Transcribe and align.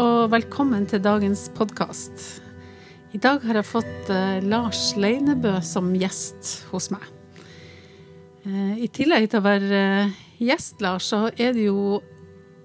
Og 0.00 0.30
velkommen 0.32 0.86
til 0.88 1.02
dagens 1.04 1.42
podkast. 1.52 2.22
I 3.12 3.18
dag 3.20 3.42
har 3.44 3.58
jeg 3.58 3.68
fått 3.68 4.10
eh, 4.12 4.38
Lars 4.48 4.94
Leinebø 4.96 5.58
som 5.66 5.90
gjest 5.98 6.52
hos 6.70 6.86
meg. 6.94 7.02
Eh, 8.46 8.78
I 8.86 8.88
tillegg 8.96 9.26
til 9.28 9.42
å 9.42 9.44
være 9.44 9.80
eh, 9.80 10.14
gjest, 10.40 10.78
Lars, 10.80 11.10
så 11.10 11.26
er 11.34 11.52
du 11.52 11.60
jo 11.66 11.82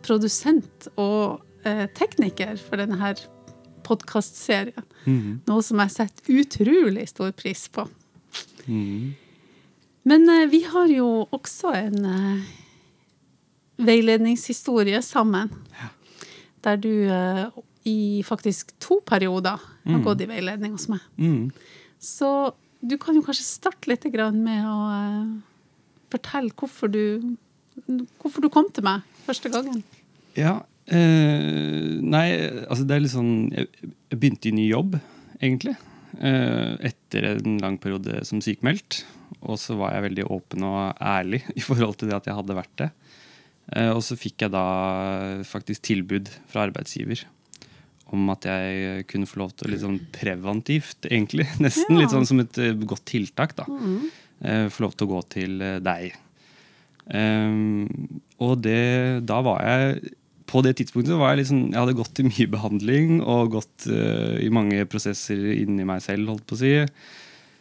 produsent 0.06 0.88
og 0.96 1.42
tekniker 1.98 2.60
for 2.62 2.78
denne 2.78 3.00
her 3.02 3.20
podkastserien. 3.84 4.86
Noe 5.50 5.66
som 5.66 5.82
jeg 5.82 5.96
setter 5.96 6.40
utrolig 6.40 7.08
stor 7.10 7.34
pris 7.36 7.66
på. 7.74 7.88
Men 10.08 10.30
eh, 10.38 10.46
vi 10.54 10.62
har 10.70 10.88
jo 10.94 11.10
også 11.36 11.74
en 11.82 12.00
veiledningshistorie 13.82 15.02
sammen. 15.04 15.50
Der 16.66 16.82
du 16.82 16.92
eh, 17.06 17.48
i 17.86 18.24
faktisk 18.26 18.74
to 18.82 19.00
perioder 19.06 19.62
har 19.62 20.06
gått 20.06 20.24
i 20.26 20.30
veiledning 20.30 20.74
hos 20.74 20.88
meg. 20.90 21.04
Mm. 21.22 21.52
Så 22.02 22.30
du 22.82 22.98
kan 23.02 23.18
jo 23.18 23.24
kanskje 23.26 23.46
starte 23.46 23.90
litt 23.92 24.06
grann 24.14 24.42
med 24.46 24.66
å 24.66 24.78
eh, 24.94 25.34
fortelle 26.14 26.54
hvorfor 26.58 26.92
du, 26.92 27.36
hvorfor 28.22 28.46
du 28.46 28.50
kom 28.54 28.70
til 28.74 28.86
meg 28.88 29.06
første 29.26 29.52
gangen. 29.54 29.84
Ja. 30.38 30.60
Eh, 30.86 31.98
nei, 32.02 32.28
altså 32.66 32.86
det 32.86 32.94
er 32.94 33.02
litt 33.02 33.14
sånn 33.16 33.48
Jeg, 33.50 33.72
jeg 34.12 34.20
begynte 34.22 34.52
i 34.52 34.54
ny 34.54 34.68
jobb, 34.68 35.00
egentlig. 35.40 35.74
Eh, 36.22 36.74
etter 36.92 37.32
en 37.32 37.58
lang 37.64 37.80
periode 37.82 38.22
som 38.28 38.44
sykemeldt. 38.44 39.02
Og 39.46 39.58
så 39.62 39.78
var 39.80 39.96
jeg 39.96 40.08
veldig 40.10 40.28
åpen 40.34 40.66
og 40.68 41.02
ærlig 41.02 41.42
i 41.60 41.64
forhold 41.66 41.98
til 42.00 42.12
det 42.12 42.20
at 42.20 42.30
jeg 42.30 42.38
hadde 42.38 42.60
vært 42.60 42.76
det. 42.84 42.92
Eh, 43.74 43.90
og 43.90 44.04
så 44.06 44.18
fikk 44.20 44.46
jeg 44.46 44.54
da 44.54 44.66
faktisk 45.48 45.88
tilbud 45.88 46.30
fra 46.52 46.68
arbeidsgiver 46.68 47.26
om 48.14 48.28
at 48.30 48.46
jeg 48.46 49.06
kunne 49.10 49.28
få 49.30 49.42
lov 49.42 49.56
til 49.56 49.68
å 49.68 49.72
litt 49.74 49.82
sånn 49.82 49.98
preventivt, 50.14 51.08
egentlig. 51.10 51.48
Nesten 51.66 51.96
Ja. 51.96 52.04
litt 52.04 52.14
sånn 52.14 52.28
som 52.30 52.44
et 52.44 52.60
eh, 52.62 52.76
godt 52.78 53.08
tiltak, 53.10 53.56
da. 53.58 53.66
mm. 53.66 54.70
få 54.70 54.86
lov 54.86 54.94
til 54.94 55.08
å 55.08 55.14
gå 55.16 55.24
til 55.34 55.58
eh, 55.66 55.80
deg. 55.84 56.22
Um, 57.06 57.86
og 58.42 58.60
det, 58.66 59.22
da 59.30 59.36
var 59.46 59.60
jeg 59.62 60.16
På 60.50 60.64
det 60.66 60.72
tidspunktet 60.80 61.14
var 61.20 61.36
jeg 61.36 61.44
liksom 61.44 61.60
Jeg 61.70 61.78
hadde 61.78 61.94
gått 62.00 62.18
i 62.18 62.24
mye 62.26 62.48
behandling 62.50 63.20
og 63.22 63.52
gått 63.54 63.86
uh, 63.94 64.42
i 64.42 64.50
mange 64.50 64.88
prosesser 64.90 65.44
inni 65.54 65.86
meg 65.86 66.02
selv, 66.02 66.32
holdt 66.34 66.48
på 66.50 66.58
å 66.58 66.62
si. 66.64 66.74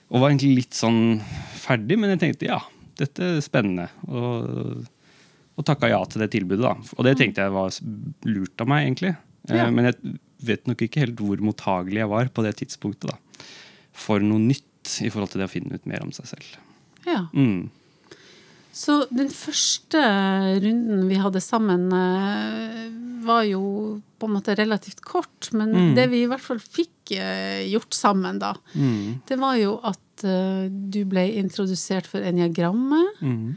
Og 0.09 0.23
var 0.23 0.33
egentlig 0.33 0.63
litt 0.63 0.79
sånn 0.79 1.20
ferdig, 1.61 1.98
men 2.01 2.14
jeg 2.14 2.23
tenkte 2.23 2.48
ja, 2.48 2.63
dette 3.01 3.35
er 3.35 3.45
spennende. 3.45 3.91
Og, 4.09 4.89
og 5.57 5.65
takka 5.65 5.89
ja 5.89 6.01
til 6.11 6.20
det 6.25 6.31
tilbudet, 6.33 6.63
da. 6.65 6.75
Og 6.98 7.05
det 7.05 7.17
tenkte 7.20 7.45
jeg 7.45 7.53
var 7.55 7.70
lurt 8.25 8.61
av 8.61 8.67
meg, 8.69 8.87
egentlig. 8.89 9.17
Eh, 9.48 9.57
Ja. 9.57 9.70
Men 9.70 9.85
jeg 9.92 10.19
vet 10.45 10.67
nok 10.67 10.83
ikke 10.83 11.01
helt 11.05 11.17
hvor 11.17 11.37
mottagelig 11.41 12.01
jeg 12.03 12.09
var 12.09 12.27
på 12.35 12.42
det 12.42 12.57
tidspunktet. 12.57 13.11
da. 13.11 13.17
For 13.93 14.19
noe 14.20 14.39
nytt 14.41 15.01
i 15.05 15.09
forhold 15.11 15.31
til 15.31 15.41
det 15.41 15.48
å 15.48 15.53
finne 15.53 15.75
ut 15.75 15.87
mer 15.87 16.03
om 16.03 16.11
seg 16.13 16.27
selv. 16.27 16.57
Ja. 17.07 17.27
Mm. 17.33 17.70
Så 18.75 19.05
den 19.14 19.29
første 19.31 20.01
runden 20.64 21.07
vi 21.09 21.14
hadde 21.23 21.41
sammen, 21.41 21.93
eh, 21.93 22.91
var 23.25 23.45
jo 23.47 24.01
på 24.19 24.27
en 24.27 24.35
måte 24.35 24.57
relativt 24.59 25.01
kort. 25.01 25.53
Men 25.53 25.73
Mm. 25.73 25.95
det 25.95 26.11
vi 26.11 26.25
i 26.25 26.27
hvert 26.27 26.41
fall 26.41 26.59
fikk 26.59 27.13
eh, 27.13 27.69
gjort 27.70 27.91
sammen 27.95 28.39
da, 28.41 28.55
Mm. 28.75 29.20
det 29.27 29.39
var 29.39 29.55
jo 29.57 29.79
at 29.85 29.98
du 30.91 31.05
ble 31.05 31.25
introdusert 31.37 32.07
for 32.07 32.20
eniagrammet. 32.20 33.20
Mm. 33.20 33.57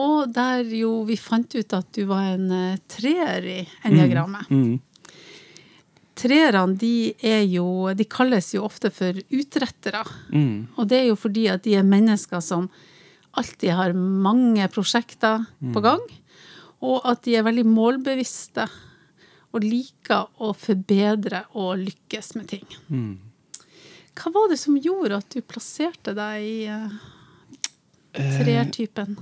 Og 0.00 0.30
der 0.32 0.64
jo 0.72 1.02
vi 1.08 1.18
fant 1.20 1.52
ut 1.52 1.74
at 1.76 1.90
du 1.92 2.06
var 2.08 2.32
en 2.32 2.48
eh, 2.54 2.80
treer 2.88 3.44
i 3.44 3.58
eniagrammet. 3.88 4.48
Mm. 4.48 4.78
Treerne 6.22 6.76
de 6.78 7.12
er 7.24 7.42
jo 7.48 7.90
De 7.96 8.04
kalles 8.04 8.52
jo 8.54 8.64
ofte 8.66 8.92
for 8.94 9.16
utrettere. 9.32 10.04
Mm. 10.32 10.72
Og 10.76 10.88
det 10.88 11.02
er 11.02 11.06
jo 11.10 11.18
fordi 11.18 11.48
at 11.52 11.64
de 11.66 11.76
er 11.76 11.88
mennesker 11.88 12.40
som 12.44 12.70
alltid 13.32 13.72
har 13.72 13.96
mange 13.96 14.64
prosjekter 14.72 15.46
på 15.72 15.84
gang. 15.84 16.02
Og 16.82 17.04
at 17.08 17.22
de 17.24 17.36
er 17.38 17.46
veldig 17.46 17.64
målbevisste 17.68 18.66
og 19.52 19.64
liker 19.64 20.30
å 20.40 20.52
forbedre 20.56 21.44
og 21.60 21.82
lykkes 21.82 22.32
med 22.38 22.48
ting. 22.54 22.64
Mm. 22.88 23.12
Hva 24.16 24.32
var 24.32 24.48
det 24.50 24.58
som 24.60 24.76
gjorde 24.76 25.20
at 25.20 25.32
du 25.32 25.40
plasserte 25.44 26.14
deg 26.16 26.44
i 26.44 26.56
uh, 26.68 26.96
treertypen? 28.12 29.16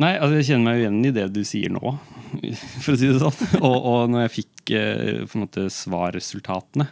Nei, 0.00 0.14
altså 0.16 0.38
jeg 0.38 0.48
kjenner 0.48 0.70
meg 0.70 0.78
jo 0.78 0.84
igjen 0.86 1.02
i 1.04 1.12
det 1.12 1.26
du 1.34 1.42
sier 1.44 1.72
nå, 1.74 1.92
for 2.84 2.94
å 2.94 2.98
si 3.00 3.10
det 3.10 3.20
sånn. 3.20 3.58
Og, 3.60 3.76
og 3.76 4.00
når 4.12 4.26
jeg 4.26 4.34
fikk 4.38 4.72
eh, 4.78 5.20
på 5.28 5.36
en 5.36 5.44
måte 5.44 5.66
svarresultatene 5.74 6.88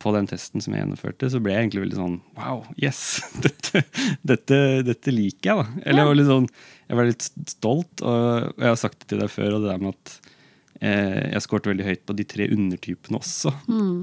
på 0.00 0.12
den 0.14 0.28
testen 0.30 0.62
som 0.64 0.72
jeg 0.72 0.80
gjennomførte, 0.80 1.28
så 1.28 1.40
ble 1.44 1.52
jeg 1.52 1.66
egentlig 1.66 1.82
veldig 1.82 1.98
sånn 1.98 2.14
Wow, 2.38 2.62
yes! 2.80 3.02
Dette, 3.44 3.82
dette, 4.24 4.60
dette 4.86 5.12
liker 5.12 5.50
jeg, 5.50 5.58
da. 5.58 5.82
Eller 5.84 6.00
jeg 6.00 6.08
var 6.08 6.16
litt 6.16 6.30
sånn 6.30 6.46
Jeg 6.88 6.98
var 6.98 7.10
litt 7.10 7.26
stolt, 7.52 8.04
og 8.06 8.62
jeg 8.62 8.70
har 8.70 8.80
sagt 8.80 9.02
det 9.02 9.10
til 9.12 9.20
deg 9.20 9.32
før, 9.34 9.58
og 9.58 9.66
det 9.66 9.74
der 9.74 9.84
med 9.84 9.92
at 9.92 10.14
eh, 10.80 11.20
jeg 11.34 11.44
skåret 11.44 11.68
veldig 11.68 11.90
høyt 11.90 12.04
på 12.08 12.16
de 12.16 12.28
tre 12.32 12.48
undertypene 12.56 13.20
også. 13.20 13.52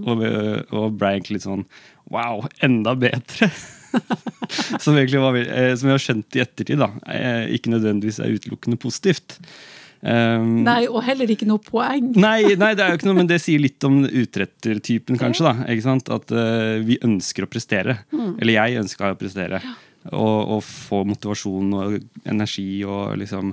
Og, 0.06 0.23
og 0.69 1.01
ble 1.01 1.16
egentlig 1.16 1.39
litt 1.39 1.50
sånn 1.50 1.66
Wow, 2.13 2.45
enda 2.66 2.94
bedre! 2.97 3.50
som, 4.83 4.95
var, 4.95 5.39
eh, 5.39 5.73
som 5.79 5.89
jeg 5.89 5.95
har 5.95 6.03
skjønt 6.03 6.38
i 6.38 6.44
ettertid, 6.44 6.79
da. 6.81 6.89
Eh, 7.11 7.55
ikke 7.57 7.73
nødvendigvis 7.73 8.22
er 8.23 8.35
utelukkende 8.35 8.79
positivt. 8.81 9.38
Um, 10.00 10.61
Nei, 10.63 10.85
og 10.88 11.01
heller 11.03 11.27
ikke 11.27 11.47
noe 11.50 11.59
poeng. 11.59 12.13
Nei, 12.25 12.55
nei, 12.55 12.72
det 12.77 12.85
er 12.85 12.94
jo 12.94 13.00
ikke 13.01 13.09
noe, 13.09 13.17
men 13.17 13.27
det 13.27 13.41
sier 13.44 13.59
litt 13.59 13.83
om 13.83 14.05
utrettertypen, 14.07 15.19
kanskje. 15.19 15.50
da, 15.50 15.67
ikke 15.73 15.88
sant? 15.89 16.11
At 16.16 16.31
uh, 16.31 16.79
vi 16.85 17.00
ønsker 17.03 17.45
å 17.45 17.51
prestere. 17.51 18.00
Eller 18.39 18.55
jeg 18.55 18.79
ønska 18.85 19.11
å 19.11 19.19
prestere. 19.19 19.59
Og, 20.09 20.38
og 20.56 20.63
få 20.63 21.03
motivasjon 21.09 21.75
og 21.75 21.97
energi 22.31 22.85
og 22.88 23.17
liksom 23.19 23.51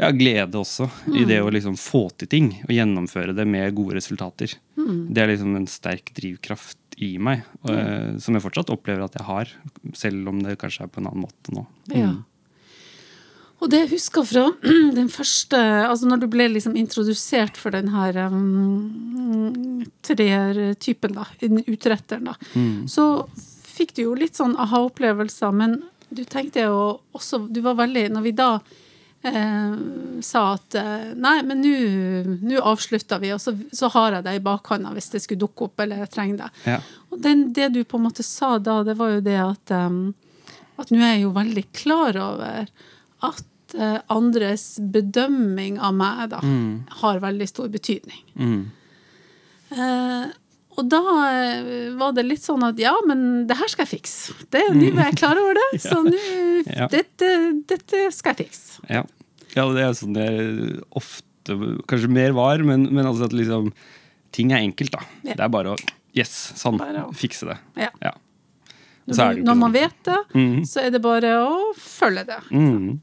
ja, 0.00 0.10
glede 0.10 0.58
også 0.58 0.88
i 1.14 1.22
det 1.28 1.38
å 1.42 1.50
liksom 1.54 1.76
få 1.78 2.08
til 2.18 2.30
ting 2.30 2.50
og 2.64 2.72
gjennomføre 2.74 3.34
det 3.36 3.46
med 3.46 3.74
gode 3.76 4.00
resultater. 4.00 4.56
Det 4.74 5.22
er 5.22 5.30
liksom 5.30 5.54
en 5.54 5.68
sterk 5.70 6.10
drivkraft 6.16 6.98
i 7.02 7.14
meg, 7.22 7.44
og, 7.62 7.72
mm. 7.72 8.20
som 8.22 8.36
jeg 8.36 8.44
fortsatt 8.44 8.70
opplever 8.74 9.06
at 9.06 9.16
jeg 9.18 9.26
har, 9.26 9.50
selv 9.98 10.30
om 10.30 10.42
det 10.42 10.58
kanskje 10.60 10.86
er 10.86 10.92
på 10.92 11.02
en 11.02 11.10
annen 11.10 11.26
måte 11.26 11.54
nå. 11.54 11.66
Ja. 11.94 12.12
Og 13.62 13.70
det 13.72 13.84
jeg 13.84 13.92
husker 13.94 14.26
fra 14.28 14.44
den 14.98 15.08
første 15.12 15.56
Altså 15.56 16.08
når 16.10 16.24
du 16.24 16.28
ble 16.32 16.50
liksom 16.52 16.74
introdusert 16.76 17.56
for 17.56 17.72
den 17.72 17.88
her 17.94 18.18
um, 18.28 19.84
treertypen, 20.04 21.14
da, 21.16 21.26
den 21.40 21.62
utretteren, 21.62 22.32
da, 22.32 22.36
så 22.90 23.06
fikk 23.74 23.94
du 23.96 24.04
jo 24.08 24.16
litt 24.18 24.36
sånn 24.38 24.58
aha-opplevelser, 24.60 25.54
men 25.54 25.80
du 26.14 26.22
tenkte 26.28 26.66
jo 26.66 26.80
også 27.16 27.46
Du 27.50 27.58
var 27.64 27.78
veldig 27.78 28.04
Når 28.12 28.22
vi 28.26 28.32
da 28.36 28.50
eh, 29.24 29.76
sa 30.24 30.42
at 30.54 30.74
eh, 30.80 31.06
nei, 31.16 31.36
men 31.48 31.62
nå- 31.64 32.60
avslutter 32.62 33.22
vi, 33.22 33.32
og 33.34 33.40
så, 33.42 33.54
så 33.72 33.88
har 33.94 34.18
jeg 34.18 34.26
det 34.28 34.36
i 34.38 34.42
bakhånda 34.44 34.92
hvis 34.96 35.10
det 35.14 35.22
skulle 35.24 35.44
dukke 35.46 35.68
opp 35.68 35.80
eller 35.84 36.04
jeg 36.04 36.12
trenger 36.14 36.44
det. 36.44 36.50
Ja. 36.68 36.78
Og 37.10 37.22
den, 37.24 37.48
det 37.56 37.72
du 37.74 37.80
på 37.84 37.98
en 38.00 38.06
måte 38.08 38.22
sa 38.26 38.56
da, 38.58 38.82
det 38.86 38.96
var 39.00 39.16
jo 39.16 39.24
det 39.24 39.40
at 39.40 39.74
um, 39.78 40.04
at 40.76 40.88
nå 40.90 40.98
er 40.98 41.12
jeg 41.16 41.22
jo 41.22 41.34
veldig 41.36 41.62
klar 41.76 42.16
over 42.18 42.64
at 43.22 43.74
uh, 43.78 43.98
andres 44.10 44.64
bedømming 44.80 45.76
av 45.78 45.92
meg 45.94 46.32
da, 46.32 46.40
har 47.02 47.20
veldig 47.22 47.46
stor 47.46 47.68
betydning. 47.70 48.24
Mm. 48.34 48.64
Eh, 49.74 50.24
og 50.76 50.88
da 50.90 51.00
eh, 51.30 51.90
var 51.98 52.12
det 52.16 52.24
litt 52.26 52.42
sånn 52.42 52.62
at 52.66 52.78
ja, 52.82 52.92
men 53.06 53.46
det 53.46 53.56
her 53.60 53.68
skal 53.70 53.84
jeg 53.86 54.00
fikse. 54.00 54.34
Det- 54.50 54.64
Nå 54.74 54.88
er 54.98 55.10
jeg 55.12 55.18
klar 55.20 55.38
over 55.40 55.54
det, 55.60 55.68
så 55.88 56.00
nu, 56.04 56.18
Ja. 56.80 56.88
dette, 56.92 57.28
dette 57.68 58.06
skal 58.14 58.34
jeg 58.34 58.46
fikse. 58.48 58.80
Ja. 58.90 59.04
ja, 59.54 59.66
det 59.74 59.82
er 59.84 59.92
sånn 59.98 60.14
det 60.16 60.28
ofte 60.90 61.30
Kanskje 61.86 62.08
mer 62.08 62.32
var, 62.32 62.62
men, 62.64 62.86
men 62.94 63.04
altså 63.04 63.26
at 63.28 63.34
liksom 63.36 63.66
Ting 64.32 64.50
er 64.56 64.62
enkelt, 64.64 64.90
da. 64.94 65.02
Det 65.22 65.36
er 65.38 65.50
bare 65.52 65.74
å 65.74 65.78
Yes, 66.16 66.30
sånn. 66.56 66.78
Å- 66.80 67.10
Fikse 67.14 67.46
det. 67.50 67.56
Ja. 67.76 67.90
Ja. 68.00 68.12
Når, 69.06 69.18
er 69.20 69.42
når 69.44 69.56
man 69.60 69.72
vet 69.74 69.96
det, 70.08 70.16
Mhm. 70.34 70.62
så 70.66 70.80
er 70.80 70.90
det 70.94 71.02
bare 71.04 71.34
å 71.44 71.74
følge 71.76 72.22
det. 72.26 72.38
Mm. 72.54 73.00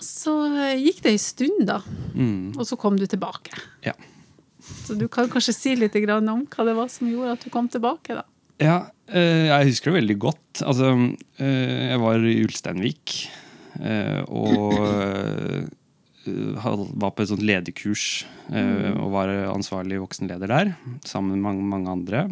Så 0.00 0.32
gikk 0.80 1.00
det 1.04 1.12
en 1.14 1.18
stund, 1.22 1.66
da, 1.68 1.80
Mm. 2.14 2.56
og 2.56 2.64
så 2.66 2.76
kom 2.78 2.96
du 2.96 3.06
tilbake. 3.06 3.52
Ja. 3.84 3.92
Så 4.86 4.96
du 4.98 5.06
kan 5.08 5.28
kanskje 5.30 5.54
si 5.54 5.76
litt 5.78 5.94
om 5.96 6.46
hva 6.50 6.66
det 6.66 6.76
var 6.76 6.88
som 6.92 7.10
gjorde 7.10 7.36
at 7.36 7.44
du 7.44 7.50
kom 7.52 7.68
tilbake, 7.70 8.16
da. 8.18 8.24
Ja, 8.60 8.78
eh, 9.08 9.46
jeg 9.48 9.70
husker 9.70 9.90
det 9.90 10.00
veldig 10.02 10.18
godt. 10.20 10.62
Altså, 10.66 10.90
eh, 11.40 11.92
jeg 11.94 12.00
var 12.02 12.26
i 12.28 12.42
Ulsteinvik 12.44 13.14
eh, 13.80 14.20
og 14.28 15.70
var 17.00 17.14
på 17.16 17.22
et 17.24 17.30
sånt 17.30 17.42
lederkurs 17.42 18.26
og 18.50 19.08
var 19.14 19.30
ansvarlig 19.48 19.96
voksenleder 20.02 20.50
der, 20.50 20.72
sammen 21.06 21.32
med 21.38 21.44
mange, 21.46 21.64
mange 21.64 21.90
andre. 21.94 22.24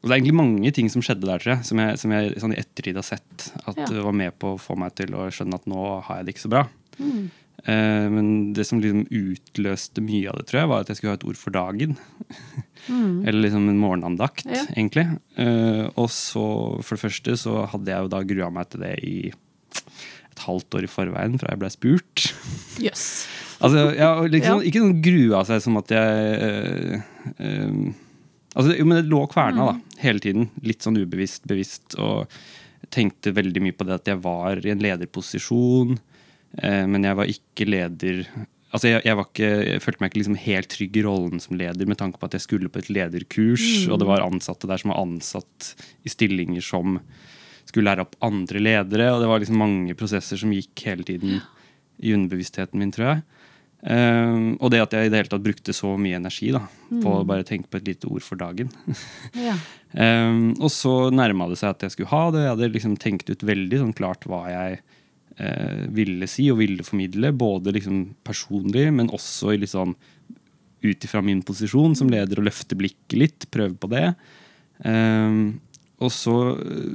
Og 0.00 0.08
det 0.08 0.14
er 0.14 0.16
egentlig 0.16 0.36
mange 0.40 0.70
ting 0.72 0.88
som 0.90 1.02
skjedde 1.04 1.28
der, 1.28 1.38
tror 1.42 1.52
jeg, 1.54 1.64
som 1.68 1.80
jeg, 1.82 1.98
som 2.00 2.12
jeg 2.16 2.32
sånn 2.40 2.54
i 2.56 2.60
ettertid 2.60 2.96
har 2.96 3.04
sett 3.04 3.50
at 3.68 3.76
Ja. 3.76 3.84
det 3.86 4.02
var 4.02 4.16
med 4.16 4.32
på 4.40 4.54
å 4.54 4.60
få 4.60 4.76
meg 4.80 4.94
til 4.96 5.12
å 5.14 5.28
skjønne 5.28 5.54
at 5.60 5.66
nå 5.68 6.00
har 6.06 6.16
jeg 6.20 6.26
det 6.26 6.34
ikke 6.34 6.46
så 6.48 6.52
bra. 6.56 6.62
Eh, 6.98 7.28
men 7.66 8.52
det 8.56 8.64
som 8.68 8.80
liksom 8.80 9.02
utløste 9.12 10.00
mye 10.04 10.30
av 10.30 10.38
det, 10.40 10.46
tror 10.48 10.60
jeg, 10.62 10.68
var 10.70 10.80
at 10.84 10.88
jeg 10.92 10.96
skulle 11.00 11.12
ha 11.12 11.18
et 11.20 11.26
ord 11.28 11.36
for 11.40 11.54
dagen. 11.54 11.96
Eller 13.26 13.40
liksom 13.44 13.68
en 13.68 13.78
morgenandakt, 13.80 14.46
Ja. 14.48 14.62
egentlig. 14.76 15.04
Eh, 15.36 15.86
og 15.94 16.08
så, 16.10 16.44
for 16.82 16.96
det 16.96 17.04
første, 17.04 17.36
så 17.36 17.66
hadde 17.68 17.92
jeg 17.92 18.06
jo 18.06 18.12
da 18.14 18.22
grua 18.24 18.48
meg 18.54 18.70
til 18.72 18.80
det 18.86 18.94
i 19.04 19.16
et 19.30 20.44
halvt 20.46 20.78
år 20.78 20.86
i 20.86 20.90
forveien 20.90 21.36
fra 21.40 21.52
jeg 21.52 21.60
ble 21.60 21.70
spurt. 21.74 22.26
Yes. 22.80 23.26
Altså, 23.60 23.90
ja, 23.92 24.14
liksom. 24.24 24.62
Ikke 24.64 24.80
sånn 24.80 25.02
grua 25.04 25.42
seg 25.44 25.60
som 25.60 25.74
at 25.76 25.90
jeg 25.92 26.36
øh, 26.46 26.94
øh, 27.44 27.90
altså, 28.56 28.72
jo, 28.78 28.86
Men 28.88 29.02
det 29.02 29.10
lå 29.12 29.20
kverna 29.28 29.66
da, 29.74 29.74
hele 30.00 30.22
tiden. 30.24 30.46
Litt 30.64 30.80
sånn 30.86 30.96
ubevisst, 30.96 31.44
bevisst. 31.50 31.98
Og 32.00 32.24
tenkte 32.90 33.34
veldig 33.36 33.60
mye 33.60 33.76
på 33.76 33.84
det 33.84 33.98
at 34.00 34.08
jeg 34.08 34.22
var 34.24 34.64
i 34.64 34.72
en 34.72 34.80
lederposisjon. 34.80 35.98
Eh, 36.58 36.86
men 36.90 37.06
jeg 37.06 37.18
var 37.18 37.30
ikke 37.30 37.68
leder 37.68 38.24
Altså 38.70 38.86
jeg, 38.86 39.02
jeg, 39.02 39.16
var 39.18 39.26
ikke, 39.26 39.48
jeg 39.66 39.82
følte 39.82 39.98
meg 39.98 40.10
ikke 40.12 40.18
liksom 40.20 40.36
helt 40.44 40.68
trygg 40.70 40.96
i 41.00 41.02
rollen 41.02 41.40
som 41.42 41.56
leder 41.58 41.88
med 41.90 41.98
tanke 41.98 42.20
på 42.20 42.28
at 42.28 42.36
jeg 42.36 42.44
skulle 42.44 42.70
på 42.70 42.78
et 42.78 42.90
lederkurs, 42.94 43.64
og 43.90 43.98
det 43.98 44.06
var 44.06 44.22
ansatte 44.22 44.68
der 44.70 44.78
som 44.78 44.92
var 44.92 45.00
ansatt 45.02 45.72
i 46.06 46.12
stillinger 46.12 46.62
som 46.62 47.00
skulle 47.66 47.88
lære 47.88 48.04
opp 48.06 48.14
andre 48.22 48.62
ledere, 48.62 49.08
og 49.10 49.24
det 49.24 49.30
var 49.30 49.42
liksom 49.42 49.58
mange 49.58 49.96
prosesser 49.98 50.38
som 50.38 50.54
gikk 50.54 50.84
hele 50.86 51.06
tiden 51.06 51.40
i 51.98 52.14
underbevisstheten 52.14 52.78
min, 52.78 52.94
tror 52.94 53.08
jeg. 53.08 53.24
Um, 53.80 54.58
og 54.60 54.68
det 54.74 54.82
at 54.82 54.92
jeg 54.92 55.08
i 55.08 55.10
det 55.10 55.22
hele 55.22 55.32
tatt 55.32 55.44
brukte 55.44 55.72
så 55.72 55.94
mye 55.96 56.18
energi 56.18 56.50
da, 56.52 56.60
på 56.90 57.14
å 57.16 57.26
bare 57.26 57.46
tenke 57.48 57.70
på 57.72 57.80
et 57.80 57.88
lite 57.88 58.10
ord 58.12 58.24
for 58.26 58.40
dagen. 58.40 58.72
Ja. 59.50 59.58
Um, 59.90 60.52
og 60.62 60.68
så 60.70 61.08
nærma 61.10 61.48
det 61.50 61.56
seg 61.58 61.72
at 61.72 61.82
jeg 61.82 61.96
skulle 61.96 62.12
ha 62.12 62.30
det. 62.30 62.44
Jeg 62.44 62.52
hadde 62.52 62.68
liksom 62.76 62.92
tenkt 63.02 63.30
ut 63.32 63.40
veldig 63.42 63.80
sånn 63.80 63.96
klart 63.98 64.22
hva 64.30 64.44
jeg 64.46 64.76
eh, 65.40 65.86
ville 65.96 66.28
si 66.30 66.46
og 66.52 66.60
ville 66.60 66.84
formidle. 66.86 67.32
Både 67.36 67.74
liksom 67.76 68.02
personlig, 68.26 68.88
men 68.96 69.10
også 69.14 69.54
i 69.54 69.62
litt 69.62 69.74
sånn 69.74 69.96
ut 70.80 71.04
ifra 71.04 71.20
min 71.24 71.42
posisjon 71.44 71.96
som 71.98 72.08
leder, 72.12 72.40
å 72.40 72.46
løfte 72.46 72.78
blikket 72.78 73.18
litt. 73.18 73.48
Prøve 73.52 73.76
på 73.80 73.90
det. 73.92 74.06
Eh, 74.84 75.40
og 76.00 76.14
så 76.14 76.36
eh, 76.54 76.94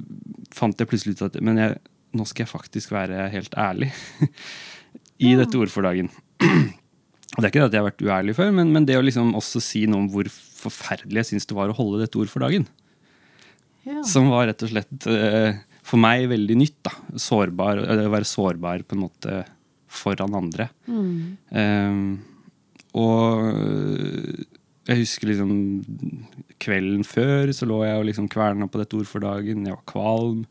fant 0.56 0.80
jeg 0.80 0.89
plutselig 0.89 1.18
ut 1.18 1.27
at 1.27 1.38
Men 1.45 1.62
jeg, 1.62 1.77
nå 2.18 2.25
skal 2.25 2.45
jeg 2.45 2.53
faktisk 2.53 2.95
være 2.95 3.27
helt 3.33 3.53
ærlig 3.59 3.92
i 5.27 5.36
dette 5.38 5.59
ordfordagen. 5.59 6.12
Og 7.36 7.44
det 7.44 7.50
er 7.50 7.51
ikke 7.51 7.63
det 7.65 7.68
at 7.68 7.74
jeg 7.75 7.81
har 7.81 7.89
vært 7.89 8.03
uærlig 8.06 8.33
før, 8.38 8.51
men, 8.56 8.69
men 8.71 8.86
det 8.88 8.95
å 8.95 9.03
liksom 9.03 9.33
også 9.36 9.59
si 9.59 9.81
noe 9.91 10.06
om 10.06 10.12
hvor 10.13 10.30
forferdelig 10.31 11.19
jeg 11.19 11.30
syns 11.33 11.50
det 11.50 11.57
var 11.57 11.71
å 11.71 11.75
holde 11.75 12.00
dette 12.00 12.15
ord 12.21 12.31
for 12.31 12.45
dagen. 12.45 12.63
Ja. 13.83 14.00
Som 14.07 14.30
var 14.31 14.48
rett 14.48 14.63
og 14.63 14.71
slett 14.71 15.07
eh, 15.12 15.57
for 15.86 16.02
meg 16.02 16.28
veldig 16.32 16.58
nytt. 16.58 16.80
da, 16.88 16.94
sårbar, 17.22 17.84
Å 17.86 18.10
være 18.10 18.28
sårbar 18.30 18.86
på 18.88 18.98
en 18.98 19.04
måte 19.06 19.42
foran 19.96 20.36
andre. 20.38 20.70
Eh, 20.90 22.00
og 22.96 23.50
øh, 23.52 24.46
jeg 24.86 25.02
husker 25.02 25.32
liksom 25.32 25.52
kvelden 26.62 27.04
før 27.08 27.52
så 27.56 27.68
lå 27.68 27.82
jeg 27.86 28.00
og 28.00 28.08
liksom 28.10 28.30
kverna 28.32 28.68
på 28.70 28.82
dette 28.82 28.98
ord 29.00 29.10
for 29.10 29.26
dagen. 29.26 29.66
Jeg 29.66 29.76
var 29.76 29.86
kvalm. 29.90 30.46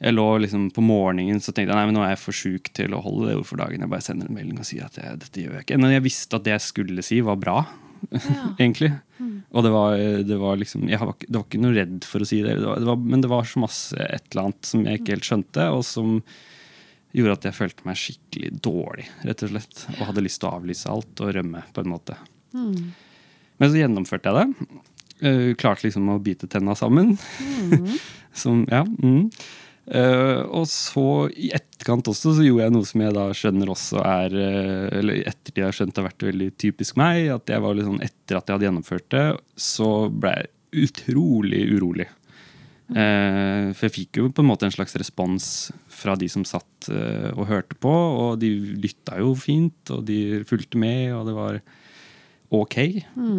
Jeg 0.00 0.16
lå 0.16 0.26
liksom 0.40 0.70
På 0.72 0.80
morgenen 0.80 1.42
så 1.44 1.52
tenkte 1.52 1.74
jeg 1.74 1.76
nei, 1.76 1.86
men 1.90 1.98
nå 1.98 2.02
er 2.06 2.14
jeg 2.14 2.22
for 2.22 2.36
sjuk 2.36 2.70
til 2.76 2.96
å 2.96 3.02
holde 3.04 3.28
det 3.28 3.36
ord 3.38 3.48
for 3.50 3.60
dagen. 3.60 3.84
Jeg 3.84 3.92
bare 3.92 4.04
sender 4.04 4.30
en 4.30 4.36
melding 4.38 4.58
og 4.62 4.66
sier 4.68 4.86
at 4.88 4.96
jeg, 4.98 5.20
dette 5.20 5.44
gjør 5.44 5.58
jeg 5.58 5.66
ikke. 5.68 5.80
Men 5.82 5.94
jeg 5.94 6.06
visste 6.06 6.40
at 6.40 6.46
det 6.46 6.56
jeg 6.56 6.66
skulle 6.66 7.04
si, 7.06 7.20
var 7.24 7.38
bra. 7.40 7.58
egentlig. 8.62 8.92
Og 9.50 9.66
det 9.66 9.72
var, 9.74 9.98
det 10.24 10.36
var 10.40 10.56
liksom 10.56 10.86
Jeg 10.88 11.00
var, 11.02 11.16
det 11.20 11.34
var 11.34 11.42
ikke 11.44 11.60
noe 11.60 11.74
redd 11.76 12.06
for 12.08 12.22
å 12.22 12.28
si 12.28 12.38
det, 12.44 12.54
det, 12.60 12.64
var, 12.64 12.78
det 12.80 12.88
var, 12.88 13.00
men 13.12 13.24
det 13.24 13.30
var 13.32 13.48
så 13.48 13.60
masse 13.60 13.98
et 13.98 14.30
eller 14.30 14.46
annet 14.46 14.70
som 14.70 14.86
jeg 14.86 15.00
ikke 15.00 15.16
helt 15.16 15.28
skjønte, 15.28 15.66
og 15.74 15.84
som 15.86 16.20
gjorde 17.16 17.36
at 17.36 17.48
jeg 17.48 17.56
følte 17.56 17.86
meg 17.88 17.98
skikkelig 17.98 18.50
dårlig, 18.62 19.06
rett 19.26 19.44
og 19.44 19.52
slett. 19.52 19.80
Og 19.96 20.04
hadde 20.10 20.24
lyst 20.24 20.40
til 20.42 20.50
å 20.50 20.54
avlyse 20.60 20.92
alt 20.92 21.24
og 21.24 21.32
rømme, 21.36 21.64
på 21.74 21.82
en 21.82 21.90
måte. 21.90 22.16
Men 23.60 23.72
så 23.72 23.80
gjennomførte 23.82 24.30
jeg 24.30 24.38
det. 24.38 24.68
Uh, 25.20 25.48
klarte 25.60 25.88
liksom 25.88 26.08
å 26.14 26.20
bite 26.22 26.48
tenna 26.50 26.76
sammen. 26.78 27.16
som, 28.42 28.62
ja. 28.70 28.84
Mm. 28.86 29.26
Eh, 29.90 30.40
og 30.54 30.68
så 30.70 31.26
i 31.34 31.50
etterkant 31.56 32.12
også 32.12 32.36
så 32.36 32.44
gjorde 32.44 32.68
jeg 32.68 32.74
noe 32.76 32.86
som 32.86 33.02
jeg 33.02 33.16
da 33.16 33.24
skjønner 33.34 33.72
også 33.72 34.02
er 34.06 34.36
uh, 34.36 34.84
Eller 35.00 35.24
etter 35.26 35.56
de 35.56 35.64
har 35.64 35.74
skjønt 35.74 35.98
har 35.98 36.06
vært 36.06 36.26
veldig 36.28 36.48
typisk 36.60 37.00
meg. 37.00 37.26
At 37.34 37.50
jeg 37.50 37.64
var 37.64 37.76
litt 37.76 37.88
sånn 37.88 38.04
etter 38.04 38.38
at 38.38 38.46
jeg 38.46 38.58
hadde 38.58 38.68
gjennomført 38.68 39.10
det, 39.14 39.26
så 39.58 39.90
ble 40.12 40.36
jeg 40.36 40.86
utrolig 40.86 41.64
urolig. 41.74 42.06
Uh, 42.90 43.70
for 43.74 43.86
jeg 43.86 43.96
fikk 43.96 44.18
jo 44.18 44.30
på 44.34 44.42
en 44.42 44.50
måte 44.50 44.66
en 44.66 44.74
slags 44.74 44.96
respons 44.98 45.44
fra 45.94 46.16
de 46.18 46.26
som 46.30 46.46
satt 46.46 46.88
og 46.90 47.44
hørte 47.50 47.76
på. 47.76 47.90
Og 47.90 48.38
de 48.40 48.54
lytta 48.80 49.18
jo 49.20 49.34
fint, 49.38 49.92
og 49.92 50.06
de 50.08 50.40
fulgte 50.48 50.80
med, 50.80 51.10
og 51.16 51.26
det 51.28 51.36
var 51.36 51.60
ok, 52.50 52.76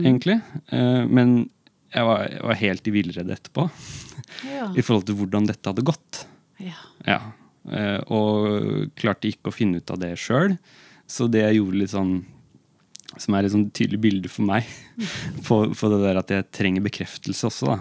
egentlig. 0.01 0.39
Eh, 0.71 1.03
men 1.07 1.49
jeg 1.91 2.07
var, 2.07 2.27
jeg 2.31 2.45
var 2.47 2.59
helt 2.61 2.87
i 2.87 2.95
villrede 2.95 3.35
etterpå 3.35 3.67
Ja. 4.47 4.69
i 4.79 4.83
forhold 4.83 5.07
til 5.09 5.17
hvordan 5.19 5.49
dette 5.49 5.67
hadde 5.67 5.85
gått. 5.85 6.25
Ja. 6.63 6.77
Ja. 7.07 7.19
Eh, 7.69 7.99
og 8.09 8.91
klarte 8.97 9.29
ikke 9.29 9.51
å 9.51 9.55
finne 9.55 9.81
ut 9.81 9.93
av 9.93 9.99
det 10.01 10.15
sjøl. 10.19 10.55
Så 11.11 11.27
det 11.31 11.43
jeg 11.43 11.59
gjorde 11.59 11.81
litt 11.81 11.91
sånn 11.91 12.13
Som 13.19 13.35
er 13.35 13.43
et 13.43 13.51
sånn 13.51 13.65
tydelig 13.75 13.99
bilde 13.99 14.29
for 14.31 14.47
meg 14.47 14.67
på, 15.47 15.57
på 15.75 15.89
det 15.91 15.97
der 16.05 16.19
at 16.21 16.31
jeg 16.31 16.47
trenger 16.55 16.85
bekreftelse 16.85 17.49
også, 17.49 17.73
da. 17.73 17.79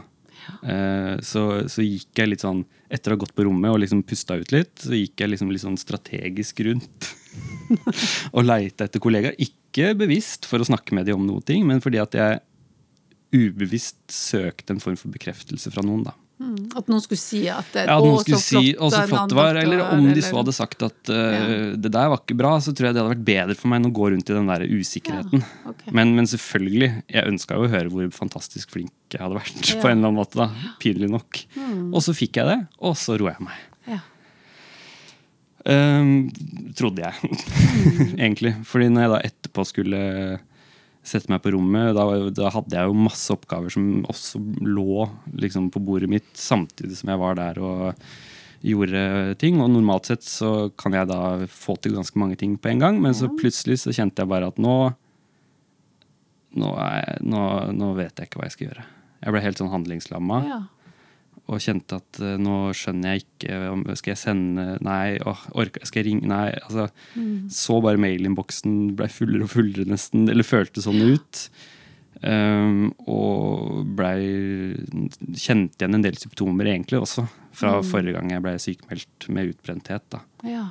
Eh, 0.66 1.20
så, 1.22 1.44
så 1.70 1.84
gikk 1.84 2.18
jeg 2.18 2.32
litt 2.32 2.42
sånn 2.42 2.64
Etter 2.90 3.12
å 3.12 3.16
ha 3.16 3.22
gått 3.22 3.36
på 3.36 3.44
rommet 3.46 3.70
og 3.70 3.78
liksom 3.84 4.02
pusta 4.02 4.34
ut 4.40 4.50
litt, 4.50 4.72
så 4.82 4.96
gikk 4.96 5.22
jeg 5.22 5.30
liksom 5.30 5.52
litt 5.52 5.62
sånn 5.62 5.78
strategisk 5.78 6.64
rundt. 6.66 7.12
og 8.34 8.42
leita 8.42 8.88
etter 8.88 9.02
kollegaer. 9.02 9.36
Ikke 9.38 9.92
bevisst 9.94 10.48
for 10.50 10.58
å 10.58 10.66
snakke 10.66 10.96
med 10.98 11.06
dem 11.06 11.20
om 11.20 11.28
noe, 11.28 11.58
men 11.62 11.78
fordi 11.84 12.00
at 12.02 12.16
jeg 12.18 12.40
ubevisst 13.30 14.00
søkte 14.10 14.74
en 14.74 14.82
form 14.82 14.98
for 14.98 15.14
bekreftelse 15.14 15.70
fra 15.70 15.84
noen. 15.86 16.02
da. 16.08 16.16
Mm. 16.40 16.70
At 16.72 16.86
noen 16.88 17.02
skulle 17.04 17.20
si 17.20 17.42
at 17.52 17.66
det, 17.74 17.82
Ja, 17.84 17.98
at 17.98 18.00
«Å, 18.00 18.06
noen 18.06 18.22
skulle 18.24 18.40
så 18.40 18.60
si 18.62 18.70
å, 18.72 18.88
så 18.88 19.02
flott 19.10 19.28
det 19.28 19.36
var. 19.36 19.58
Eller 19.60 19.82
om 19.84 20.06
de 20.08 20.22
så 20.24 20.38
hadde 20.38 20.54
sagt 20.56 20.84
at 20.86 21.12
uh, 21.12 21.74
det 21.76 21.90
der 21.92 22.08
var 22.08 22.22
ikke 22.22 22.36
bra, 22.38 22.54
så 22.64 22.72
tror 22.72 22.88
jeg 22.88 22.96
det 22.96 23.02
hadde 23.02 23.12
vært 23.12 23.26
bedre 23.26 23.56
for 23.58 23.68
meg 23.72 23.82
enn 23.82 23.90
å 23.90 23.94
gå 24.00 24.08
rundt 24.14 24.32
i 24.32 24.36
den 24.38 24.48
der 24.48 24.64
usikkerheten. 24.64 25.44
Ja, 25.44 25.72
okay. 25.74 25.92
Men, 25.96 26.14
men 26.16 26.30
selvfølgelig, 26.30 26.90
jeg 27.12 27.34
ønska 27.34 27.60
jo 27.60 27.68
å 27.68 27.72
høre 27.74 27.92
hvor 27.92 28.08
fantastisk 28.16 28.72
flink 28.72 28.94
jeg 29.12 29.20
hadde 29.20 29.36
vært. 29.36 29.60
Ja. 29.68 29.80
på 29.82 29.90
en 29.90 29.98
eller 29.98 30.08
annen 30.08 30.20
måte 30.22 30.40
da, 30.40 30.48
Pinlig 30.80 31.10
nok. 31.12 31.42
Og 31.90 32.00
så 32.06 32.16
fikk 32.16 32.40
jeg 32.40 32.48
det, 32.48 32.58
og 32.80 32.96
så 32.96 33.18
roa 33.20 33.34
jeg 33.36 33.44
meg. 33.50 33.66
Ja. 33.90 34.00
Ehm, 35.68 36.30
trodde 36.78 37.04
jeg, 37.04 37.34
egentlig. 38.24 38.54
Fordi 38.64 38.88
når 38.88 39.04
jeg 39.04 39.12
da 39.12 39.20
etterpå 39.28 39.66
skulle 39.68 40.00
sette 41.06 41.32
meg 41.32 41.40
på 41.44 41.54
rommet, 41.54 41.94
da, 41.96 42.04
da 42.34 42.50
hadde 42.52 42.76
jeg 42.76 42.90
jo 42.90 43.04
masse 43.06 43.32
oppgaver 43.32 43.72
som 43.72 44.02
også 44.10 44.40
lå 44.66 45.06
liksom, 45.40 45.70
på 45.72 45.80
bordet 45.84 46.10
mitt 46.12 46.28
samtidig 46.36 46.98
som 46.98 47.12
jeg 47.12 47.22
var 47.22 47.38
der 47.38 47.60
og 47.64 48.02
gjorde 48.60 49.34
ting. 49.40 49.60
Og 49.64 49.70
normalt 49.72 50.10
sett 50.10 50.26
så 50.26 50.68
kan 50.80 50.96
jeg 50.96 51.08
da 51.08 51.46
få 51.48 51.78
til 51.80 51.96
ganske 51.96 52.20
mange 52.20 52.36
ting 52.40 52.58
på 52.60 52.72
en 52.74 52.82
gang, 52.84 53.00
men 53.00 53.16
så 53.16 53.30
plutselig 53.32 53.80
så 53.84 53.94
kjente 53.96 54.20
jeg 54.20 54.30
bare 54.30 54.50
at 54.52 54.60
nå 54.60 54.76
nå, 56.58 56.68
jeg, 56.74 57.20
nå, 57.30 57.40
nå 57.78 57.92
vet 57.94 58.18
jeg 58.18 58.26
ikke 58.26 58.40
hva 58.40 58.48
jeg 58.48 58.56
skal 58.56 58.66
gjøre. 58.66 58.84
Jeg 59.20 59.34
ble 59.34 59.42
helt 59.44 59.60
sånn 59.60 59.72
handlingslamma 59.72 60.38
Ja. 60.48 60.60
Og 61.50 61.62
kjente 61.64 61.98
at 61.98 62.20
uh, 62.22 62.36
nå 62.40 62.58
skjønner 62.78 63.16
jeg 63.16 63.24
ikke 63.24 63.58
om 63.72 63.82
Skal 63.98 64.12
jeg 64.14 64.20
sende 64.22 64.64
Nei, 64.86 65.18
åh, 65.26 65.42
orka, 65.58 65.82
skal 65.88 66.02
jeg 66.02 66.08
ringe 66.12 66.30
Nei. 66.30 66.46
altså 66.62 66.86
Så 67.50 67.80
bare 67.84 68.00
mailinnboksen 68.00 68.94
ble 68.98 69.10
fullere 69.10 69.48
og 69.48 69.52
fullere, 69.52 69.88
nesten. 69.90 70.28
Eller 70.30 70.46
føltes 70.46 70.86
sånn 70.86 71.02
ut. 71.02 71.44
Um, 72.20 72.90
og 73.08 73.86
blei 73.96 74.76
Kjente 75.32 75.80
igjen 75.80 75.96
en 75.96 76.04
del 76.04 76.18
symptomer, 76.20 76.68
egentlig, 76.68 77.00
også. 77.00 77.24
Fra 77.56 77.78
forrige 77.84 78.18
gang 78.18 78.30
jeg 78.34 78.44
ble 78.44 78.54
sykemeldt 78.62 79.30
med 79.32 79.54
utbrenthet. 79.54 80.04
da. 80.12 80.20
Ja. 80.46 80.66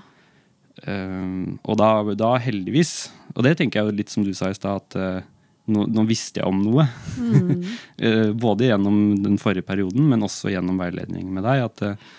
Um, 0.88 1.58
og 1.68 1.76
da, 1.82 1.90
da 2.16 2.36
heldigvis, 2.40 3.10
og 3.36 3.44
det 3.44 3.58
tenker 3.60 3.82
jeg 3.82 3.90
jo 3.90 3.98
litt 3.98 4.14
som 4.14 4.24
du 4.24 4.32
sa 4.38 4.52
i 4.52 4.56
stad, 4.56 4.86
at 4.86 4.96
eh, 4.96 5.26
nå, 5.72 5.86
nå 5.90 6.04
visste 6.10 6.42
jeg 6.42 6.50
om 6.50 6.64
noe. 6.66 6.86
Mm. 7.20 7.62
både 8.46 8.70
gjennom 8.72 8.98
den 9.24 9.38
forrige 9.42 9.66
perioden, 9.68 10.08
men 10.12 10.26
også 10.26 10.52
gjennom 10.54 10.80
veiledning 10.82 11.30
med 11.36 11.46
deg. 11.48 11.64
At 11.70 11.84
eh, 11.88 12.10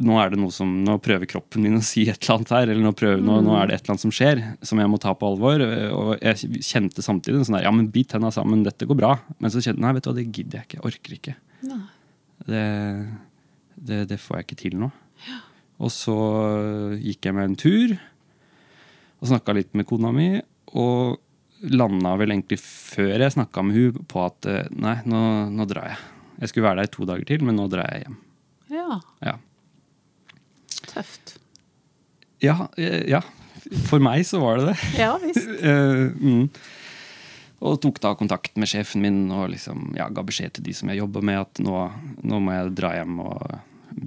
nå 0.00 0.16
er 0.16 0.30
det 0.32 0.38
noe 0.40 0.52
som, 0.54 0.70
nå 0.86 0.94
prøver 1.04 1.28
kroppen 1.28 1.60
min 1.66 1.76
å 1.76 1.82
si 1.84 2.06
et 2.08 2.16
eller 2.22 2.38
annet 2.38 2.52
her, 2.56 2.70
eller 2.72 2.86
nå, 2.86 2.92
prøver, 2.96 3.20
nå, 3.20 3.34
nå 3.44 3.56
er 3.58 3.68
det 3.68 3.74
et 3.76 3.82
eller 3.84 3.94
annet 3.96 4.04
som 4.06 4.14
skjer, 4.16 4.40
som 4.64 4.80
jeg 4.80 4.92
må 4.92 5.00
ta 5.02 5.12
på 5.18 5.28
alvor. 5.28 5.60
eh, 5.66 5.90
Og 5.92 6.12
jeg 6.24 6.62
kjente 6.64 7.04
samtidig 7.04 7.42
sånn 7.44 7.58
der, 7.58 7.66
ja, 7.68 7.74
men 7.74 7.90
bit 7.92 8.12
tenna 8.14 8.32
sammen, 8.34 8.62
dette 8.66 8.88
går 8.88 9.00
bra. 9.02 9.14
Men 9.38 9.52
så 9.52 9.60
kjente 9.60 9.76
jeg 9.78 9.84
nei, 9.84 9.94
vet 9.98 10.06
du 10.06 10.12
hva, 10.12 10.16
det 10.20 10.28
gidder 10.30 10.60
jeg 10.62 10.68
ikke, 10.70 10.80
jeg 10.80 10.88
orker 10.92 11.18
ikke. 11.18 11.36
Det, 12.48 12.64
det, 13.76 13.98
det 14.08 14.16
får 14.22 14.38
jeg 14.40 14.46
ikke 14.48 14.60
til 14.64 14.78
nå. 14.80 14.88
Og 15.80 15.92
så 15.92 16.14
gikk 17.00 17.28
jeg 17.28 17.36
med 17.36 17.50
en 17.50 17.58
tur 17.60 17.92
og 19.20 19.28
snakka 19.28 19.52
litt 19.56 19.74
med 19.76 19.84
kona 19.88 20.10
mi. 20.16 20.30
Og 20.80 21.18
landa 21.68 22.14
vel 22.20 22.32
egentlig 22.34 22.58
før 22.62 23.20
jeg 23.20 23.34
snakka 23.34 23.62
med 23.66 23.76
hun 23.76 24.06
på 24.08 24.22
at 24.24 24.48
eh, 24.48 24.68
nei, 24.80 24.96
nå, 25.08 25.20
nå 25.52 25.66
drar 25.68 25.90
jeg. 25.92 26.00
Jeg 26.40 26.52
skulle 26.52 26.68
være 26.70 26.80
der 26.82 26.88
i 26.88 26.94
to 26.94 27.06
dager 27.08 27.26
til, 27.28 27.44
men 27.44 27.58
nå 27.60 27.66
drar 27.72 27.90
jeg 27.92 28.06
hjem. 28.06 28.18
ja. 28.72 29.00
Ja, 29.26 29.36
Tøft. 30.90 31.36
ja, 32.42 32.54
eh, 32.80 33.04
ja 33.10 33.20
For 33.86 34.00
meg 34.02 34.24
så 34.26 34.40
var 34.42 34.58
det 34.58 34.72
det. 34.72 34.76
Ja 34.98 35.14
visst. 35.22 35.48
Eh, 35.60 36.06
mm. 36.16 36.46
Og 37.60 37.76
tok 37.82 37.98
da 38.00 38.14
kontakt 38.16 38.56
med 38.56 38.70
sjefen 38.70 39.02
min 39.04 39.26
og 39.36 39.50
liksom, 39.52 39.90
ja, 39.98 40.06
ga 40.08 40.22
beskjed 40.24 40.54
til 40.56 40.64
de 40.64 40.72
som 40.72 40.88
jeg 40.88 41.02
jobber 41.02 41.20
med, 41.28 41.42
at 41.42 41.60
nå, 41.60 41.74
nå 42.24 42.38
må 42.40 42.54
jeg 42.56 42.72
dra 42.78 42.94
hjem 42.96 43.18
og 43.20 43.42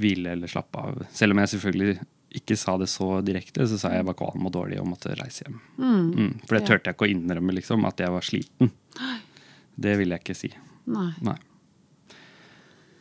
hvile 0.02 0.34
eller 0.34 0.50
slappe 0.50 0.82
av. 0.82 1.04
Selv 1.14 1.36
om 1.36 1.44
jeg 1.44 1.52
selvfølgelig 1.52 1.94
ikke 2.34 2.58
sa 2.58 2.76
det 2.82 2.90
så 2.92 3.20
direkte, 3.26 3.68
så 3.70 3.78
sa 3.80 3.94
jeg 3.94 4.02
jeg 4.02 4.10
var 4.10 4.18
kvalm 4.20 4.50
og 4.50 4.54
dårlig 4.56 4.80
og 4.82 4.90
måtte 4.90 5.14
reise 5.20 5.46
hjem. 5.46 5.60
Mm, 5.78 6.30
for 6.44 6.58
det 6.58 6.66
turte 6.68 6.90
jeg 6.90 6.98
ikke 6.98 7.08
å 7.08 7.14
innrømme, 7.14 7.56
liksom, 7.60 7.86
at 7.90 8.02
jeg 8.02 8.14
var 8.14 8.26
sliten. 8.26 8.72
Det 9.76 9.96
ville 10.00 10.18
jeg 10.18 10.26
ikke 10.26 10.38
si. 10.38 10.52
Nei. 10.94 11.12
Nei. 11.26 11.38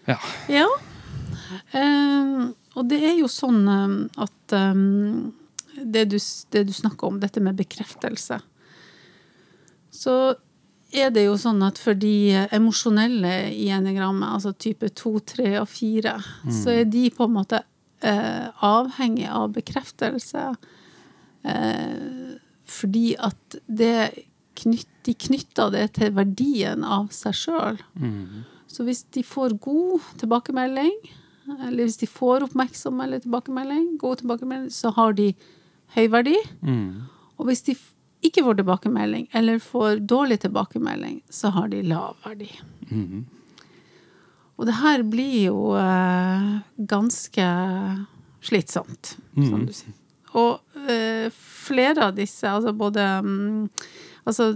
Ja. 0.09 0.19
Ja. 0.51 0.69
Ehm, 1.79 2.53
og 2.75 2.89
det 2.91 3.01
er 3.07 3.19
jo 3.19 3.29
sånn 3.31 3.67
ehm, 3.69 3.99
at 4.21 4.55
um, 4.57 5.33
det, 5.77 6.07
du, 6.13 6.19
det 6.53 6.65
du 6.69 6.73
snakker 6.75 7.09
om, 7.09 7.21
dette 7.23 7.41
med 7.41 7.57
bekreftelse 7.57 8.41
Så 9.93 10.17
er 10.93 11.13
det 11.15 11.25
jo 11.25 11.37
sånn 11.41 11.63
at 11.65 11.79
for 11.81 11.97
de 11.97 12.45
emosjonelle 12.53 13.33
i 13.57 13.71
enegrammet, 13.73 14.29
altså 14.29 14.53
type 14.53 14.91
2, 14.93 15.13
3 15.33 15.53
og 15.63 15.69
4, 15.73 16.17
så 16.53 16.75
er 16.75 16.91
de 16.91 17.07
på 17.15 17.25
en 17.25 17.37
måte 17.39 17.63
eh, 18.03 18.49
avhengig 18.65 19.29
av 19.31 19.53
bekreftelse. 19.57 20.53
Eh, 21.43 22.37
fordi 22.69 23.07
at 23.19 23.59
det 23.67 24.27
knytt, 24.59 24.89
de 25.07 25.15
knytter 25.19 25.73
det 25.75 25.87
til 25.99 26.13
verdien 26.15 26.85
av 26.85 27.09
seg 27.15 27.35
sjøl. 27.37 27.81
Så 28.71 28.87
hvis 28.87 29.03
de 29.13 29.25
får 29.27 29.57
god 29.65 30.05
tilbakemelding, 30.21 30.95
eller 31.59 31.83
hvis 31.85 31.99
de 32.01 32.07
får 32.09 32.47
oppmerksom 32.47 33.01
eller 33.03 33.23
tilbakemelding, 33.25 33.97
god 34.01 34.23
tilbakemelding, 34.23 34.71
så 34.73 34.93
har 34.97 35.17
de 35.19 35.33
høy 35.97 36.07
verdi. 36.13 36.37
Mm. 36.63 37.03
Og 37.39 37.49
hvis 37.49 37.65
de 37.67 37.77
ikke 38.23 38.45
får 38.47 38.61
tilbakemelding, 38.61 39.27
eller 39.35 39.59
får 39.59 40.05
dårlig 40.07 40.41
tilbakemelding, 40.45 41.21
så 41.31 41.51
har 41.57 41.69
de 41.73 41.83
lav 41.83 42.17
verdi. 42.25 42.51
Mhm. 42.89 43.25
Og 44.63 44.69
det 44.69 44.79
her 44.79 45.03
blir 45.03 45.49
jo 45.49 45.73
eh, 45.75 46.51
ganske 46.87 47.47
slitsomt, 48.47 49.17
som 49.35 49.65
du 49.67 49.73
sier. 49.75 49.97
Og 50.39 50.87
eh, 50.87 51.27
flere 51.35 52.07
av 52.07 52.15
disse, 52.17 52.47
altså 52.47 52.71
både 52.73 53.03
mm, 53.27 53.67
altså, 54.25 54.53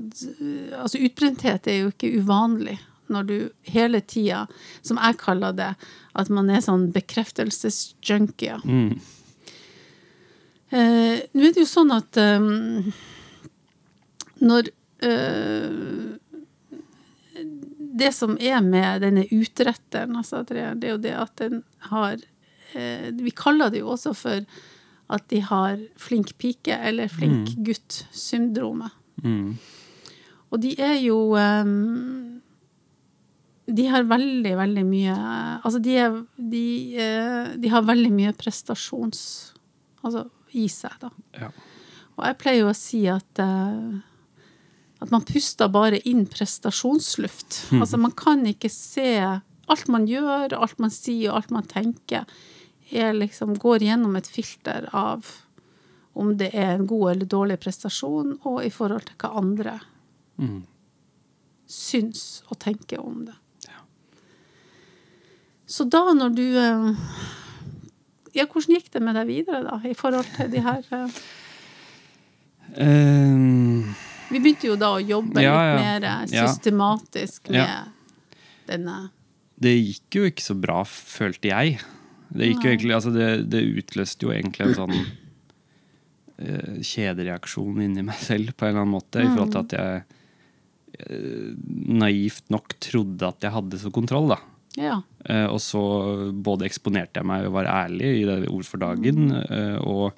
altså 0.79 1.01
utbrenthet 1.03 1.67
er 1.69 1.83
jo 1.83 1.91
ikke 1.91 2.15
uvanlig 2.23 2.79
når 3.13 3.27
du 3.27 3.35
hele 3.71 4.01
tida, 4.03 4.47
som 4.83 4.99
jeg 4.99 5.19
kaller 5.21 5.55
det, 5.55 5.73
at 6.19 6.31
man 6.33 6.49
er 6.51 6.65
sånn 6.65 6.89
bekreftelsesjunkie. 6.95 8.57
Mm. 8.67 8.97
Eh, 10.75 11.21
Nå 11.31 11.45
er 11.47 11.55
det 11.55 11.63
jo 11.63 11.69
sånn 11.71 11.95
at 11.95 12.19
eh, 12.19 12.49
når 14.43 14.73
eh, 15.07 16.17
Det 17.97 18.13
som 18.13 18.37
er 18.37 18.61
med 18.65 19.03
denne 19.05 19.25
utretteren, 19.33 20.17
altså, 20.19 20.43
det 20.49 20.59
er 20.61 20.91
jo 20.91 21.01
det 21.01 21.15
at 21.17 21.33
den 21.41 21.63
har 21.91 22.19
eh, 22.75 23.09
Vi 23.17 23.33
kaller 23.37 23.73
det 23.73 23.81
jo 23.81 23.93
også 23.95 24.13
for 24.17 24.45
at 25.07 25.29
de 25.31 25.41
har 25.41 25.79
flink 26.03 26.35
pike 26.37 26.75
eller 26.75 27.09
flink 27.09 27.55
gutt-syndromet. 27.65 28.91
Mm. 29.23 29.57
Og 30.51 30.61
de 30.61 30.75
er 30.83 30.99
jo 31.01 31.19
eh, 31.41 31.71
De 33.67 33.87
har 33.89 34.05
veldig, 34.07 34.53
veldig 34.59 34.85
mye 34.87 35.15
Altså, 35.65 35.81
de, 35.83 35.97
er, 35.97 36.19
de, 36.37 36.67
eh, 37.01 37.55
de 37.57 37.73
har 37.73 37.87
veldig 37.87 38.13
mye 38.15 38.37
prestasjons... 38.37 39.23
Altså 40.07 40.29
i 40.57 40.67
seg, 40.71 40.95
da. 41.03 41.11
Ja. 41.37 41.51
Og 42.17 42.23
jeg 42.25 42.39
pleier 42.41 42.63
jo 42.63 42.71
å 42.71 42.77
si 42.77 43.03
at 43.11 43.41
eh, 43.43 43.97
at 45.03 45.11
man 45.13 45.25
puster 45.29 45.69
bare 45.69 45.99
inn 46.09 46.25
prestasjonsluft. 46.31 47.67
Altså 47.81 47.99
man 48.01 48.15
kan 48.17 48.47
ikke 48.49 48.71
se 48.73 49.41
Alt 49.67 49.89
man 49.91 50.05
gjør, 50.07 50.53
alt 50.63 50.79
man 50.79 50.93
sier 50.95 51.35
alt 51.35 51.51
man 51.51 51.65
tenker, 51.67 52.23
er 52.95 53.17
liksom, 53.17 53.57
går 53.59 53.83
gjennom 53.83 54.15
et 54.15 54.29
filter 54.31 54.87
av 54.95 55.27
om 56.15 56.31
det 56.39 56.53
er 56.55 56.77
en 56.77 56.87
god 56.87 57.11
eller 57.11 57.27
dårlig 57.27 57.57
prestasjon, 57.61 58.37
og 58.47 58.61
i 58.63 58.71
forhold 58.71 59.09
til 59.09 59.19
hva 59.19 59.33
andre 59.43 59.81
Mm. 60.39 60.63
syns 61.67 62.43
og 62.51 62.59
tenker 62.61 63.01
om 63.01 63.25
det. 63.27 63.35
Så 65.67 65.85
da 65.91 66.13
når 66.15 66.35
du 66.37 66.45
eh, 66.61 66.93
Ja, 68.37 68.45
hvordan 68.45 68.77
gikk 68.77 68.93
det 68.93 69.01
med 69.03 69.17
deg 69.17 69.27
videre, 69.27 69.63
da, 69.65 69.81
i 69.83 69.95
forhold 69.97 70.29
til 70.37 70.51
de 70.53 70.61
her 70.61 71.11
Eh, 72.77 73.35
Vi 74.31 74.41
begynte 74.41 74.71
jo 74.71 74.77
da 74.81 74.95
å 74.97 75.03
jobbe 75.03 75.43
Ja, 75.45 75.55
litt 75.55 75.85
mer 75.85 76.09
eh, 76.09 76.25
Ja. 76.35 76.47
systematisk 76.49 77.51
med 77.55 77.93
denne 78.67 79.07
det 79.57 79.73
gikk 79.73 80.19
jo 80.19 80.27
ikke 80.29 80.45
så 80.45 80.57
bra, 80.59 80.83
følte 80.85 81.49
jeg. 81.49 81.79
Det, 82.29 82.51
egentlig, 82.51 82.93
altså 82.97 83.13
det, 83.15 83.47
det 83.49 83.63
utløste 83.79 84.27
jo 84.27 84.35
egentlig 84.35 84.67
en 84.67 84.77
sånn 84.77 84.97
uh, 84.99 86.75
kjedereaksjon 86.85 87.81
inni 87.87 88.05
meg 88.05 88.21
selv, 88.21 88.53
på 88.53 88.67
en 88.67 88.75
eller 88.75 88.85
annen 88.85 88.97
måte, 88.99 89.23
i 89.23 89.31
forhold 89.31 89.55
til 89.55 89.63
at 89.63 89.77
jeg 89.79 90.03
uh, 91.07 91.55
naivt 92.05 92.53
nok 92.53 92.77
trodde 92.85 93.31
at 93.31 93.49
jeg 93.49 93.57
hadde 93.57 93.81
så 93.81 93.93
kontroll, 93.95 94.35
da. 94.35 94.41
Ja. 94.77 94.99
Uh, 95.25 95.47
og 95.55 95.61
så 95.65 95.83
både 96.37 96.69
eksponerte 96.69 97.23
jeg 97.23 97.31
meg 97.31 97.49
og 97.49 97.57
var 97.57 97.71
ærlig 97.73 98.13
i 98.19 98.27
det 98.29 98.43
ord 98.53 98.69
for 98.69 98.83
dagen, 98.83 99.31
eh, 99.41 99.79
og 99.81 100.13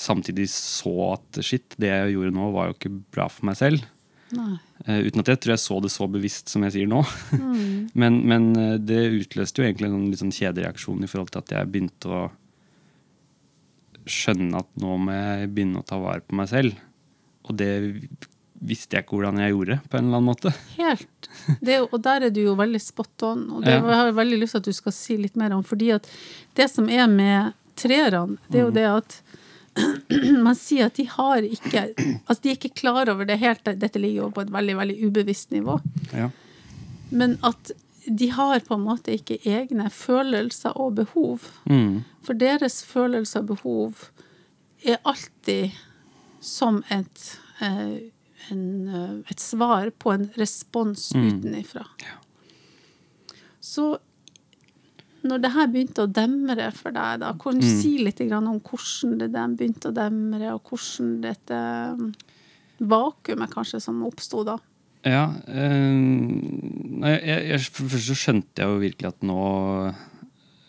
samtidig 0.00 0.48
så 0.50 1.12
at 1.14 1.40
shit, 1.44 1.74
det 1.80 1.90
jeg 1.92 2.14
gjorde 2.16 2.34
nå, 2.36 2.48
var 2.54 2.70
jo 2.70 2.76
ikke 2.78 2.92
bra 3.14 3.28
for 3.30 3.46
meg 3.50 3.56
selv. 3.60 3.84
Eh, 4.34 5.04
uten 5.06 5.20
at 5.22 5.28
jeg 5.30 5.40
tror 5.44 5.52
jeg 5.54 5.62
så 5.62 5.76
det 5.84 5.90
så 5.94 6.08
bevisst 6.10 6.50
som 6.50 6.64
jeg 6.66 6.74
sier 6.74 6.88
nå. 6.90 7.02
men, 8.02 8.20
men 8.26 8.48
eh, 8.58 8.76
det 8.82 9.02
utløste 9.20 9.62
jo 9.62 9.68
egentlig 9.68 9.92
en 9.92 10.08
litt 10.10 10.22
sånn 10.22 10.34
kjedereaksjon 10.34 11.04
i 11.06 11.10
forhold 11.10 11.30
til 11.34 11.44
at 11.44 11.54
jeg 11.54 11.70
begynte 11.70 12.10
å 12.10 12.24
skjønne 14.04 14.58
at 14.60 14.68
nå 14.82 14.96
må 15.00 15.14
jeg 15.14 15.50
begynne 15.54 15.80
å 15.80 15.86
ta 15.86 15.96
vare 16.02 16.24
på 16.26 16.36
meg 16.36 16.50
selv. 16.50 16.76
Og 17.48 17.56
det 17.60 17.70
visste 18.64 18.96
jeg 18.96 19.04
ikke 19.04 19.16
hvordan 19.18 19.40
jeg 19.42 19.52
gjorde, 19.52 19.78
på 19.92 19.98
en 19.98 20.06
eller 20.08 20.20
annen 20.20 20.30
måte. 20.30 20.52
Helt. 20.80 21.28
Det, 21.64 21.78
og 21.86 21.96
der 22.04 22.26
er 22.28 22.34
du 22.34 22.42
jo 22.44 22.56
veldig 22.58 22.80
spot 22.82 23.24
on, 23.28 23.46
og 23.58 23.64
det 23.66 23.76
Ja. 23.76 23.84
har 23.86 24.10
jeg 24.10 24.18
veldig 24.18 24.40
lyst 24.42 24.56
til 24.56 24.62
at 24.64 24.68
du 24.68 24.76
skal 24.76 24.96
si 24.96 25.16
litt 25.20 25.36
mer 25.40 25.54
om. 25.56 25.62
fordi 25.66 25.92
at 25.96 26.08
det 26.56 26.68
som 26.72 26.88
er 26.88 27.06
med 27.10 27.54
treerne, 27.76 28.38
det 28.48 28.60
er 28.60 28.64
jo 28.68 28.74
det 28.74 28.86
at 28.90 29.18
man 30.46 30.56
sier 30.56 30.88
at 30.88 30.98
de 30.98 31.06
har 31.10 31.42
ikke 31.42 31.86
Altså, 31.96 32.40
de 32.42 32.50
er 32.52 32.58
ikke 32.58 32.74
klar 32.78 33.10
over 33.10 33.26
det 33.28 33.40
helt. 33.42 33.64
Dette 33.64 34.00
ligger 34.00 34.26
jo 34.26 34.32
på 34.34 34.44
et 34.44 34.52
veldig, 34.54 34.76
veldig 34.78 34.98
ubevisst 35.08 35.54
nivå. 35.54 35.78
Ja. 36.14 36.30
Men 37.10 37.38
at 37.46 37.72
de 38.06 38.28
har 38.30 38.60
på 38.60 38.76
en 38.76 38.84
måte 38.84 39.14
ikke 39.14 39.38
egne 39.48 39.88
følelser 39.90 40.76
og 40.80 40.98
behov. 40.98 41.46
Mm. 41.70 42.04
For 42.24 42.36
deres 42.38 42.82
følelser 42.84 43.44
og 43.44 43.52
behov 43.54 44.08
er 44.84 45.00
alltid 45.08 45.72
som 46.44 46.82
et, 46.92 47.38
eh, 47.60 48.10
en, 48.50 48.88
eh, 48.88 49.14
et 49.30 49.40
svar 49.40 49.90
på 49.90 50.12
en 50.12 50.28
respons 50.36 51.12
utenifra. 51.16 51.86
Så 53.60 53.98
når 55.24 55.40
det 55.40 55.50
her 55.54 55.70
begynte 55.72 56.04
å 56.04 56.10
demre 56.10 56.68
for 56.76 56.94
deg, 56.94 57.22
da, 57.22 57.32
kan 57.40 57.60
du 57.60 57.66
si 57.66 57.96
litt 58.04 58.20
om 58.28 58.60
hvordan 58.60 59.18
det 59.22 59.30
begynte 59.58 59.90
å 59.90 59.96
demre, 59.96 60.54
og 60.54 60.70
hvordan 60.70 61.18
dette 61.24 61.60
mm, 61.98 62.10
vakuumet 62.84 63.52
kanskje 63.54 63.80
som 63.82 64.02
oppsto 64.06 64.44
da? 64.46 64.58
Ja. 65.04 65.26
Øh, 65.48 66.00
jeg, 67.04 67.38
jeg, 67.50 67.62
for 67.68 67.84
det 67.84 67.94
første 67.94 68.08
så 68.08 68.18
skjønte 68.20 68.64
jeg 68.64 68.72
jo 68.72 68.82
virkelig 68.82 69.12
at 69.12 69.24
nå 69.26 69.38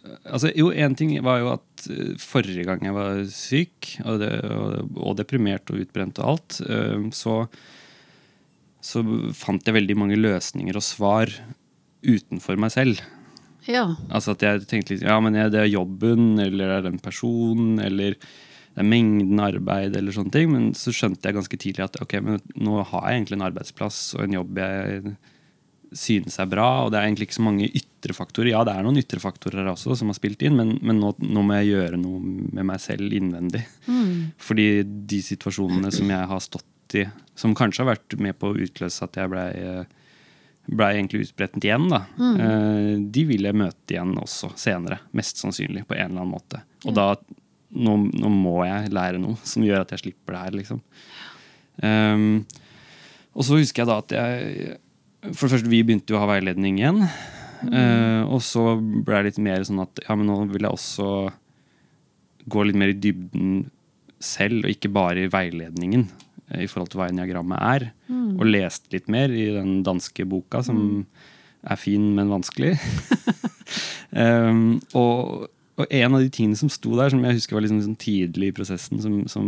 Altså, 0.06 0.52
jo, 0.54 0.68
én 0.70 0.94
ting 0.98 1.16
var 1.26 1.40
jo 1.42 1.48
at 1.56 1.86
eh, 1.90 2.14
forrige 2.22 2.66
gang 2.68 2.84
jeg 2.86 2.94
var 2.94 3.24
syk, 3.34 3.88
og, 4.06 4.20
det, 4.22 4.30
og, 4.54 4.92
og 5.02 5.16
deprimert 5.18 5.70
og 5.74 5.82
utbrent 5.82 6.22
og 6.22 6.30
alt, 6.30 6.60
øh, 6.62 7.08
så, 7.14 7.40
så 8.86 9.02
fant 9.38 9.66
jeg 9.66 9.76
veldig 9.76 9.98
mange 9.98 10.20
løsninger 10.20 10.78
og 10.78 10.86
svar 10.86 11.34
utenfor 12.06 12.62
meg 12.62 12.74
selv. 12.74 13.02
Ja. 13.72 13.86
Altså 14.10 14.36
at 14.36 14.44
jeg 14.46 14.66
tenkte 14.70 14.96
litt 14.96 15.06
Ja, 15.06 15.20
men 15.24 15.38
er 15.38 15.52
det 15.54 15.64
er 15.64 15.72
jobben, 15.72 16.36
eller 16.42 16.78
er 16.78 16.86
det 16.86 16.94
en 16.94 17.04
person, 17.04 17.80
eller 17.82 18.18
det 18.20 18.84
er 18.84 18.90
mengden 18.92 19.40
arbeid, 19.40 19.96
eller 19.96 20.16
sånne 20.16 20.34
ting. 20.36 20.52
Men 20.52 20.74
så 20.78 20.94
skjønte 20.94 21.30
jeg 21.30 21.38
ganske 21.38 21.62
tidlig 21.62 21.86
at 21.86 22.02
ok, 22.04 22.18
men 22.26 22.44
nå 22.60 22.82
har 22.92 23.08
jeg 23.08 23.22
egentlig 23.22 23.40
en 23.40 23.48
arbeidsplass 23.48 24.02
og 24.18 24.26
en 24.26 24.38
jobb 24.40 24.62
jeg 24.62 25.16
synes 25.96 26.36
er 26.42 26.50
bra, 26.52 26.68
og 26.84 26.92
det 26.92 27.00
er 27.00 27.08
egentlig 27.08 27.30
ikke 27.30 27.38
så 27.38 27.46
mange 27.46 27.70
ytre 27.70 28.16
faktorer. 28.18 28.52
Ja, 28.52 28.64
det 28.68 28.74
er 28.76 28.86
noen 28.86 29.00
ytre 29.00 29.22
faktorer 29.24 29.70
også 29.72 29.96
som 29.96 30.12
har 30.12 30.18
spilt 30.18 30.44
inn, 30.44 30.58
men, 30.60 30.76
men 30.84 31.00
nå, 31.00 31.14
nå 31.24 31.44
må 31.46 31.60
jeg 31.62 31.72
gjøre 31.72 32.00
noe 32.02 32.20
med 32.20 32.68
meg 32.68 32.82
selv 32.84 33.16
innvendig. 33.16 33.64
Fordi 34.44 34.68
de 34.84 35.22
situasjonene 35.24 35.94
som 35.96 36.12
jeg 36.12 36.32
har 36.34 36.44
stått 36.44 36.98
i, 37.00 37.06
som 37.40 37.56
kanskje 37.58 37.84
har 37.84 37.94
vært 37.96 38.18
med 38.22 38.36
på 38.40 38.52
å 38.52 38.58
utløse 38.66 39.08
at 39.08 39.18
jeg 39.18 39.32
blei 39.32 39.50
ble 40.66 40.88
egentlig 40.96 41.28
utbredt 41.28 41.58
igjen, 41.62 41.88
da. 41.92 42.02
Eh, 42.18 42.92
de 42.98 43.26
vil 43.30 43.46
jeg 43.46 43.58
møte 43.58 43.96
igjen 43.96 44.16
også 44.18 44.52
senere. 44.60 45.00
Mest 45.18 45.42
sannsynlig, 45.42 45.86
på 45.86 45.98
en 45.98 46.10
eller 46.10 46.24
annen 46.24 46.34
måte. 46.34 46.62
Og 46.86 46.96
da 46.98 47.12
nå, 47.76 47.96
nå 48.16 48.32
må 48.32 48.58
jeg 48.66 48.94
lære 48.96 49.22
noe 49.22 49.38
som 49.46 49.66
gjør 49.66 49.84
at 49.84 49.94
jeg 49.94 50.06
slipper 50.06 50.36
det 50.36 50.44
her, 50.44 50.58
liksom. 50.62 50.82
Um, 51.84 52.44
og 53.36 53.44
så 53.46 53.60
husker 53.60 53.84
jeg 53.84 53.90
da 53.90 53.96
at 54.00 54.14
jeg 54.16 54.76
For 55.36 55.50
det 55.50 55.58
første, 55.58 55.68
vi 55.68 55.82
begynte 55.84 56.14
jo 56.14 56.16
å 56.16 56.22
ha 56.22 56.30
veiledning 56.30 56.78
igjen. 56.80 57.02
Uh, 57.66 58.24
og 58.30 58.40
så 58.46 58.78
ble 58.80 59.20
det 59.20 59.32
litt 59.32 59.42
mer 59.44 59.66
sånn 59.68 59.82
at 59.84 60.04
ja, 60.06 60.16
men 60.16 60.30
nå 60.30 60.38
vil 60.54 60.68
jeg 60.68 60.78
også 60.78 61.08
gå 62.46 62.64
litt 62.64 62.78
mer 62.78 62.94
i 62.94 63.00
dybden 63.02 63.66
selv, 64.22 64.64
og 64.64 64.72
ikke 64.72 64.94
bare 64.94 65.26
i 65.26 65.32
veiledningen 65.32 66.06
i 66.54 66.68
forhold 66.70 66.92
til 66.94 67.02
hva 67.02 67.10
eniagrammet 67.10 67.58
er. 67.58 67.88
Mm. 68.10 68.36
Og 68.38 68.46
lest 68.50 68.88
litt 68.94 69.10
mer 69.12 69.34
i 69.34 69.48
den 69.56 69.80
danske 69.86 70.28
boka, 70.30 70.62
som 70.66 71.06
er 71.66 71.82
fin, 71.82 72.12
men 72.18 72.32
vanskelig. 72.32 72.76
um, 74.12 74.78
og, 75.02 75.48
og 75.80 75.86
en 75.90 76.18
av 76.18 76.24
de 76.24 76.32
tingene 76.34 76.60
som 76.60 76.72
sto 76.72 76.94
der, 77.00 77.12
som 77.14 77.24
jeg 77.26 77.40
husker 77.40 77.58
var 77.58 77.66
liksom, 77.66 77.82
liksom 77.82 78.00
tidlig 78.02 78.52
i 78.52 78.56
prosessen, 78.56 79.02
som, 79.02 79.20
som, 79.32 79.48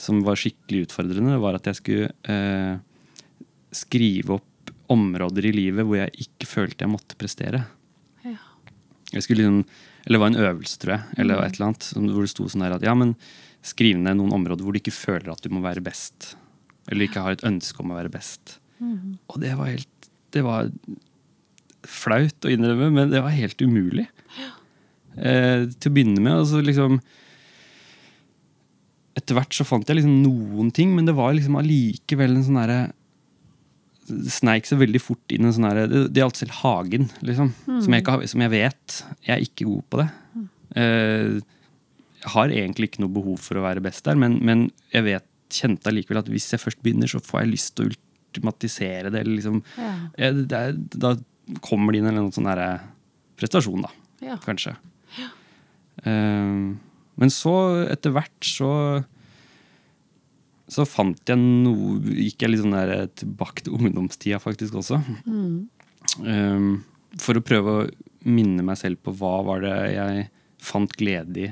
som, 0.00 0.22
var 0.26 0.38
skikkelig 0.40 0.88
utfordrende, 0.88 1.40
var 1.42 1.58
at 1.58 1.70
jeg 1.70 1.80
skulle 1.80 2.12
uh, 2.30 2.78
skrive 3.74 4.38
opp 4.38 4.74
områder 4.92 5.48
i 5.48 5.54
livet 5.54 5.86
hvor 5.86 5.96
jeg 5.96 6.26
ikke 6.26 6.46
følte 6.46 6.84
jeg 6.84 6.92
måtte 6.92 7.18
prestere. 7.18 7.64
Ja. 8.22 8.38
Jeg 9.16 9.26
skulle 9.26 9.42
liksom, 9.42 9.64
eller 10.04 10.18
det 10.18 10.20
var 10.20 10.32
en 10.32 10.44
øvelse, 10.44 10.78
tror 10.80 10.94
jeg, 10.94 11.18
eller 11.24 11.40
et 11.40 11.56
eller 11.56 11.70
annet, 11.70 11.86
hvor 12.12 12.26
det 12.26 12.32
sto 12.34 12.46
sånn 12.52 12.64
her 12.66 12.76
at 12.76 12.84
ja, 12.84 12.92
men 12.98 13.14
skriv 13.64 13.98
ned 14.00 14.18
noen 14.18 14.34
områder 14.36 14.64
hvor 14.64 14.76
du 14.76 14.80
ikke 14.82 14.94
føler 14.94 15.32
at 15.32 15.42
du 15.44 15.50
må 15.52 15.62
være 15.64 15.84
best. 15.84 16.34
Eller 16.90 17.08
ikke 17.08 17.24
har 17.24 17.36
et 17.36 17.46
ønske 17.48 17.80
om 17.80 17.92
å 17.94 17.98
være 17.98 18.12
best. 18.12 18.58
Og 19.32 19.40
det 19.40 19.54
var 19.56 19.72
helt 19.72 20.10
Det 20.34 20.42
var 20.42 20.70
flaut 21.84 22.46
å 22.46 22.50
innrømme, 22.50 22.88
men 22.90 23.12
det 23.12 23.20
var 23.22 23.34
helt 23.36 23.60
umulig. 23.62 24.06
Eh, 25.14 25.68
til 25.78 25.90
å 25.90 25.94
begynne 25.94 26.20
med. 26.20 26.40
Altså 26.40 26.62
liksom 26.64 26.98
Etter 29.14 29.36
hvert 29.36 29.54
så 29.54 29.66
fant 29.68 29.86
jeg 29.86 30.00
liksom 30.00 30.24
noen 30.24 30.72
ting, 30.74 30.90
men 30.96 31.06
det 31.06 31.14
var 31.14 31.36
liksom 31.36 31.54
allikevel 31.60 32.34
en 32.34 32.46
sånn 32.46 32.58
herre 32.58 32.78
det 34.04 34.32
sneik 34.34 34.66
seg 34.68 34.82
veldig 34.82 35.00
fort 35.00 35.32
inn 35.32 35.46
en 35.46 35.54
sånn 35.56 35.64
her 35.64 35.86
Det, 35.88 36.20
gjaldt 36.20 36.42
selv 36.42 36.56
hagen, 36.60 37.06
liksom. 37.24 37.54
Som, 37.64 37.94
jeg 37.94 38.04
ikke 38.04 38.28
som 38.28 38.42
jeg 38.44 38.52
vet 38.52 38.96
jeg 39.24 39.32
er 39.32 39.44
ikke 39.46 39.68
god 39.68 39.84
på 39.88 40.00
det. 40.02 40.08
Eh, 40.76 41.28
jeg 41.38 41.53
har 42.32 42.52
egentlig 42.52 42.88
ikke 42.90 43.02
noe 43.04 43.12
behov 43.12 43.38
for 43.44 43.58
å 43.60 43.64
være 43.66 43.82
best 43.84 44.04
der, 44.06 44.16
men, 44.20 44.38
men 44.44 44.66
jeg 44.94 45.04
vet, 45.06 45.26
kjente 45.54 45.90
allikevel 45.90 46.22
at 46.22 46.30
hvis 46.32 46.48
jeg 46.54 46.62
først 46.62 46.80
begynner, 46.82 47.10
så 47.10 47.20
får 47.22 47.44
jeg 47.44 47.50
lyst 47.52 47.74
til 47.76 47.84
å 47.86 47.90
ultimatisere 47.92 49.10
det. 49.12 49.20
Eller 49.22 49.36
liksom, 49.36 49.60
Ja. 49.78 49.90
jeg, 50.18 50.46
det 50.50 50.60
er, 50.60 50.78
da 51.04 51.12
kommer 51.62 51.92
det 51.92 52.00
inn 52.00 52.08
en 52.08 52.14
eller 52.14 52.24
annen 52.24 52.34
sånn 52.34 52.48
derre 52.48 52.70
prestasjon, 53.38 53.84
da. 53.84 53.92
Ja. 54.24 54.38
Kanskje. 54.42 54.72
Eh, 56.04 56.54
men 57.14 57.30
så, 57.30 57.54
etter 57.92 58.14
hvert, 58.16 58.38
så 58.42 58.70
så 60.74 60.86
fant 60.88 61.20
jeg 61.28 61.36
noe 61.38 61.98
Gikk 62.08 62.40
jeg 62.40 62.50
litt 62.54 62.62
sånn 62.62 62.72
der 62.74 63.04
tilbake 63.20 63.66
til 63.66 63.76
ungdomstida 63.76 64.38
faktisk 64.42 64.78
også. 64.80 64.96
Um, 66.24 66.70
for 67.20 67.36
å 67.38 67.42
prøve 67.44 67.74
å 67.74 67.84
minne 68.24 68.64
meg 68.64 68.78
selv 68.80 69.02
på 69.04 69.12
hva 69.18 69.36
var 69.44 69.60
det 69.62 69.74
jeg 69.92 70.24
fant 70.64 70.94
glede 70.98 71.42
i 71.44 71.50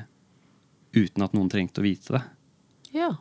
uten 0.95 1.25
at 1.25 1.35
noen 1.37 1.51
trengte 1.53 1.83
å 1.83 1.87
vite 1.87 2.17
det. 2.19 2.25
ja. 2.97 3.13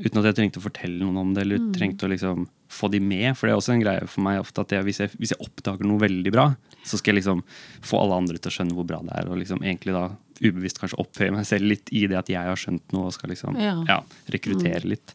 Uten 0.00 0.20
at 0.22 0.30
jeg 0.30 0.36
trengte 0.38 0.60
å 0.60 0.64
fortelle 0.64 1.02
noen 1.02 1.16
om 1.18 1.32
det, 1.34 1.42
eller 1.42 1.64
trengte 1.74 2.06
å 2.06 2.08
liksom 2.08 2.44
få 2.72 2.88
de 2.88 3.00
med. 3.04 3.34
For 3.36 3.48
det 3.48 3.52
er 3.52 3.58
også 3.58 3.72
en 3.74 3.82
greie 3.82 4.06
for 4.08 4.22
meg 4.24 4.38
ofte 4.40 4.62
at 4.62 4.72
jeg, 4.72 4.86
hvis, 4.86 5.00
jeg, 5.02 5.10
hvis 5.20 5.32
jeg 5.34 5.42
oppdager 5.44 5.84
noe 5.84 6.00
veldig 6.00 6.32
bra, 6.32 6.44
så 6.86 6.96
skal 6.96 7.12
jeg 7.12 7.18
liksom 7.18 7.42
få 7.84 7.98
alle 8.00 8.20
andre 8.22 8.38
til 8.40 8.48
å 8.48 8.54
skjønne 8.54 8.76
hvor 8.78 8.86
bra 8.88 9.00
det 9.04 9.16
er, 9.18 9.28
og 9.28 9.40
liksom 9.42 9.60
egentlig 9.66 9.92
da 9.96 10.04
ubevisst 10.40 10.80
kanskje 10.80 11.00
opphøye 11.02 11.34
meg 11.34 11.44
selv 11.50 11.68
litt 11.68 11.90
i 11.92 12.06
det 12.08 12.16
at 12.16 12.30
jeg 12.32 12.48
har 12.48 12.62
skjønt 12.62 12.94
noe 12.96 13.10
og 13.10 13.16
skal 13.18 13.34
liksom 13.34 13.58
Ja. 13.60 13.74
ja, 13.90 13.98
rekruttere 14.32 14.88
litt. 14.88 15.12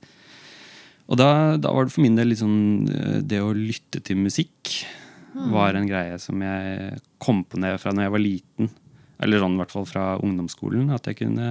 Og 1.10 1.18
da, 1.18 1.30
da 1.62 1.72
var 1.74 1.88
det 1.88 1.94
for 1.96 2.02
min 2.06 2.18
del 2.18 2.34
eh, 2.34 3.22
Det 3.26 3.42
å 3.42 3.54
lytte 3.56 4.02
til 4.06 4.18
musikk 4.22 4.76
var 5.52 5.76
en 5.76 5.88
greie 5.90 6.16
som 6.22 6.40
jeg 6.42 7.00
kom 7.20 7.42
på 7.44 7.60
ned 7.60 7.80
fra 7.82 7.92
når 7.92 8.06
jeg 8.08 8.14
var 8.14 8.24
liten. 8.24 8.70
Eller 9.24 9.42
sånn 9.42 9.58
i 9.58 9.60
hvert 9.60 9.74
fall 9.74 9.88
fra 9.90 10.06
ungdomsskolen. 10.24 10.88
At 10.96 11.10
jeg 11.10 11.20
kunne 11.20 11.50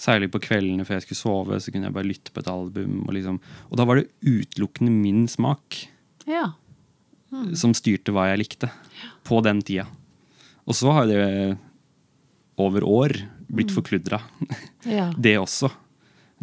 Særlig 0.00 0.30
på 0.34 0.40
kveldene 0.42 0.84
før 0.86 0.98
jeg 0.98 1.04
skulle 1.06 1.20
sove, 1.22 1.58
så 1.62 1.70
kunne 1.70 1.86
jeg 1.88 1.94
bare 1.94 2.08
lytte 2.08 2.32
på 2.34 2.42
et 2.42 2.48
album. 2.50 3.04
Og, 3.06 3.12
liksom, 3.14 3.36
og 3.70 3.78
da 3.78 3.84
var 3.86 4.00
det 4.00 4.08
utelukkende 4.26 4.90
min 4.90 5.26
smak 5.30 5.84
Ja. 6.26 6.52
som 7.54 7.74
styrte 7.74 8.12
hva 8.14 8.28
jeg 8.32 8.40
likte 8.42 8.70
på 9.26 9.40
den 9.46 9.62
tida. 9.62 9.86
Og 10.66 10.74
så 10.78 10.92
har 10.96 11.06
det 11.10 11.58
over 12.58 12.84
år 12.86 13.14
blitt 13.50 13.72
forkludra, 13.74 14.20
ja. 14.88 15.12
det 15.18 15.36
også. 15.38 15.70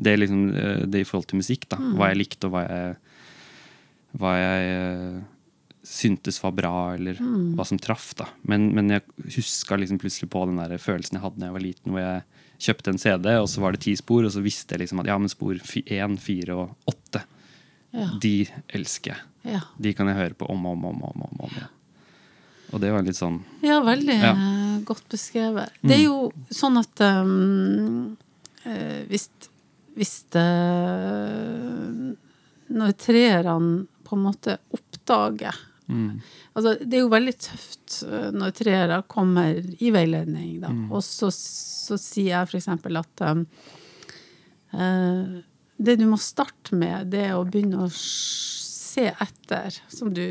Det, 0.01 0.15
liksom, 0.19 0.41
eh, 0.55 0.83
det 0.87 1.01
i 1.03 1.07
forhold 1.07 1.27
til 1.31 1.39
musikk, 1.41 1.67
da. 1.71 1.77
Hva 1.97 2.09
jeg 2.11 2.19
likte, 2.21 2.47
og 2.47 2.53
hva 2.55 2.61
jeg, 2.67 2.95
hva 4.19 4.31
jeg 4.39 4.69
eh, 4.75 5.17
syntes 5.87 6.39
var 6.43 6.53
bra, 6.55 6.73
eller 6.95 7.19
hva 7.57 7.65
som 7.67 7.79
traff. 7.81 8.11
da. 8.19 8.27
Men, 8.47 8.69
men 8.75 8.89
jeg 8.95 9.03
huska 9.37 9.75
liksom 9.79 9.99
plutselig 10.01 10.29
på 10.31 10.45
den 10.47 10.59
der 10.61 10.77
følelsen 10.81 11.17
jeg 11.19 11.23
hadde 11.25 11.41
da 11.41 11.49
jeg 11.49 11.57
var 11.57 11.65
liten, 11.65 11.91
hvor 11.95 12.03
jeg 12.05 12.23
kjøpte 12.61 12.91
en 12.93 12.99
CD, 13.01 13.27
og 13.41 13.47
så 13.49 13.61
var 13.63 13.73
det 13.75 13.81
ti 13.87 13.95
spor, 13.97 14.25
og 14.27 14.31
så 14.33 14.41
visste 14.45 14.75
jeg 14.75 14.83
liksom 14.83 15.01
at 15.01 15.09
ja, 15.09 15.17
men 15.17 15.31
spor 15.31 15.57
én, 15.81 16.17
fire 16.21 16.55
og 16.63 16.75
åtte, 16.91 17.23
Ja. 17.91 18.05
de 18.23 18.45
elsker 18.71 19.11
jeg. 19.15 19.21
Ja. 19.55 19.59
De 19.81 19.91
kan 19.97 20.07
jeg 20.07 20.15
høre 20.19 20.35
på 20.37 20.47
om 20.53 20.65
og 20.69 20.77
om, 20.77 20.85
om, 20.93 21.01
om, 21.09 21.23
om, 21.25 21.39
om 21.47 21.55
igjen. 21.57 21.71
Og 22.71 22.79
det 22.79 22.91
var 22.93 23.03
litt 23.03 23.17
sånn 23.17 23.41
Ja, 23.65 23.81
veldig 23.83 24.13
Ja. 24.15 24.29
eh, 24.31 24.77
godt 24.87 25.03
beskrevet. 25.11 25.73
Det 25.83 25.97
er 25.97 26.03
jo 26.05 26.29
sånn 26.53 26.77
at 26.79 27.01
um, 27.03 28.15
hvis, 29.09 29.25
hvis 29.97 30.13
det, 30.31 30.45
Når 32.71 32.93
treerne 33.01 33.87
på 34.07 34.15
en 34.15 34.23
måte 34.23 34.55
oppdager 34.75 35.57
altså, 36.53 36.75
Det 36.79 36.97
er 36.97 37.03
jo 37.03 37.11
veldig 37.11 37.33
tøft 37.41 37.97
eh, 38.07 38.29
når 38.35 38.55
treere 38.57 39.01
kommer 39.11 39.57
i 39.57 39.91
veiledning, 39.93 40.59
da. 40.63 40.71
Og 40.91 41.03
så, 41.05 41.31
så 41.33 41.97
sier 41.99 42.33
jeg 42.33 42.61
eksempel 42.61 43.01
at 43.01 43.25
um, 43.27 43.43
uh, 44.77 45.41
det 45.81 45.97
du 45.99 46.07
må 46.09 46.19
starte 46.21 46.77
med, 46.77 47.11
det 47.13 47.25
er 47.27 47.35
å 47.37 47.45
begynne 47.47 47.85
å 47.85 47.91
se 47.91 49.09
etter, 49.11 49.77
som 49.91 50.13
du 50.13 50.25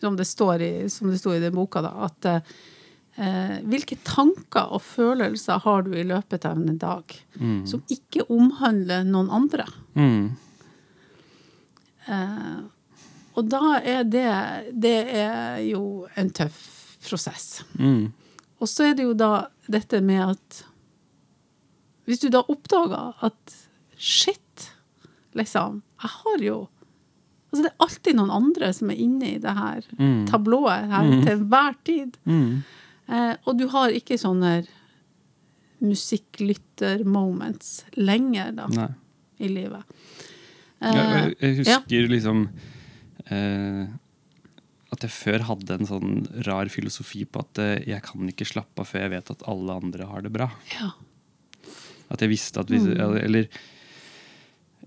som 0.00 0.16
det 0.18 0.26
står 0.28 0.60
i, 0.60 0.72
som 0.92 1.08
det 1.08 1.20
står 1.20 1.38
i 1.38 1.44
den 1.46 1.54
boka, 1.54 1.80
da, 1.80 1.94
at 2.04 2.26
uh, 2.28 3.58
hvilke 3.70 3.96
tanker 4.04 4.74
og 4.74 4.82
følelser 4.84 5.62
har 5.64 5.84
du 5.86 5.94
i 5.96 6.04
løpet 6.04 6.44
av 6.44 6.58
en 6.58 6.80
dag 6.82 7.14
som 7.70 7.80
ikke 7.88 8.26
omhandler 8.34 9.06
noen 9.06 9.30
andre? 9.32 9.68
mm, 9.94 10.24
Eh, 12.06 12.56
og 13.34 13.48
da 13.50 13.80
er 13.82 14.04
det 14.06 14.26
Det 14.82 14.98
er 15.18 15.58
jo 15.66 16.06
en 16.16 16.30
tøff 16.30 16.96
prosess. 17.04 17.64
mm, 17.78 18.12
Og 18.60 18.68
så 18.70 18.84
er 18.90 18.94
det 18.94 19.04
jo 19.04 19.14
da 19.14 19.46
dette 19.68 20.00
med 20.00 20.22
at 20.30 20.64
Hvis 22.06 22.20
du 22.20 22.28
da 22.28 22.42
oppdager 22.48 23.14
at 23.24 23.54
shit, 23.96 24.70
liksom 25.34 25.82
Jeg 26.02 26.10
har 26.10 26.38
jo 26.46 26.68
Altså 27.52 27.62
det 27.62 27.70
er 27.70 27.84
alltid 27.86 28.16
noen 28.18 28.30
andre 28.34 28.72
som 28.74 28.90
er 28.90 28.96
inne 28.98 29.28
i 29.34 29.38
det 29.38 29.52
her 29.54 29.82
tablået 30.26 30.88
her 30.90 31.10
til 31.22 31.32
enhver 31.36 31.74
tid. 31.84 32.16
mm. 32.24 32.62
Eh, 33.08 33.34
og 33.44 33.58
du 33.58 33.66
har 33.68 33.88
ikke 33.92 34.16
sånne 34.18 34.64
musikklytter-moments 35.84 37.84
lenger 38.00 38.52
da, 38.56 38.66
Nei. 38.72 38.88
i 39.38 39.48
livet. 39.52 39.82
Jeg, 40.80 40.94
jeg, 40.96 41.34
jeg 41.40 41.56
husker 41.60 42.00
ja. 42.00 42.06
liksom 42.10 42.46
eh, 43.30 43.86
at 44.94 45.02
jeg 45.02 45.10
før 45.10 45.42
hadde 45.48 45.74
en 45.78 45.86
sånn 45.88 46.10
rar 46.46 46.68
filosofi 46.70 47.24
på 47.26 47.40
at 47.42 47.58
eh, 47.58 47.76
jeg 47.88 48.02
kan 48.06 48.28
ikke 48.30 48.46
slappe 48.46 48.84
av 48.84 48.86
før 48.90 49.06
jeg 49.06 49.14
vet 49.16 49.30
at 49.34 49.46
alle 49.50 49.78
andre 49.82 50.06
har 50.10 50.22
det 50.22 50.32
bra. 50.34 50.50
Ja. 50.76 50.92
At 52.12 52.20
jeg 52.22 52.30
visste 52.34 52.60
at 52.60 52.68
hvis, 52.70 52.84
Mm. 52.84 53.16
Eller 53.24 53.48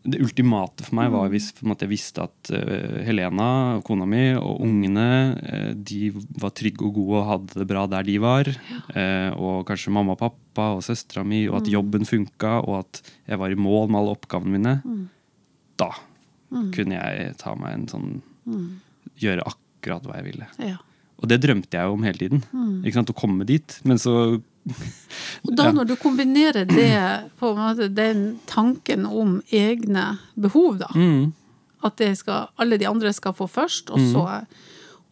det 0.07 0.21
ultimate 0.23 0.85
for 0.85 0.95
meg 0.95 1.09
var 1.11 1.27
hvis 1.33 1.49
en 1.59 1.67
måte, 1.67 1.83
jeg 1.83 1.91
visste 1.97 2.23
at 2.23 2.51
uh, 2.53 3.01
Helena, 3.03 3.81
kona 3.83 4.05
mi, 4.07 4.29
og 4.39 4.61
ungene 4.63 5.07
uh, 5.35 5.71
de 5.75 6.11
var 6.39 6.53
trygge 6.55 6.85
og 6.85 6.93
gode 6.95 7.17
og 7.19 7.25
hadde 7.27 7.57
det 7.59 7.67
bra 7.67 7.83
der 7.91 8.05
de 8.07 8.15
var. 8.23 8.47
Eh, 8.95 9.33
og 9.35 9.65
kanskje 9.67 9.91
mamma 9.91 10.13
og 10.15 10.21
pappa 10.21 10.69
og 10.77 10.83
søstera 10.85 11.25
mi, 11.27 11.41
og 11.49 11.57
Mm. 11.57 11.59
at 11.59 11.71
jobben 11.73 12.05
funka, 12.07 12.53
og 12.63 12.85
at 12.85 13.01
jeg 13.27 13.39
var 13.41 13.51
i 13.51 13.59
mål 13.59 13.89
med 13.89 13.99
alle 13.99 14.15
oppgavene 14.15 14.53
mine. 14.55 14.75
Mm. 14.85 15.09
Da 15.81 15.89
kunne 16.49 16.99
jeg 16.99 17.37
ta 17.41 17.55
meg 17.59 17.73
en 17.73 17.87
sånn 17.91 18.11
Gjøre 19.17 19.43
akkurat 19.49 20.05
hva 20.07 20.19
jeg 20.19 20.29
ville. 20.31 20.51
ja. 20.63 20.77
Og 21.17 21.25
det 21.31 21.39
drømte 21.41 21.73
jeg 21.73 21.89
om 21.89 22.03
hele 22.05 22.19
tiden. 22.21 22.43
Mm. 22.53 22.83
Ikke 22.85 22.99
sant, 22.99 23.09
Å 23.09 23.17
komme 23.17 23.45
dit. 23.49 23.79
Men 23.89 23.97
så 23.97 24.13
Og 25.47 25.51
da 25.57 25.71
når 25.73 25.87
du 25.89 25.95
kombinerer 25.97 26.67
det, 26.69 26.99
på 27.39 27.53
en 27.53 27.61
måte, 27.61 27.87
den 27.89 28.25
tanken 28.45 29.07
om 29.07 29.39
egne 29.49 30.17
behov, 30.35 30.77
da, 30.81 30.91
mm, 30.93 31.31
at 31.87 31.97
det 32.01 32.11
skal, 32.19 32.51
alle 32.59 32.77
de 32.77 32.89
andre 32.89 33.13
skal 33.15 33.35
få 33.37 33.47
først, 33.49 33.93
og 33.95 34.03
så 34.11 34.25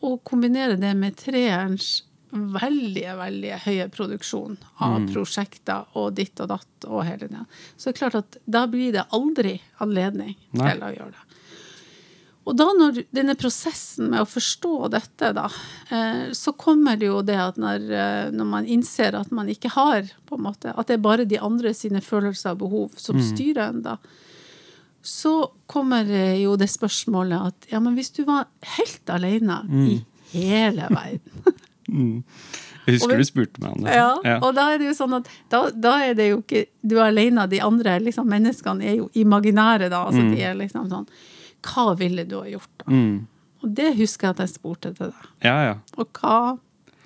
og 0.06 0.19
kombinere 0.28 0.76
det 0.78 0.91
med 1.00 1.15
treerens 1.17 2.04
veldig, 2.32 3.06
veldig 3.18 3.52
høye 3.66 3.90
produksjon 3.94 4.58
av 4.80 5.00
Mm. 5.02 5.14
prosjekter 5.14 5.86
og 5.96 6.14
ditt 6.16 6.40
og 6.40 6.50
datt 6.50 6.86
og 6.88 7.04
hele 7.06 7.28
det. 7.30 7.46
Så 7.78 7.90
det 7.90 7.96
er 7.96 8.00
klart 8.10 8.16
at 8.16 8.38
da 8.48 8.66
blir 8.68 8.92
det 8.92 9.06
aldri 9.12 9.62
anledning 9.80 10.36
Nei. 10.54 10.72
til 10.74 10.82
å 10.82 10.92
gjøre 10.96 11.12
det. 11.12 11.22
Og 12.46 12.54
da 12.56 12.66
når 12.78 13.06
denne 13.12 13.34
prosessen 13.36 14.12
med 14.12 14.20
å 14.22 14.28
forstå 14.30 14.90
dette, 14.92 15.34
da, 15.34 15.48
eh, 15.90 16.30
så 16.32 16.54
kommer 16.54 16.96
det 17.00 17.08
jo 17.08 17.24
det 17.26 17.38
at 17.42 17.56
når, 17.58 17.90
eh, 17.92 18.30
når 18.32 18.46
man 18.46 18.66
innser 18.66 19.16
at 19.16 19.32
man 19.32 19.48
ikke 19.50 19.72
har 19.74 20.04
på 20.28 20.36
en 20.38 20.44
måte, 20.44 20.74
At 20.78 20.86
det 20.88 20.94
er 20.94 20.98
bare 21.02 21.26
de 21.26 21.40
andre 21.40 21.74
sine 21.74 22.02
følelser 22.02 22.52
og 22.52 22.60
behov 22.60 22.92
som 22.98 23.18
styrer 23.20 23.70
en, 23.70 23.82
da. 23.82 23.98
Så 25.02 25.50
kommer 25.68 26.06
eh, 26.10 26.44
jo 26.44 26.56
det 26.56 26.70
spørsmålet 26.70 27.48
at 27.48 27.68
ja, 27.72 27.80
men 27.80 27.96
hvis 27.96 28.12
du 28.14 28.24
var 28.26 28.46
helt 28.78 29.10
alene 29.10 29.64
i 29.72 30.06
hele 30.34 30.88
verden 30.90 31.54
Jeg 31.88 32.95
husker 33.00 33.15
vi- 33.15 33.24
du 33.24 33.24
spurte 33.28 33.62
meg 33.62 33.71
om 33.78 33.84
det. 33.84 33.93
ja, 33.95 34.39
Og 34.41 34.54
da 34.56 34.71
er 34.74 34.78
det 34.80 34.88
jo 34.88 34.93
sånn 35.06 35.15
at 35.17 35.28
da, 35.50 35.69
da 35.71 35.93
er 36.06 36.13
det 36.13 36.30
jo 36.32 36.41
ikke 36.41 36.65
du 36.86 36.98
er 37.00 37.10
alene, 37.12 37.48
de 37.50 37.60
andre 37.62 38.00
liksom, 38.00 38.28
menneskene 38.30 38.84
er 38.86 38.95
jo 38.98 39.10
imaginære, 39.15 39.89
da. 39.89 40.06
Altså, 40.06 40.21
De 40.36 40.41
er 40.41 40.54
liksom 40.56 40.89
sånn 40.89 41.08
Hva 41.65 41.95
ville 41.98 42.26
du 42.30 42.36
ha 42.41 42.45
gjort, 42.45 42.69
da? 42.78 42.91
Mm. 42.91 43.26
Og 43.63 43.74
det 43.74 43.95
husker 43.98 44.28
jeg 44.28 44.36
at 44.36 44.38
jeg 44.45 44.50
spurte 44.60 44.93
til 44.95 45.08
deg. 45.08 45.13
Ja, 45.43 45.56
ja. 45.65 45.76
Og 45.98 46.12
hva 46.13 46.60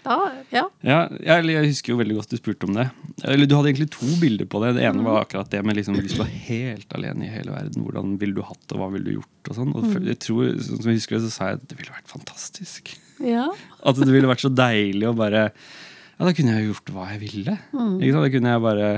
da? 0.04 0.32
Ja. 0.52 0.64
Ja, 0.84 1.08
jeg, 1.12 1.46
jeg 1.48 1.66
husker 1.68 1.92
jo 1.94 1.98
veldig 2.00 2.16
godt 2.18 2.30
du 2.30 2.38
spurte 2.38 2.68
om 2.68 2.74
det. 2.74 2.90
Eller 3.24 3.46
Du 3.46 3.56
hadde 3.56 3.70
egentlig 3.72 3.90
to 3.92 4.08
bilder 4.20 4.46
på 4.46 4.60
det. 4.64 4.76
Det 4.76 4.84
ene 4.84 5.04
var 5.04 5.24
akkurat 5.26 5.50
det 5.50 5.64
med 5.64 5.76
liksom, 5.78 5.96
hvis 5.96 6.12
du 6.16 6.18
var 6.24 6.28
helt 6.28 6.92
alene 6.96 7.24
i 7.28 7.32
hele 7.32 7.52
verden, 7.52 7.84
hvordan 7.84 8.18
ville 8.20 8.34
du 8.36 8.42
hatt 8.42 8.60
det, 8.68 8.76
og 8.76 8.80
hva 8.84 8.92
ville 8.92 9.06
du 9.06 9.14
gjort? 9.20 9.50
og 9.50 9.56
sånn. 9.56 9.76
Og 9.76 9.86
for- 9.94 10.00
jeg 10.04 10.20
tror, 10.20 10.52
sånn 10.60 10.82
som 10.84 10.92
jeg 10.92 11.00
husker 11.00 11.20
det, 11.20 11.24
så 11.24 11.32
sa 11.32 11.46
jeg 11.52 11.54
at 11.60 11.68
det 11.70 11.78
ville 11.78 11.92
vært 11.96 12.08
fantastisk. 12.12 12.98
ja. 13.24 13.48
At 13.88 14.00
det 14.00 14.12
ville 14.12 14.30
vært 14.30 14.44
så 14.44 14.52
deilig 14.52 15.08
å 15.10 15.16
bare 15.18 15.50
Ja, 15.50 16.28
da 16.28 16.34
kunne 16.36 16.56
jeg 16.56 16.66
jo 16.66 16.74
gjort 16.74 16.92
hva 16.96 17.08
jeg 17.14 17.22
ville. 17.24 17.56
Ikke 17.56 18.12
sant? 18.12 18.26
Da 18.26 18.32
kunne 18.34 18.56
jeg 18.56 18.66
bare 18.66 18.90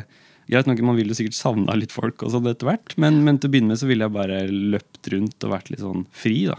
Greit 0.52 0.68
nok, 0.68 0.82
Man 0.84 0.98
ville 0.98 1.14
jo 1.14 1.20
sikkert 1.22 1.38
savna 1.38 1.76
litt 1.78 1.94
folk, 1.96 2.24
og 2.26 2.34
sånn 2.34 2.50
etter 2.50 2.68
hvert, 2.68 2.96
men, 3.00 3.22
men 3.24 3.38
til 3.40 3.48
å 3.48 3.54
begynne 3.54 3.72
med 3.72 3.80
så 3.80 3.88
ville 3.88 4.04
jeg 4.04 4.16
bare 4.18 4.40
løpt 4.50 5.08
rundt 5.14 5.46
og 5.48 5.54
vært 5.54 5.70
litt 5.72 5.84
sånn 5.84 6.02
fri. 6.12 6.42
da. 6.50 6.58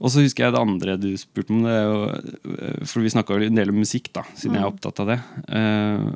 Og 0.00 0.08
så 0.10 0.24
husker 0.24 0.46
jeg 0.46 0.54
det 0.56 0.62
andre 0.64 0.96
du 0.98 1.10
spurte 1.20 1.52
om. 1.52 1.62
det, 1.68 2.86
For 2.88 3.04
vi 3.04 3.12
snakka 3.12 3.36
en 3.36 3.60
del 3.60 3.70
om 3.70 3.78
musikk, 3.82 4.08
da, 4.16 4.24
siden 4.32 4.56
jeg 4.56 4.64
er 4.64 4.72
opptatt 4.72 5.02
av 5.04 5.12
det. 5.12 5.18
Eh, 5.52 6.08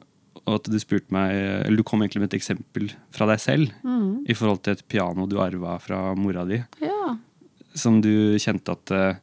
og 0.44 0.56
at 0.58 0.68
du 0.68 0.76
spurte 0.80 1.14
meg 1.14 1.30
Eller 1.36 1.80
du 1.80 1.86
kom 1.86 2.02
egentlig 2.02 2.20
med 2.20 2.32
et 2.32 2.36
eksempel 2.36 2.90
fra 3.14 3.28
deg 3.30 3.40
selv 3.40 3.70
i 4.28 4.34
forhold 4.36 4.60
til 4.64 4.74
et 4.74 4.82
piano 4.88 5.24
du 5.30 5.38
arva 5.40 5.78
fra 5.80 6.00
mora 6.16 6.44
di, 6.48 6.58
ja. 6.84 7.14
som 7.76 8.00
du 8.04 8.36
kjente 8.40 8.74
at 8.74 8.92
eh, 8.92 9.20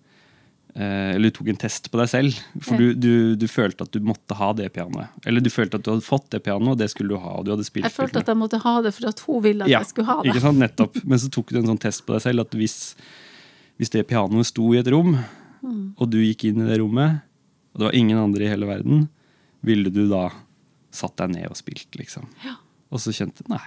Eller 0.76 1.28
du 1.28 1.36
tok 1.36 1.50
en 1.52 1.58
test 1.60 1.90
på 1.92 2.00
deg 2.00 2.08
selv. 2.08 2.38
For 2.64 2.80
du, 2.80 2.94
du, 2.96 3.36
du 3.36 3.44
følte 3.52 3.84
at 3.84 3.92
du 3.92 4.00
måtte 4.08 4.38
ha 4.40 4.54
det 4.56 4.70
pianoet. 4.72 5.10
Eller 5.28 5.44
du 5.44 5.50
følte 5.52 5.76
at 5.76 5.84
du 5.84 5.90
hadde 5.92 6.06
fått 6.06 6.30
det 6.32 6.40
pianoet, 6.46 6.72
og 6.76 6.78
det 6.80 6.88
skulle 6.94 7.12
du 7.12 7.20
ha. 7.20 7.34
og 7.42 7.46
du 7.46 7.52
hadde 7.52 7.66
spilt 7.68 7.90
Jeg 7.90 7.96
følte 7.98 8.22
at 8.24 8.32
jeg 8.32 8.40
måtte 8.40 8.62
ha 8.64 8.76
det 8.86 8.94
for 8.96 9.10
at 9.12 9.20
hun 9.28 9.42
ville 9.44 9.68
at 9.68 9.74
jeg 9.74 9.90
skulle 9.90 10.08
ha 10.08 10.16
det. 10.22 10.32
ikke 10.32 10.44
sant, 10.46 10.62
nettopp. 10.64 11.02
Men 11.04 11.20
så 11.20 11.30
tok 11.36 11.52
du 11.52 11.60
en 11.60 11.68
sånn 11.74 11.82
test 11.84 12.06
på 12.08 12.16
deg 12.16 12.24
selv 12.24 12.46
at 12.46 12.56
hvis, 12.56 12.78
hvis 13.82 13.92
det 13.92 14.06
pianoet 14.08 14.48
sto 14.54 14.70
i 14.74 14.80
et 14.84 14.92
rom, 14.96 15.18
Mm. 15.62 15.92
og 16.02 16.08
du 16.10 16.16
gikk 16.18 16.48
inn 16.50 16.64
i 16.64 16.70
det 16.72 16.80
rommet, 16.82 17.20
og 17.76 17.78
det 17.78 17.86
var 17.86 17.94
ingen 17.94 18.18
andre 18.18 18.48
i 18.48 18.50
hele 18.50 18.66
verden, 18.66 19.04
ville 19.62 19.92
du 19.94 20.08
da 20.10 20.24
satt 20.90 21.14
deg 21.22 21.36
ned 21.36 21.52
og 21.52 21.60
spilt, 21.60 21.86
liksom? 22.00 22.26
Ja. 22.42 22.56
Og 22.90 22.98
så 23.04 23.14
kjente 23.14 23.46
Nei. 23.48 23.62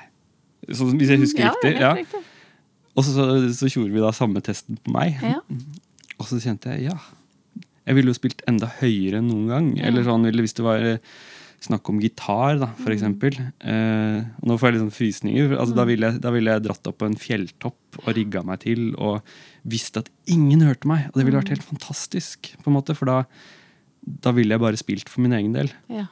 Så, 0.75 0.89
hvis 0.91 1.13
jeg 1.13 1.21
husker 1.23 1.45
Ja, 1.45 1.53
riktig. 1.55 1.73
Ja. 1.79 1.93
riktig. 1.95 2.23
Og 2.99 3.07
så, 3.07 3.29
så 3.55 3.71
gjorde 3.71 3.95
vi 3.95 4.03
da 4.03 4.11
samme 4.11 4.43
testen 4.43 4.75
på 4.83 4.91
meg. 4.91 5.23
Ja. 5.23 5.39
Og 6.21 6.27
så 6.31 6.39
kjente 6.43 6.71
jeg 6.75 6.89
ja. 6.91 6.99
Jeg 7.85 7.97
ville 7.99 8.13
jo 8.13 8.17
spilt 8.17 8.41
enda 8.49 8.69
høyere 8.81 9.19
enn 9.21 9.29
noen 9.29 9.49
gang. 9.51 9.67
Ja. 9.79 9.89
Eller 9.91 10.07
sånn, 10.07 10.25
hvis 10.33 10.55
det 10.57 10.65
var 10.65 10.81
eh, 10.81 10.99
snakk 11.65 11.89
om 11.93 11.99
gitar, 12.01 12.59
da, 12.61 12.69
for 12.79 12.93
Mm. 12.93 12.95
eksempel. 12.97 13.37
Eh, 13.61 14.21
og 14.41 14.49
nå 14.49 14.57
får 14.61 14.69
jeg 14.71 14.75
litt 14.77 14.85
sånn 14.85 14.97
frysninger. 14.99 15.53
Altså, 15.59 15.75
mm. 15.75 15.79
da, 15.81 15.85
ville 15.91 16.07
jeg, 16.11 16.21
da 16.25 16.31
ville 16.33 16.55
jeg 16.55 16.65
dratt 16.65 16.89
opp 16.91 16.99
på 17.03 17.07
en 17.11 17.17
fjelltopp 17.21 18.01
og 18.07 18.09
rigga 18.17 18.43
meg 18.45 18.61
til 18.65 18.95
og 18.97 19.21
visst 19.69 19.97
at 20.01 20.09
ingen 20.33 20.65
hørte 20.65 20.89
meg. 20.89 21.07
Og 21.13 21.19
det 21.21 21.27
ville 21.29 21.41
vært 21.41 21.51
Mm. 21.53 21.57
helt 21.59 21.69
fantastisk, 21.75 22.55
på 22.63 22.69
en 22.73 22.77
måte, 22.79 22.97
for 22.97 23.07
da, 23.11 23.19
da 24.25 24.33
ville 24.33 24.55
jeg 24.57 24.61
bare 24.65 24.81
spilt 24.81 25.09
for 25.13 25.21
min 25.25 25.33
egen 25.37 25.53
del. 25.53 25.71
Ja. 25.93 26.07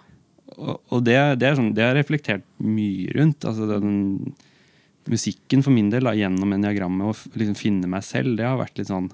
Og, 0.59 0.81
og 0.93 1.05
det, 1.05 1.17
det, 1.41 1.49
er 1.49 1.57
sånn, 1.57 1.73
det 1.75 1.85
har 1.85 1.95
jeg 1.97 2.05
reflektert 2.05 2.45
mye 2.61 3.13
rundt. 3.17 3.45
altså 3.49 3.65
den 3.71 4.35
Musikken 5.09 5.65
for 5.65 5.73
min 5.75 5.89
del, 5.91 6.05
da, 6.07 6.13
gjennom 6.15 6.53
eniagrammet, 6.55 7.03
og 7.11 7.35
liksom 7.35 7.57
finne 7.59 7.89
meg 7.91 8.05
selv, 8.07 8.37
det 8.39 8.45
har 8.47 8.61
vært 8.61 8.77
litt 8.79 8.87
sånn 8.93 9.09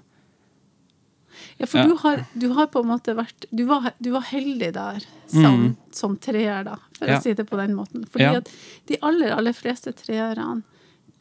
Ja, 1.59 1.67
for 1.67 1.79
Ja. 1.79 1.87
Du, 1.87 1.97
har, 1.97 2.25
du 2.39 2.49
har 2.55 2.67
på 2.67 2.81
en 2.83 2.89
måte 2.91 3.15
vært 3.17 3.47
Du 3.55 3.65
var, 3.67 3.93
du 4.01 4.11
var 4.13 4.23
heldig 4.23 4.73
der 4.75 5.01
som, 5.27 5.43
Mm. 5.69 5.77
som 5.93 6.17
treer, 6.17 6.65
da, 6.65 6.77
for 6.99 7.07
Ja. 7.09 7.19
å 7.19 7.23
si 7.23 7.33
det 7.35 7.47
på 7.49 7.57
den 7.57 7.75
måten. 7.77 8.07
Fordi 8.09 8.25
Ja. 8.25 8.37
at 8.39 8.49
de 8.87 8.97
aller, 9.03 9.31
aller 9.37 9.53
fleste 9.53 9.93
treerne, 9.93 10.63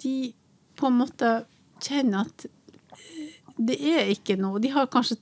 de 0.01 0.33
på 0.75 0.87
en 0.87 0.97
måte 0.99 1.45
kjenner 1.81 2.21
at 2.25 2.45
eh, 2.45 3.33
det 3.59 3.79
er 3.81 4.05
ikke 4.13 4.37
noe 4.37 4.59
De 4.59 4.67
har 4.69 4.85
kanskje 4.87 5.17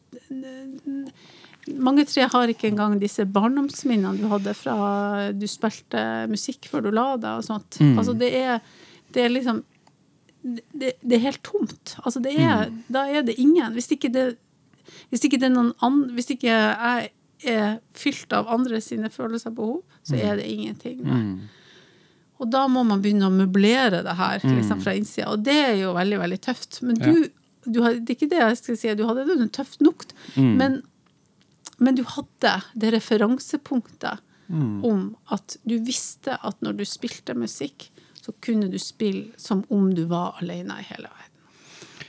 Mange 1.82 2.04
tre 2.06 2.28
har 2.30 2.52
ikke 2.52 2.68
engang 2.70 3.00
disse 3.02 3.24
barndomsminnene 3.26 4.20
du 4.20 4.28
hadde 4.30 4.54
fra 4.54 5.32
du 5.34 5.48
spilte 5.50 6.28
musikk 6.30 6.68
før 6.70 6.84
du 6.86 6.92
la 6.94 7.06
deg 7.18 7.40
og 7.40 7.46
sånt. 7.48 7.80
Mm. 7.82 7.96
Altså 7.98 8.14
det 8.20 8.30
er, 8.38 8.60
det 9.16 9.24
er 9.26 9.30
liksom 9.34 9.64
det, 10.46 10.92
det 11.02 11.16
er 11.18 11.24
helt 11.24 11.42
tomt. 11.42 11.96
Altså 12.06 12.22
det 12.22 12.36
er, 12.38 12.68
Mm. 12.70 12.84
Da 12.94 13.08
er 13.10 13.24
det 13.26 13.40
ingen. 13.42 13.74
Hvis 13.74 13.90
ikke 13.96 14.12
det, 14.14 14.38
hvis 15.12 15.28
ikke 15.28 15.40
det 15.42 15.50
er 15.50 15.56
noen 15.56 15.74
an, 15.86 16.02
hvis 16.16 16.32
ikke 16.36 16.50
jeg 16.50 17.12
er 17.46 17.78
fylt 17.96 18.34
av 18.34 18.50
andre 18.52 18.80
sine 18.84 19.12
følelser 19.14 19.52
og 19.52 19.58
behov, 19.60 19.80
så 20.08 20.18
er 20.18 20.40
det 20.40 20.48
ingenting 20.50 21.04
mm. 21.04 21.36
Og 22.42 22.50
da 22.52 22.66
må 22.68 22.82
man 22.84 23.00
begynne 23.04 23.30
å 23.30 23.32
møblere 23.32 24.02
det 24.04 24.14
her 24.20 24.42
liksom, 24.44 24.82
fra 24.84 24.92
innsida. 24.98 25.30
Og 25.32 25.46
det 25.48 25.56
er 25.56 25.78
jo 25.80 25.94
veldig 25.96 26.18
veldig 26.20 26.40
tøft. 26.44 26.82
Men 26.84 26.98
du, 27.00 27.30
du 27.64 27.78
hadde, 27.80 28.02
det 28.04 28.12
er 28.12 28.18
ikke 28.18 28.28
det 28.34 28.42
jeg 28.42 28.58
skal 28.60 28.80
si, 28.82 28.90
du 29.00 29.06
hadde 29.08 29.24
det 29.30 29.46
tøft 29.56 29.80
nok. 29.80 30.04
Mm. 30.36 30.50
Men, 30.60 30.76
men 31.80 31.96
du 31.96 32.04
hadde 32.12 32.58
det 32.76 32.92
referansepunktet 32.98 34.20
om 34.86 35.16
at 35.34 35.56
du 35.64 35.78
visste 35.82 36.36
at 36.44 36.60
når 36.62 36.82
du 36.82 36.84
spilte 36.86 37.34
musikk, 37.38 37.88
så 38.20 38.34
kunne 38.44 38.68
du 38.70 38.78
spille 38.82 39.32
som 39.42 39.64
om 39.74 39.88
du 39.96 40.04
var 40.10 40.38
alene 40.42 40.80
i 40.82 40.88
hele 40.90 41.10
verden. 41.10 41.32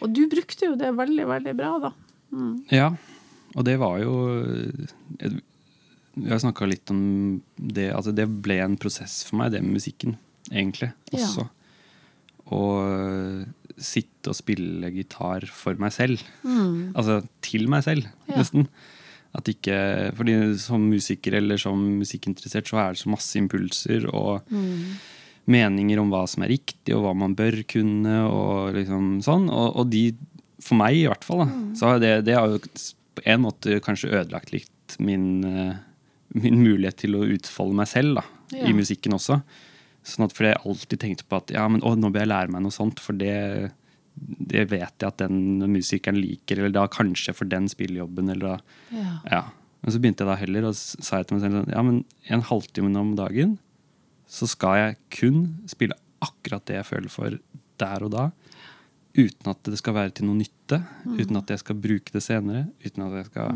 Og 0.05 0.13
du 0.13 0.27
brukte 0.29 0.69
jo 0.69 0.75
det 0.77 0.91
veldig, 0.97 1.27
veldig 1.29 1.55
bra, 1.57 1.71
da. 1.87 1.93
Ja, 2.71 2.91
og 3.57 3.65
det 3.65 3.79
var 3.79 3.99
jo 4.03 4.15
jeg- 5.21 5.41
Vi 6.17 6.31
har 6.31 6.39
snakka 6.41 6.67
litt 6.69 6.91
om 6.91 7.43
det. 7.59 7.93
Altså 7.93 8.15
det 8.15 8.25
ble 8.43 8.59
en 8.65 8.77
prosess 8.79 9.23
for 9.29 9.37
meg, 9.37 9.53
det 9.53 9.63
med 9.63 9.75
musikken, 9.77 10.17
egentlig. 10.51 10.93
Ja. 11.13 11.27
Og 12.47 12.57
Å 12.57 13.47
sitte 13.77 14.31
og 14.31 14.37
spille 14.39 14.89
gitar 14.95 15.45
for 15.51 15.75
meg 15.75 15.93
selv. 15.93 16.23
Altså 16.97 17.27
til 17.43 17.67
meg 17.69 17.83
selv, 17.85 18.05
Mm. 18.07 18.29
Ja. 18.31 18.37
nesten. 18.39 18.69
At 19.35 19.45
ikke, 19.45 20.15
fordi 20.17 20.57
Som 20.59 20.89
musiker 20.91 21.35
eller 21.35 21.59
som 21.59 22.01
musikkinteressert 22.01 22.65
så 22.65 22.79
er 22.79 22.93
det 22.95 23.03
så 23.03 23.11
masse 23.11 23.37
impulser 23.37 24.07
og 24.15 24.41
Mm. 24.51 24.97
meninger 25.47 25.99
om 26.01 26.09
hva 26.11 26.27
som 26.27 26.43
er 26.45 26.49
riktig, 26.57 26.95
og 26.95 27.03
hva 27.05 27.15
man 27.15 27.35
bør 27.37 27.63
kunne. 27.69 28.25
Og 28.31 28.75
liksom 28.75 29.21
sånn. 29.23 29.51
Og, 29.51 29.77
og 29.77 29.91
de, 29.91 30.13
for 30.63 30.79
meg 30.81 30.97
i 30.97 31.07
hvert 31.07 31.25
fall, 31.25 31.45
da, 31.45 31.47
Mm. 31.53 31.75
så 31.77 31.87
har 31.91 31.99
det, 32.01 32.25
det 32.25 32.35
har 32.37 32.49
jo 32.49 32.59
på 33.17 33.23
en 33.27 33.43
måte 33.43 33.81
kanskje 33.85 34.11
ødelagt 34.13 34.53
litt 34.53 34.97
min, 34.99 35.45
eh, 35.45 35.75
min 36.35 36.63
mulighet 36.63 36.97
til 37.05 37.13
å 37.17 37.25
utfolde 37.27 37.75
meg 37.75 37.89
selv 37.89 38.15
da, 38.21 38.25
Ja. 38.53 38.67
i 38.69 38.73
musikken 38.73 39.13
også. 39.17 39.43
Sånn 40.05 40.25
at 40.25 40.33
for 40.33 40.45
jeg 40.47 40.57
alltid 40.65 40.99
tenkte 41.01 41.25
på 41.29 41.37
at 41.37 41.51
ja, 41.51 41.67
men, 41.69 41.81
å, 41.83 41.97
nå 41.99 42.13
bør 42.13 42.21
jeg 42.23 42.29
lære 42.29 42.51
meg 42.51 42.63
noe 42.63 42.71
sånt, 42.71 43.01
for 43.01 43.13
det, 43.13 43.73
det 44.17 44.69
vet 44.71 44.95
jeg 45.01 45.09
at 45.09 45.17
den 45.19 45.59
musikeren 45.73 46.21
liker, 46.21 46.59
eller 46.59 46.71
da 46.73 46.87
kanskje 46.89 47.35
for 47.35 47.45
den 47.45 47.67
spillejobben, 47.69 48.31
eller 48.31 48.57
da 48.57 48.59
Ja. 48.93 49.21
ja. 49.31 49.43
Men 49.83 49.93
så 49.93 50.01
begynte 50.01 50.25
jeg 50.25 50.31
da 50.31 50.37
heller, 50.37 50.65
og 50.69 50.75
sa 50.75 51.19
jeg 51.19 51.27
til 51.29 51.37
meg 51.39 51.43
selv 51.45 51.69
ja, 51.73 51.83
men 51.83 52.05
en 52.31 52.43
halvtime 52.43 52.97
om 52.97 53.15
dagen 53.15 53.59
så 54.27 54.49
skal 54.49 54.75
jeg 54.81 54.97
kun 55.11 55.43
spille 55.69 55.95
akkurat 56.23 56.65
det 56.67 56.77
jeg 56.81 56.87
føler 56.89 57.11
for 57.13 57.39
der 57.79 58.03
og 58.03 58.11
da. 58.11 58.31
Uten 59.17 59.49
at 59.51 59.63
det 59.65 59.79
skal 59.79 59.95
være 59.95 60.11
til 60.15 60.27
noe 60.27 60.37
nytte. 60.37 60.83
Uten 61.07 61.37
at 61.41 61.49
jeg 61.49 61.59
skal 61.63 61.77
bruke 61.81 62.13
det 62.13 62.23
senere. 62.23 62.67
Uten 62.85 63.03
at 63.07 63.13
jeg 63.23 63.27
skal, 63.31 63.49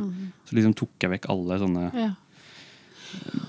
Så 0.49 0.57
liksom 0.57 0.75
tok 0.75 0.91
jeg 1.01 1.11
vekk 1.11 1.29
alle 1.29 1.59
sånne 1.61 1.95
Ja. 1.95 2.11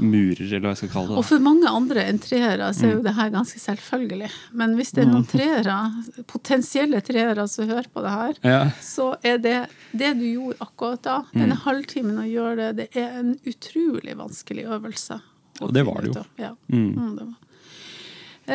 murer, 0.02 0.42
eller 0.42 0.60
hva 0.66 0.72
jeg 0.74 0.78
skal 0.82 0.90
kalle 0.90 1.08
det. 1.12 1.18
Og 1.22 1.26
for 1.26 1.40
mange 1.40 1.70
andre 1.70 2.04
enn 2.10 2.18
treere 2.20 2.72
så 2.74 2.84
er 2.84 2.90
Mm. 2.92 2.96
jo 2.98 3.02
det 3.04 3.14
her 3.14 3.30
ganske 3.30 3.60
selvfølgelig. 3.62 4.32
Men 4.54 4.76
hvis 4.76 4.92
det 4.92 5.04
er 5.06 5.12
noen 5.12 5.28
treere, 5.28 6.26
potensielle 6.26 7.02
treere 7.02 7.48
som 7.48 7.68
hører 7.70 7.88
på 7.94 8.02
det 8.02 8.10
her, 8.10 8.34
Ja. 8.44 8.70
så 8.82 9.16
er 9.24 9.38
det 9.38 9.70
det 9.96 10.18
du 10.18 10.26
gjorde 10.26 10.58
akkurat 10.60 11.02
da, 11.04 11.22
Mm. 11.22 11.42
denne 11.42 11.58
halvtimen 11.58 12.18
å 12.18 12.28
gjøre 12.28 12.56
det, 12.58 12.76
det 12.76 12.96
er 12.96 13.20
en 13.20 13.36
utrolig 13.46 14.16
vanskelig 14.18 14.66
øvelse. 14.66 15.22
Og 15.62 15.72
det 15.74 15.86
var 15.86 16.02
det 16.02 16.16
jo. 16.16 16.26
Ja. 16.40 16.56
Mm. 16.68 16.96
Mm, 16.96 17.18
det 17.18 17.26
var. 17.28 17.38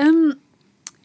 Um, 0.09 0.33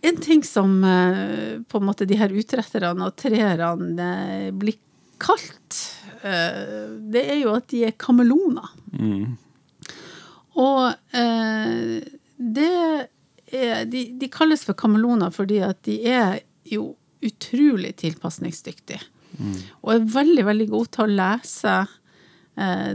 en 0.02 0.18
ting 0.18 0.44
som 0.44 0.84
eh, 0.84 1.62
på 1.62 1.78
en 1.78 1.86
måte 1.86 2.06
de 2.10 2.18
her 2.18 2.34
utretterne 2.34 3.06
og 3.06 3.18
treerne 3.22 4.10
eh, 4.48 4.50
blir 4.54 4.80
kalt, 5.22 5.78
eh, 6.26 6.90
det 7.14 7.22
er 7.36 7.42
jo 7.44 7.54
at 7.54 7.68
de 7.70 7.84
er 7.86 7.98
kameleoner. 8.02 8.72
Mm. 8.98 9.38
Og 10.62 11.14
det 12.36 12.72
er 13.56 13.86
de, 13.88 14.02
de 14.20 14.28
kalles 14.32 14.66
for 14.68 14.76
kameleoner 14.78 15.32
fordi 15.32 15.62
at 15.64 15.80
de 15.88 15.96
er 16.12 16.42
jo 16.68 16.90
utrolig 17.24 17.94
tilpasningsdyktige. 18.02 19.00
Og 19.80 19.94
er 19.94 20.10
veldig, 20.12 20.44
veldig 20.50 20.68
gode 20.74 20.92
til 20.92 21.06
å 21.06 21.16
lese 21.22 21.76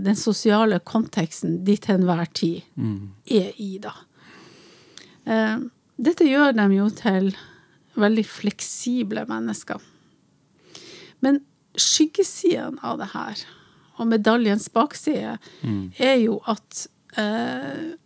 den 0.04 0.18
sosiale 0.20 0.82
konteksten 0.84 1.62
de 1.64 1.78
til 1.80 1.96
enhver 1.96 2.28
tid 2.36 2.60
er 3.24 3.56
i, 3.56 3.70
da. 3.80 3.94
Dette 5.96 6.26
gjør 6.28 6.52
dem 6.56 6.72
jo 6.76 6.88
til 6.92 7.30
veldig 7.96 8.24
fleksible 8.28 9.24
mennesker. 9.28 9.80
Men 11.24 11.40
skyggesiden 11.76 12.78
av 12.84 12.98
det 13.00 13.10
her, 13.14 13.44
og 13.96 14.10
medaljens 14.10 14.68
bakside, 14.68 15.38
er 15.98 16.18
jo 16.20 16.40
at 16.44 16.82
eh, 17.16 17.96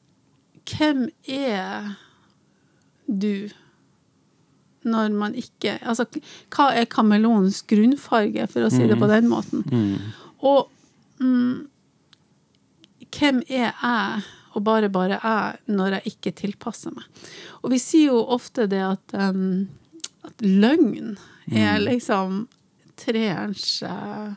hvem 0.71 1.09
er 1.27 1.97
du 3.07 3.51
når 4.83 5.13
man 5.13 5.35
ikke 5.35 5.75
Altså, 5.83 6.07
hva 6.55 6.71
er 6.73 6.87
kameleonens 6.89 7.63
grunnfarge, 7.69 8.47
for 8.49 8.65
å 8.65 8.71
si 8.73 8.87
det 8.89 8.97
på 8.99 9.09
den 9.11 9.27
måten? 9.29 9.65
Og 10.41 10.71
mm, 11.19 11.67
hvem 13.19 13.43
er 13.49 13.75
jeg, 13.75 14.23
og 14.51 14.65
bare 14.67 14.91
bare 14.91 15.21
jeg, 15.23 15.61
når 15.71 15.99
jeg 15.99 16.15
ikke 16.15 16.33
tilpasser 16.43 16.95
meg? 16.95 17.07
Og 17.63 17.75
vi 17.75 17.79
sier 17.83 18.11
jo 18.11 18.23
ofte 18.35 18.67
det 18.71 18.83
at, 18.83 19.15
um, 19.15 19.69
at 20.27 20.43
løgn 20.43 21.17
er 21.51 21.79
liksom 21.83 22.45
treerens 23.01 23.81
uh, 23.87 24.33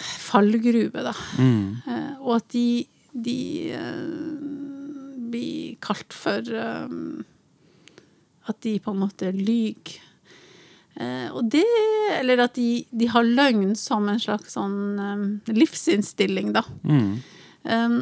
fallgruve, 0.00 1.04
da. 1.04 1.14
Eh, 1.40 2.12
og 2.20 2.36
at 2.38 2.52
de, 2.54 2.84
de 3.12 3.40
uh, 3.74 4.38
blir 5.30 5.76
kalt 5.82 6.14
for 6.16 6.42
eh, 6.42 6.94
At 8.50 8.62
de 8.64 8.78
på 8.82 8.94
en 8.94 9.02
måte 9.04 9.30
lyver. 9.34 9.98
Og 11.30 11.46
det 11.48 11.62
Eller 12.18 12.42
at 12.42 12.56
de, 12.58 12.82
de 12.90 13.06
har 13.08 13.24
løgn 13.24 13.76
som 13.78 14.08
en 14.10 14.18
slags 14.20 14.56
sånn 14.56 14.98
um, 14.98 15.22
livsinnstilling, 15.46 16.50
da. 16.52 16.64
Mm. 16.82 17.12
Um, 17.62 18.00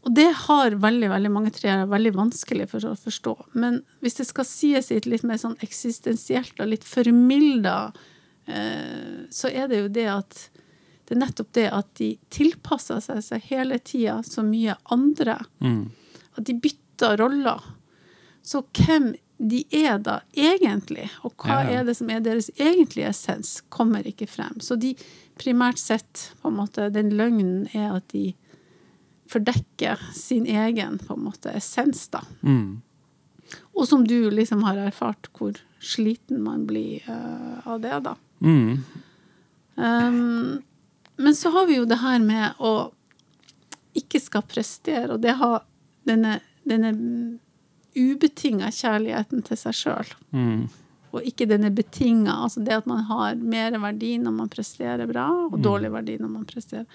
og 0.00 0.14
det 0.16 0.28
har 0.46 0.76
veldig 0.80 1.10
veldig 1.12 1.30
mange 1.32 1.52
treere 1.52 1.88
veldig 1.90 2.14
vanskelig 2.16 2.70
for 2.70 2.86
å 2.88 2.94
forstå. 2.96 3.34
Men 3.60 3.82
hvis 4.00 4.16
det 4.20 4.28
skal 4.30 4.48
sies 4.48 4.88
i 4.88 4.96
et 4.96 5.08
litt 5.10 5.26
mer 5.28 5.40
sånn 5.40 5.58
eksistensielt 5.60 6.60
og 6.62 6.70
litt 6.72 6.86
formilda, 6.88 7.92
eh, 8.48 9.26
så 9.28 9.52
er 9.52 9.68
det 9.68 9.82
jo 9.82 9.90
det 9.92 10.06
at 10.08 10.46
det 11.10 11.16
er 11.16 11.24
nettopp 11.24 11.50
det 11.58 11.66
at 11.74 11.88
de 11.98 12.12
tilpasser 12.30 13.00
seg, 13.02 13.18
seg 13.26 13.48
hele 13.50 13.80
tida 13.82 14.20
så 14.24 14.44
mye 14.46 14.76
andre. 14.94 15.40
Mm. 15.58 15.90
At 16.38 16.46
de 16.46 16.54
bytter 16.62 17.18
roller. 17.18 17.64
Så 18.46 18.62
hvem 18.78 19.12
de 19.40 19.64
er 19.74 19.98
da 20.04 20.20
egentlig, 20.36 21.08
og 21.24 21.34
hva 21.40 21.62
Ja, 21.64 21.80
er 21.80 21.88
det 21.88 21.96
som 21.98 22.10
er 22.12 22.20
deres 22.22 22.50
egentlige 22.56 23.08
essens, 23.08 23.58
kommer 23.72 24.06
ikke 24.06 24.28
frem. 24.28 24.60
Så 24.60 24.76
de 24.80 24.94
primært 25.40 25.80
sett, 25.80 26.30
på 26.40 26.48
en 26.48 26.58
måte, 26.60 26.90
den 26.92 27.10
løgnen 27.16 27.66
er 27.74 27.96
at 27.96 28.06
de 28.12 28.34
fordekker 29.30 30.00
sin 30.16 30.46
egen 30.46 30.98
på 30.98 31.14
en 31.14 31.26
måte 31.28 31.52
essens, 31.54 32.08
da. 32.10 32.24
Mm. 32.42 32.80
Og 33.78 33.88
som 33.88 34.06
du 34.06 34.30
liksom 34.30 34.64
har 34.66 34.78
erfart, 34.78 35.30
hvor 35.38 35.58
sliten 35.80 36.42
man 36.42 36.66
blir 36.68 37.06
uh, 37.08 37.66
av 37.68 37.80
det, 37.80 38.00
da. 38.06 38.16
Mm. 38.40 38.82
Um, 39.74 40.62
men 41.16 41.36
så 41.36 41.50
har 41.50 41.66
vi 41.66 41.78
jo 41.78 41.86
det 41.88 42.00
her 42.02 42.18
med 42.22 42.58
å 42.58 42.90
ikke 43.96 44.20
skal 44.22 44.46
prestere, 44.46 45.14
og 45.14 45.22
det 45.24 45.34
har 45.40 45.64
denne, 46.08 46.38
denne 46.68 46.92
ubetinga 47.96 48.70
kjærligheten 48.74 49.42
til 49.46 49.58
seg 49.58 49.76
sjøl. 49.76 50.12
Mm. 50.30 50.68
Og 51.10 51.26
ikke 51.26 51.48
denne 51.50 51.72
betinga, 51.74 52.36
altså 52.46 52.62
det 52.62 52.76
at 52.82 52.86
man 52.86 53.02
har 53.08 53.38
mer 53.40 53.74
verdi 53.82 54.14
når 54.22 54.36
man 54.36 54.52
presterer 54.52 55.10
bra, 55.10 55.26
og 55.48 55.58
dårlig 55.62 55.90
verdi 55.92 56.20
når 56.20 56.32
man 56.36 56.46
presterer. 56.48 56.86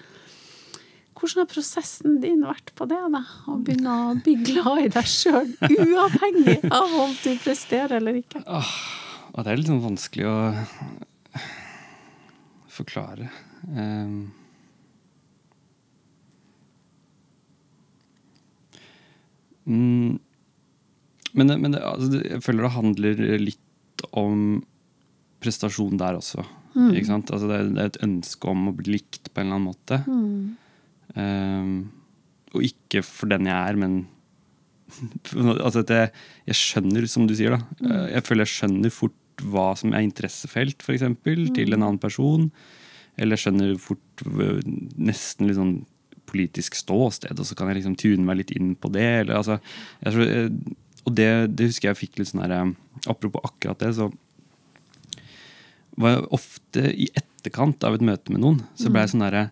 Hvordan 1.16 1.40
har 1.42 1.48
prosessen 1.48 2.18
din 2.20 2.42
vært 2.44 2.74
på 2.76 2.84
det, 2.90 2.98
da? 3.14 3.22
Å 3.48 3.54
begynne 3.64 3.92
å 4.10 4.14
bli 4.20 4.34
glad 4.44 4.82
i 4.84 4.88
deg 4.92 5.06
sjøl, 5.08 5.48
uavhengig 5.64 6.58
av 6.68 6.92
om 7.06 7.14
du 7.22 7.30
presterer 7.40 7.96
eller 8.00 8.18
ikke? 8.20 8.42
Og 8.44 9.38
det 9.44 9.52
er 9.54 9.60
litt 9.62 9.70
sånn 9.70 9.80
vanskelig 9.84 10.26
å 10.28 10.36
forklare. 12.76 13.30
Um, 13.72 14.18
mm, 19.66 20.18
men 21.36 21.46
men 21.60 21.72
det, 21.74 21.82
altså, 21.84 22.10
det, 22.12 22.22
jeg 22.30 22.44
føler 22.44 22.66
det 22.66 22.74
handler 22.76 23.24
litt 23.42 24.06
om 24.16 24.62
prestasjon 25.42 25.98
der 26.00 26.18
også. 26.20 26.44
Sant? 27.06 27.30
Altså, 27.32 27.48
det, 27.48 27.56
er- 27.62 27.72
det 27.72 27.82
er 27.82 27.90
et 27.92 28.02
ønske 28.04 28.48
om 28.52 28.68
å 28.70 28.76
bli 28.76 28.96
likt 28.98 29.30
på 29.32 29.40
en 29.40 29.46
eller 29.48 29.58
annen 29.58 29.68
måte. 29.70 29.98
Um, 30.08 30.56
og 31.16 32.64
ikke 32.66 33.02
for 33.06 33.30
den 33.32 33.48
jeg 33.48 33.56
er, 33.56 33.78
men 33.80 33.96
altså 35.64 35.82
at 35.82 35.92
jeg, 35.92 36.10
jeg 36.46 36.58
skjønner, 36.60 37.06
som 37.10 37.26
du 37.28 37.34
sier, 37.36 37.56
da. 37.56 37.86
Eh, 37.88 38.06
Jeg 38.16 38.26
føler 38.28 38.46
jeg 38.46 38.54
skjønner 38.54 38.94
fort 38.94 39.44
hva 39.44 39.66
som 39.76 39.92
er 39.92 40.04
interessefelt, 40.06 40.80
f.eks., 40.80 41.02
eksempel 41.02 41.50
til 41.56 41.74
en 41.74 41.82
annen 41.82 42.00
person. 42.00 42.48
Eller 43.18 43.36
jeg 43.36 43.46
skjønner 43.46 43.74
fort 43.80 44.24
nesten 44.96 45.48
litt 45.48 45.58
sånn 45.58 45.74
politisk 46.26 46.74
ståsted, 46.78 47.38
og 47.38 47.46
så 47.46 47.54
kan 47.58 47.68
jeg 47.70 47.80
liksom 47.80 47.96
tune 48.00 48.24
meg 48.26 48.40
litt 48.40 48.54
inn 48.56 48.74
på 48.78 48.90
det. 48.94 49.06
Eller, 49.22 49.36
altså, 49.38 49.58
jeg 50.04 50.28
eh, 50.30 50.48
og 51.06 51.14
det, 51.14 51.28
det 51.54 51.68
husker 51.68 51.92
jeg 51.92 52.00
fikk 52.00 52.16
litt 52.18 52.32
sånn 52.32 52.42
her 52.42 52.54
eh, 52.56 52.70
Apropos 53.12 53.44
akkurat 53.46 53.78
det, 53.82 53.92
så 53.94 54.08
var 55.96 56.16
jeg 56.16 56.24
ofte 56.34 56.82
i 56.92 57.06
etterkant 57.16 57.84
av 57.86 57.94
et 57.96 58.04
møte 58.04 58.32
med 58.34 58.42
noen, 58.42 58.58
så 58.76 58.90
ble 58.90 59.04
jeg 59.04 59.12
sånn 59.14 59.22
derre 59.24 59.44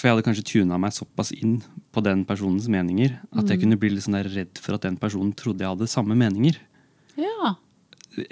For 0.00 0.08
jeg 0.08 0.16
hadde 0.16 0.24
kanskje 0.24 0.46
tuna 0.48 0.78
meg 0.80 0.94
såpass 0.96 1.28
inn 1.36 1.58
på 1.92 2.00
den 2.00 2.22
personens 2.24 2.70
meninger 2.72 3.18
at 3.36 3.50
jeg 3.52 3.60
kunne 3.60 3.76
bli 3.76 3.90
litt 3.92 4.06
sånn 4.06 4.16
der 4.16 4.30
redd 4.32 4.60
for 4.62 4.78
at 4.78 4.86
den 4.86 4.96
personen 5.00 5.34
trodde 5.36 5.60
jeg 5.60 5.74
hadde 5.74 5.88
samme 5.92 6.16
meninger. 6.16 6.56
Ja. 7.20 7.50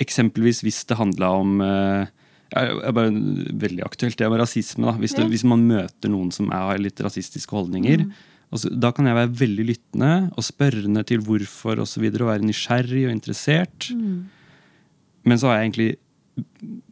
Eksempelvis 0.00 0.62
hvis 0.64 0.80
det 0.88 0.96
handla 0.96 1.28
om 1.36 1.58
uh, 1.60 2.08
er 2.56 2.72
er 2.72 2.96
bare 2.96 3.12
veldig 3.12 3.84
aktuelt, 3.84 4.16
det 4.16 4.30
med 4.32 4.40
rasisme. 4.40 4.86
da. 4.88 4.96
Hvis, 4.96 5.12
det, 5.12 5.26
Ja. 5.26 5.28
hvis 5.28 5.44
man 5.44 5.66
møter 5.68 6.08
noen 6.08 6.32
som 6.32 6.48
er, 6.48 6.64
har 6.70 6.80
litt 6.80 7.00
rasistiske 7.04 7.52
holdninger, 7.52 8.06
altså, 8.50 8.72
da 8.72 8.90
kan 8.96 9.04
jeg 9.04 9.18
være 9.18 9.34
veldig 9.44 9.66
lyttende 9.74 10.12
og 10.32 10.44
spørrende 10.48 11.04
til 11.04 11.20
hvorfor 11.20 11.76
osv. 11.76 11.84
Og, 11.84 11.88
så 11.92 12.00
videre, 12.00 12.24
og 12.24 12.32
være 12.32 12.48
nysgjerrig 12.48 13.04
og 13.10 13.12
interessert. 13.12 13.90
Men 15.28 15.36
så 15.36 15.50
har 15.50 15.58
jeg 15.60 15.68
egentlig 15.68 15.90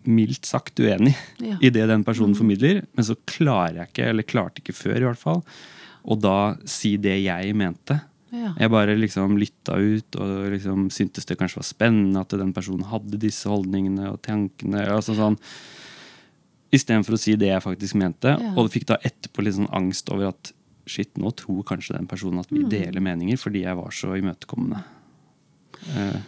mildt 0.07 0.47
sagt 0.47 0.79
uenig 0.81 1.15
Ja. 1.41 1.57
i 1.61 1.71
det 1.71 1.87
den 1.89 2.05
personen 2.05 2.35
formidler. 2.35 2.85
Men 2.95 3.05
så 3.05 3.17
klarer 3.27 3.75
jeg 3.83 3.89
ikke, 3.93 4.09
eller 4.11 4.23
klarte 4.23 4.63
ikke 4.63 4.75
før 4.77 4.97
i 4.97 5.07
hvert 5.09 5.19
fall, 5.19 5.43
å 6.07 6.19
da 6.21 6.57
si 6.65 6.97
det 6.97 7.17
jeg 7.25 7.55
mente. 7.55 8.01
ja. 8.33 8.53
Jeg 8.59 8.71
bare 8.71 8.97
liksom 8.99 9.37
lytta 9.39 9.77
ut 9.79 10.17
og 10.21 10.51
liksom 10.53 10.89
syntes 10.91 11.25
det 11.27 11.39
kanskje 11.39 11.57
var 11.63 11.65
spennende 11.67 12.21
at 12.21 12.29
den 12.37 12.53
personen 12.53 12.85
hadde 12.85 13.19
disse 13.19 13.49
holdningene 13.49 14.11
og 14.13 14.21
tankene. 14.23 14.87
Altså 14.89 15.15
sånn, 15.17 15.39
Istedenfor 16.75 17.15
å 17.15 17.19
si 17.19 17.37
det 17.39 17.47
jeg 17.49 17.63
faktisk 17.63 17.95
mente. 17.95 18.33
Ja. 18.43 18.53
Og 18.59 18.69
fikk 18.75 18.87
da 18.91 18.97
etterpå 19.07 19.43
litt 19.45 19.55
sånn 19.55 19.71
angst 19.73 20.11
over 20.13 20.29
at 20.33 20.51
shit, 20.87 21.13
nå 21.17 21.31
tror 21.39 21.63
kanskje 21.65 21.95
den 21.97 22.07
personen 22.11 22.41
at 22.41 22.51
vi 22.51 22.59
Mm. 22.65 22.69
deler 22.71 23.01
meninger 23.01 23.39
fordi 23.39 23.63
jeg 23.63 23.77
var 23.77 23.91
så 23.91 24.15
imøtekommende. 24.19 24.83
Eh, 25.97 26.21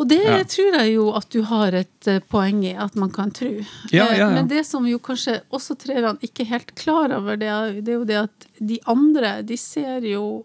Og 0.00 0.08
det 0.08 0.22
Ja. 0.24 0.38
tror 0.48 0.76
jeg 0.78 0.94
jo 0.94 1.10
at 1.12 1.26
du 1.34 1.42
har 1.44 1.74
et 1.76 2.08
eh, 2.08 2.20
poeng 2.32 2.62
i, 2.64 2.72
at 2.72 2.94
man 2.96 3.10
kan 3.12 3.30
tro. 3.36 3.50
Ja, 3.92 4.06
Eh, 4.08 4.16
ja, 4.16 4.16
ja. 4.16 4.28
Men 4.32 4.48
det 4.48 4.62
som 4.66 4.86
jo 4.88 4.98
kanskje 4.98 5.40
også 5.52 5.76
trærne 5.76 6.16
ikke 6.24 6.46
er 6.46 6.52
helt 6.54 6.72
klar 6.74 7.12
over, 7.12 7.36
det 7.36 7.50
er, 7.52 7.80
det 7.84 7.92
er 7.92 7.98
jo 7.98 8.06
det 8.08 8.16
at 8.22 8.46
de 8.60 8.78
andre, 8.88 9.42
de 9.44 9.56
ser 9.60 10.00
jo 10.08 10.44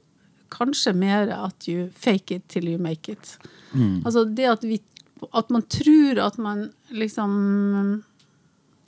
kanskje 0.51 0.93
mer 0.95 1.31
at 1.31 1.67
you 1.67 1.87
fake 1.95 2.35
it 2.35 2.43
till 2.51 2.67
you 2.67 2.77
make 2.77 3.07
it. 3.11 3.37
Mm. 3.73 4.03
Altså 4.05 4.25
det 4.35 4.45
at 4.51 4.63
vi 4.67 4.81
At 5.33 5.49
man 5.49 5.63
tror 5.63 6.19
at 6.21 6.37
man 6.37 6.71
liksom 6.91 8.03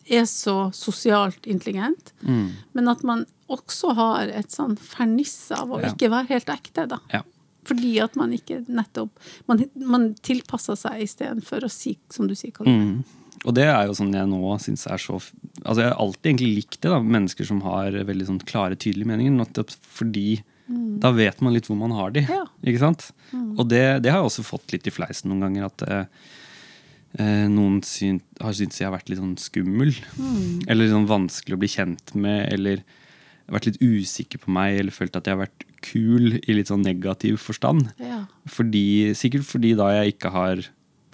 er 0.09 0.25
så 0.25 0.69
sosialt 0.75 1.47
intelligent, 1.47 2.13
mm, 2.21 2.51
men 2.73 2.87
at 2.87 3.01
man 3.03 3.25
også 3.49 3.93
har 3.95 4.27
et 4.27 4.51
sånn 4.51 4.77
ferniss 4.77 5.51
av 5.55 5.71
å 5.71 5.79
ikke 5.81 6.09
være 6.11 6.27
helt 6.29 6.49
ekte, 6.51 6.85
da. 6.87 6.99
ja. 7.11 7.23
Fordi 7.67 7.93
at 8.03 8.17
man 8.19 8.33
ikke 8.35 8.61
nettopp 8.65 9.11
Man, 9.49 9.63
man 9.75 10.09
tilpasser 10.23 10.77
seg 10.79 11.03
istedenfor 11.03 11.67
å 11.67 11.71
si, 11.71 11.97
som 12.13 12.29
du 12.29 12.35
sier, 12.37 12.55
Mm. 12.67 13.03
Og 13.45 13.53
det 13.53 13.67
er 13.69 13.85
jo 13.85 13.93
sånn 13.93 14.15
jeg 14.15 14.27
nå 14.31 14.55
syns 14.63 14.87
er 14.89 14.97
så 14.97 15.19
Altså 15.19 15.83
Jeg 15.83 15.91
har 15.91 15.99
alltid 16.01 16.29
egentlig 16.31 16.53
likt 16.55 16.79
det, 16.81 16.89
da 16.89 16.97
mennesker 17.03 17.45
som 17.45 17.59
har 17.67 17.93
veldig 18.07 18.25
sånn 18.31 18.39
klare, 18.49 18.77
tydelige 18.79 19.11
meninger. 19.11 19.35
Nettopp 19.37 19.73
fordi 19.77 20.39
da 20.67 21.13
vet 21.15 21.39
man 21.41 21.53
litt 21.55 21.67
hvor 21.69 21.77
man 21.79 21.93
har 21.95 22.11
de. 22.11 22.25
Ja. 22.27 22.43
Ikke 22.65 22.81
sant? 22.81 23.09
Og 23.31 23.67
det, 23.71 24.01
det 24.03 24.11
har 24.11 24.19
jeg 24.19 24.31
også 24.31 24.45
fått 24.47 24.73
litt 24.75 24.87
i 24.89 24.93
fleisen 24.93 25.31
noen 25.31 25.45
ganger. 25.45 25.69
At 25.69 25.83
eh, 25.87 26.33
eh, 27.23 27.45
noen 27.51 27.79
syn, 27.87 28.19
har 28.41 28.55
syntes 28.57 28.81
jeg 28.81 28.89
har 28.89 28.95
vært 28.97 29.11
litt 29.11 29.21
sånn 29.21 29.37
skummel. 29.39 29.93
Eller 30.67 30.91
sånn 30.91 31.07
vanskelig 31.09 31.55
å 31.55 31.61
bli 31.61 31.71
kjent 31.71 32.15
med, 32.19 32.49
eller 32.51 32.83
vært 33.55 33.67
litt 33.69 33.81
usikker 33.81 34.41
på 34.43 34.51
meg, 34.51 34.79
eller 34.81 34.91
følt 34.95 35.15
at 35.15 35.27
jeg 35.27 35.37
har 35.37 35.45
vært 35.45 35.65
kul 35.85 36.39
i 36.41 36.55
litt 36.57 36.67
sånn 36.71 36.83
negativ 36.83 37.37
forstand. 37.39 37.91
Ja. 38.01 38.23
Fordi, 38.51 39.13
sikkert 39.15 39.47
fordi 39.47 39.75
da 39.79 39.91
jeg 39.95 40.15
ikke 40.17 40.31
har 40.33 40.65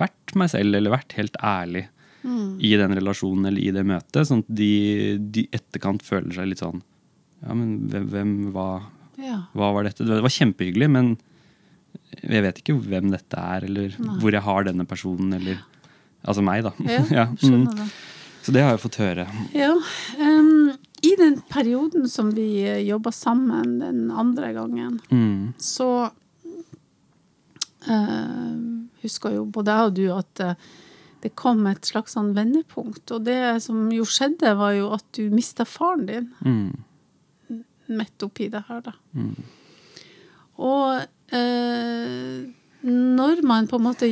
vært 0.02 0.34
meg 0.40 0.50
selv, 0.54 0.74
eller 0.80 0.96
vært 0.96 1.14
helt 1.20 1.38
ærlig 1.44 1.88
i 2.24 2.70
den 2.80 2.94
relasjonen 2.96 3.50
eller 3.50 3.60
i 3.60 3.72
det 3.76 3.84
møtet. 3.84 4.24
Sånn 4.30 4.46
at 4.46 4.52
de, 4.56 4.70
de 5.20 5.44
etterkant 5.52 6.06
føler 6.08 6.32
seg 6.32 6.48
litt 6.54 6.62
sånn 6.64 6.80
Ja, 7.44 7.52
men 7.52 7.74
hvem, 7.92 8.06
hvem 8.14 8.32
hva, 8.56 8.68
Ja. 9.20 9.42
hva 9.52 9.74
var 9.76 9.84
dette? 9.90 10.06
Det 10.08 10.22
var 10.24 10.32
kjempehyggelig, 10.32 10.88
men 10.90 11.18
jeg 12.24 12.46
vet 12.46 12.62
ikke 12.62 12.78
hvem 12.80 13.12
dette 13.12 13.36
er, 13.38 13.68
eller 13.68 13.98
Nei. 14.00 14.16
hvor 14.22 14.32
jeg 14.32 14.46
har 14.48 14.64
denne 14.70 14.88
personen, 14.88 15.36
eller 15.36 15.60
Altså 16.24 16.40
meg, 16.40 16.64
da. 16.64 16.72
Ja, 17.12 17.26
mm. 17.44 17.66
det. 17.76 17.86
Så 18.46 18.54
det 18.56 18.62
har 18.64 18.78
jeg 18.78 18.82
fått 18.86 18.96
høre. 19.02 19.26
Ja. 19.56 19.74
em, 20.24 20.73
I 21.04 21.16
den 21.20 21.42
perioden 21.52 22.08
som 22.10 22.30
vi 22.32 22.64
jobba 22.88 23.12
sammen 23.12 23.80
den 23.82 24.12
andre 24.12 24.54
gangen, 24.56 25.00
Mm. 25.12 25.54
så 25.60 26.10
uh, 27.90 28.56
husker 29.04 29.36
jo 29.36 29.46
både 29.52 29.74
jeg 29.76 29.90
og 29.90 29.98
du 29.98 30.06
at 30.16 30.40
eh, 30.46 30.56
det 31.24 31.34
kom 31.40 31.66
et 31.68 31.86
slags 31.88 32.16
sånn 32.16 32.34
vendepunkt. 32.36 33.12
Og 33.16 33.24
det 33.28 33.62
som 33.64 33.86
jo 33.92 34.04
skjedde, 34.08 34.56
var 34.60 34.74
jo 34.76 34.90
at 34.96 35.06
du 35.16 35.30
mista 35.32 35.66
faren 35.68 36.06
din 36.08 36.30
Mm. 36.44 36.84
midt 37.90 38.24
oppi 38.24 38.50
det 38.50 38.64
her, 38.70 38.82
da. 38.82 38.94
Mm. 39.16 39.36
Og 40.64 41.04
uh, 41.34 42.38
når 42.84 43.42
man 43.44 43.68
på 43.68 43.76
en 43.80 43.84
måte 43.84 44.08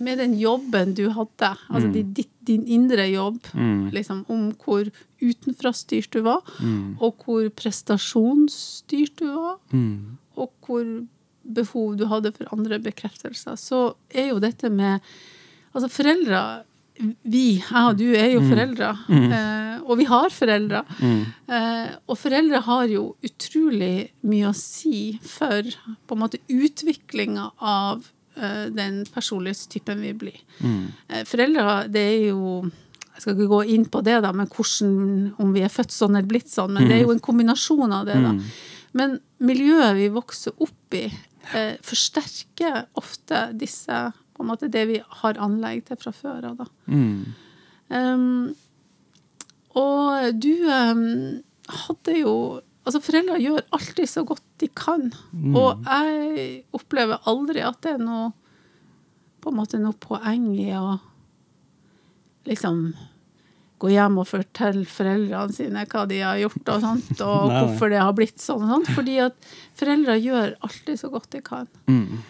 Med 0.00 0.18
den 0.18 0.34
jobben 0.38 0.94
du 0.94 1.10
hadde, 1.10 1.56
altså 1.68 1.88
Mm. 1.88 2.14
ditt- 2.14 2.29
din 2.46 2.64
indre 2.66 3.04
jobb, 3.12 3.40
Mm. 3.54 3.90
liksom 3.92 4.24
om 4.28 4.52
hvor 4.64 4.90
utenfrastyrt 5.20 6.10
du 6.10 6.22
var, 6.22 6.40
Mm. 6.60 6.96
og 7.00 7.16
hvor 7.24 7.48
prestasjonsstyrt 7.50 9.16
du 9.18 9.26
var, 9.34 9.58
Mm. 9.72 10.16
og 10.36 10.50
hvor 10.66 11.06
behov 11.52 11.96
du 11.98 12.06
hadde 12.06 12.32
for 12.32 12.46
andre 12.52 12.78
bekreftelser, 12.78 13.56
så 13.56 13.94
er 14.10 14.28
jo 14.30 14.38
dette 14.40 14.70
med 14.70 15.00
Altså, 15.72 15.88
foreldre 15.88 16.64
Vi, 17.24 17.62
jeg 17.62 17.86
og 17.86 17.96
du, 17.96 18.12
er 18.12 18.32
jo 18.34 18.40
foreldre. 18.40 18.90
Eh, 19.08 19.80
og 19.88 19.96
vi 19.96 20.04
har 20.04 20.28
foreldre. 20.28 20.82
Mm. 21.00 21.22
Eh, 21.48 21.94
og 22.08 22.18
foreldre 22.18 22.60
har 22.60 22.86
jo 22.88 23.16
utrolig 23.24 24.10
mye 24.22 24.50
å 24.50 24.54
si 24.54 25.18
for 25.22 25.62
på 25.62 26.12
en 26.12 26.18
måte 26.20 26.38
utviklinga 26.50 27.52
av 27.58 28.10
den 28.74 29.02
personlighetstypen 29.14 30.00
vi 30.04 30.12
blir. 30.16 30.38
Mm. 30.60 30.86
Eh, 31.08 31.24
foreldre, 31.28 31.82
det 31.92 32.06
er 32.14 32.22
jo 32.30 32.70
Jeg 33.10 33.24
skal 33.24 33.34
ikke 33.34 33.50
gå 33.50 33.64
inn 33.74 33.82
på 33.84 34.00
det, 34.00 34.14
da, 34.24 34.30
men 34.32 34.46
hvordan, 34.48 34.92
om 35.42 35.50
vi 35.52 35.60
er 35.60 35.72
født 35.72 35.92
sånn 35.92 36.14
eller 36.14 36.28
blitt 36.30 36.48
sånn, 36.48 36.70
men 36.72 36.86
det 36.88 36.94
er 36.94 37.02
jo 37.02 37.10
en 37.12 37.20
kombinasjon 37.20 37.92
av 37.92 38.06
det. 38.08 38.14
da. 38.16 38.30
Men 38.96 39.18
miljøet 39.44 39.98
vi 39.98 40.06
vokser 40.14 40.54
opp 40.56 40.96
i, 40.96 41.02
eh, 41.52 41.74
forsterker 41.84 42.86
ofte 42.96 43.42
disse 43.60 43.98
på 44.40 44.46
en 44.46 44.48
måte 44.48 44.70
det 44.72 44.86
vi 44.88 45.02
har 45.20 45.42
anlegg 45.42 45.84
til 45.84 46.00
fra 46.00 46.14
før 46.16 46.48
av. 46.48 46.62
da. 46.62 46.66
Mm. 46.88 47.34
Um, 47.90 48.54
og 49.76 50.40
du 50.40 50.54
um, 50.64 51.42
hadde 51.68 52.16
jo 52.22 52.34
Altså, 52.86 53.02
foreldre 53.04 53.36
gjør 53.42 53.64
alltid 53.76 54.08
så 54.08 54.24
godt 54.24 54.44
de 54.62 54.68
kan. 54.72 55.10
Og 55.52 55.84
jeg 55.84 56.64
opplever 56.76 57.20
aldri 57.28 57.64
at 57.64 57.80
det 57.84 57.96
er 57.98 58.02
noe 58.02 58.30
på 59.40 59.52
en 59.52 59.56
måte 59.56 59.80
noe 59.80 59.96
poeng 59.96 60.50
i 60.56 60.68
å 60.76 60.98
liksom 62.48 62.90
gå 63.80 63.92
hjem 63.94 64.18
og 64.20 64.28
fortelle 64.28 64.84
foreldrene 64.88 65.56
sine 65.56 65.86
hva 65.88 66.04
de 66.08 66.20
har 66.20 66.40
gjort, 66.42 66.60
og 66.68 66.82
sånt, 66.84 67.12
og 67.24 67.48
Nei, 67.48 67.62
hvorfor 67.62 67.92
det 67.92 68.02
har 68.02 68.16
blitt 68.16 68.42
sånn. 68.42 68.66
og 68.66 68.74
sånt, 68.74 68.92
Fordi 68.96 69.16
at 69.24 69.50
foreldre 69.80 70.18
gjør 70.20 70.56
alltid 70.66 71.00
så 71.00 71.12
godt 71.12 71.30
de 71.32 71.42
kan. 71.44 71.70
Mm. 71.88 72.20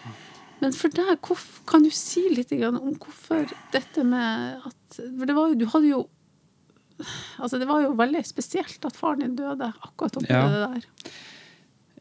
Men 0.61 0.75
for 0.77 0.93
deg, 0.93 1.11
kan 1.67 1.83
du 1.83 1.91
si 1.95 2.23
litt 2.31 2.53
om 2.67 2.93
hvorfor 3.01 3.47
dette 3.73 4.03
med 4.05 4.67
at 4.69 4.99
For 4.99 5.25
det 5.25 5.35
var 5.35 5.55
du 5.57 5.65
hadde 5.73 5.89
jo 5.89 6.01
Altså, 7.41 7.59
det 7.61 7.67
var 7.69 7.81
jo 7.83 7.93
veldig 7.99 8.21
spesielt 8.27 8.85
at 8.87 8.97
faren 8.99 9.23
din 9.23 9.35
døde 9.39 9.71
akkurat 9.83 10.17
oppi 10.21 10.29
Ja. 10.31 10.43
det 10.51 10.61
der. 10.63 11.11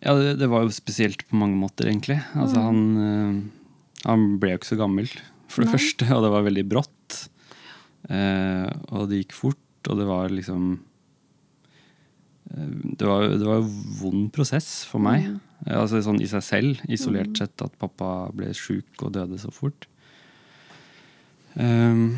Ja, 0.00 0.14
det, 0.16 0.38
det 0.40 0.48
var 0.48 0.62
jo 0.64 0.72
spesielt 0.72 1.26
på 1.28 1.36
mange 1.36 1.58
måter, 1.60 1.90
egentlig. 1.90 2.18
Altså, 2.34 2.62
han, 2.64 2.78
eh, 3.04 4.06
han 4.06 4.28
ble 4.40 4.54
jo 4.54 4.60
ikke 4.60 4.70
så 4.72 4.78
gammel, 4.80 5.10
for 5.50 5.60
det 5.64 5.68
Nei. 5.70 5.74
første, 5.78 6.06
og 6.16 6.22
det 6.24 6.30
var 6.32 6.46
veldig 6.46 6.64
brått. 6.70 7.18
Eh, 8.08 8.70
og 8.96 9.10
det 9.10 9.18
gikk 9.24 9.36
fort, 9.36 9.90
og 9.90 9.98
det 10.00 10.06
var 10.08 10.32
liksom 10.32 10.70
eh, 12.54 12.72
det 12.96 13.06
var, 13.06 13.28
det 13.28 13.44
var 13.44 13.60
en 13.60 13.74
vond 14.00 14.30
prosess 14.32 14.70
for 14.88 15.04
meg. 15.04 15.28
Mm. 15.28 15.40
Altså 15.76 16.00
sånn 16.00 16.22
i 16.24 16.28
seg 16.30 16.42
selv, 16.46 16.80
isolert 16.88 17.36
sett, 17.36 17.60
at 17.60 17.76
pappa 17.80 18.30
ble 18.32 18.54
sjuk 18.56 19.04
og 19.04 19.12
døde 19.18 19.36
så 19.42 19.52
fort. 19.52 19.84
Um, 21.58 22.14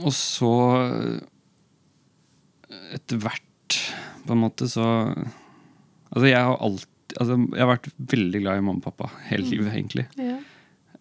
og 0.00 0.10
så 0.16 0.50
etter 2.96 3.20
hvert, 3.22 3.78
på 4.26 4.32
en 4.36 4.42
måte, 4.44 4.68
så 4.70 4.84
Altså, 6.14 6.28
jeg 6.30 6.38
har 6.46 6.60
alltid 6.62 7.16
altså, 7.20 7.36
Jeg 7.56 7.60
har 7.64 7.70
vært 7.72 7.88
veldig 8.12 8.40
glad 8.44 8.58
i 8.60 8.62
mamma 8.64 8.78
og 8.78 8.84
pappa 8.86 9.08
hele 9.30 9.48
livet, 9.50 9.72
egentlig. 9.74 10.04
Ja. 10.20 10.36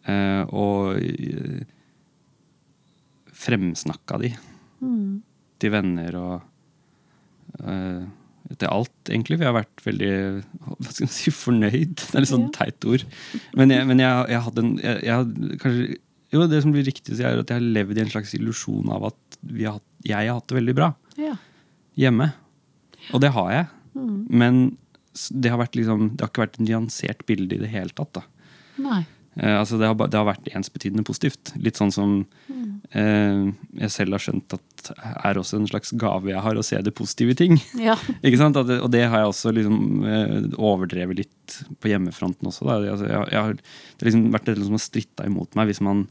Uh, 0.03 0.43
og 0.51 0.97
uh, 0.97 1.61
fremsnakka 3.43 4.19
de 4.23 4.33
Mm. 4.83 5.21
til 5.59 5.71
venner 5.71 6.15
og 6.19 6.41
uh, 7.63 8.03
til 8.59 8.67
alt, 8.67 8.91
egentlig. 9.07 9.37
Jeg 9.39 9.47
har 9.47 9.55
vært 9.55 9.83
veldig 9.85 10.09
hva 10.59 10.91
skal 10.91 11.05
man 11.05 11.13
si, 11.15 11.31
fornøyd. 11.31 11.93
Det 11.95 12.09
er 12.17 12.19
litt 12.25 12.31
sånn 12.33 12.49
Ja. 12.49 12.55
teit 12.57 12.83
ord. 12.89 13.05
Men 13.55 13.71
jeg, 13.71 13.87
men 13.87 13.99
jeg, 14.03 14.25
jeg 14.33 14.41
hadde 14.49 14.59
en 14.65 14.73
jeg, 14.83 14.99
jeg 15.07 15.59
kanskje, 15.63 15.97
Jo, 16.33 16.47
det 16.49 16.59
som 16.65 16.73
blir 16.73 16.83
riktig 16.83 17.13
å 17.13 17.15
si, 17.15 17.23
er 17.23 17.39
at 17.39 17.47
jeg 17.53 17.61
har 17.61 17.71
levd 17.77 17.97
i 17.97 18.01
en 18.03 18.09
slags 18.11 18.33
illusjon 18.35 18.89
av 18.91 19.05
at 19.13 19.37
vi 19.45 19.63
har, 19.69 19.79
jeg 20.03 20.27
har 20.27 20.35
hatt 20.41 20.47
det 20.49 20.57
veldig 20.59 20.75
bra 20.75 20.91
ja. 21.21 21.35
Hjemme. 21.99 22.31
Og 23.11 23.23
det 23.23 23.33
har 23.35 23.51
jeg. 23.51 23.65
Mm. 23.97 24.19
Men 24.29 24.61
det 25.29 25.51
har, 25.53 25.59
vært 25.61 25.75
liksom, 25.77 26.13
det 26.15 26.25
har 26.25 26.31
ikke 26.31 26.45
vært 26.45 26.55
et 26.57 26.67
nyansert 26.67 27.25
bilde 27.29 27.57
i 27.57 27.61
det 27.61 27.73
hele 27.73 27.93
tatt. 27.93 28.21
da. 28.21 28.23
Nei. 28.81 29.03
Eh, 29.35 29.59
altså 29.59 29.79
det, 29.81 29.89
har, 29.89 29.97
det 29.97 30.17
har 30.19 30.27
vært 30.27 30.49
ensbetydende 30.53 31.05
positivt. 31.07 31.53
Litt 31.61 31.79
sånn 31.79 31.93
som 31.93 32.15
eh, 32.93 33.45
jeg 33.81 33.93
selv 33.93 34.17
har 34.17 34.23
skjønt 34.25 34.57
at 34.57 34.91
er 34.93 35.39
også 35.39 35.59
en 35.59 35.69
slags 35.69 35.93
gave 35.99 36.29
jeg 36.29 36.43
har, 36.45 36.59
å 36.59 36.65
se 36.65 36.81
det 36.85 36.95
positive 36.97 37.33
i 37.33 37.39
ting. 37.39 37.57
Ja. 37.81 37.97
Ikke 38.25 38.41
sant? 38.41 38.59
At 38.59 38.69
og 38.79 38.91
det 38.93 39.05
har 39.07 39.23
jeg 39.23 39.31
også 39.31 39.55
liksom, 39.55 39.79
eh, 40.09 40.37
overdrevet 40.57 41.23
litt 41.23 41.57
på 41.81 41.93
hjemmefronten 41.93 42.49
også. 42.51 42.67
Da. 42.69 42.79
Altså, 42.93 43.09
jeg, 43.09 43.33
jeg 43.33 43.47
har, 43.47 43.57
det 43.57 44.05
har 44.05 44.11
liksom 44.11 44.29
vært 44.35 44.51
det 44.51 44.61
som 44.61 44.77
har 44.77 44.85
stritta 44.85 45.29
imot 45.29 45.59
meg 45.59 45.71
hvis 45.71 45.83
man 45.85 46.07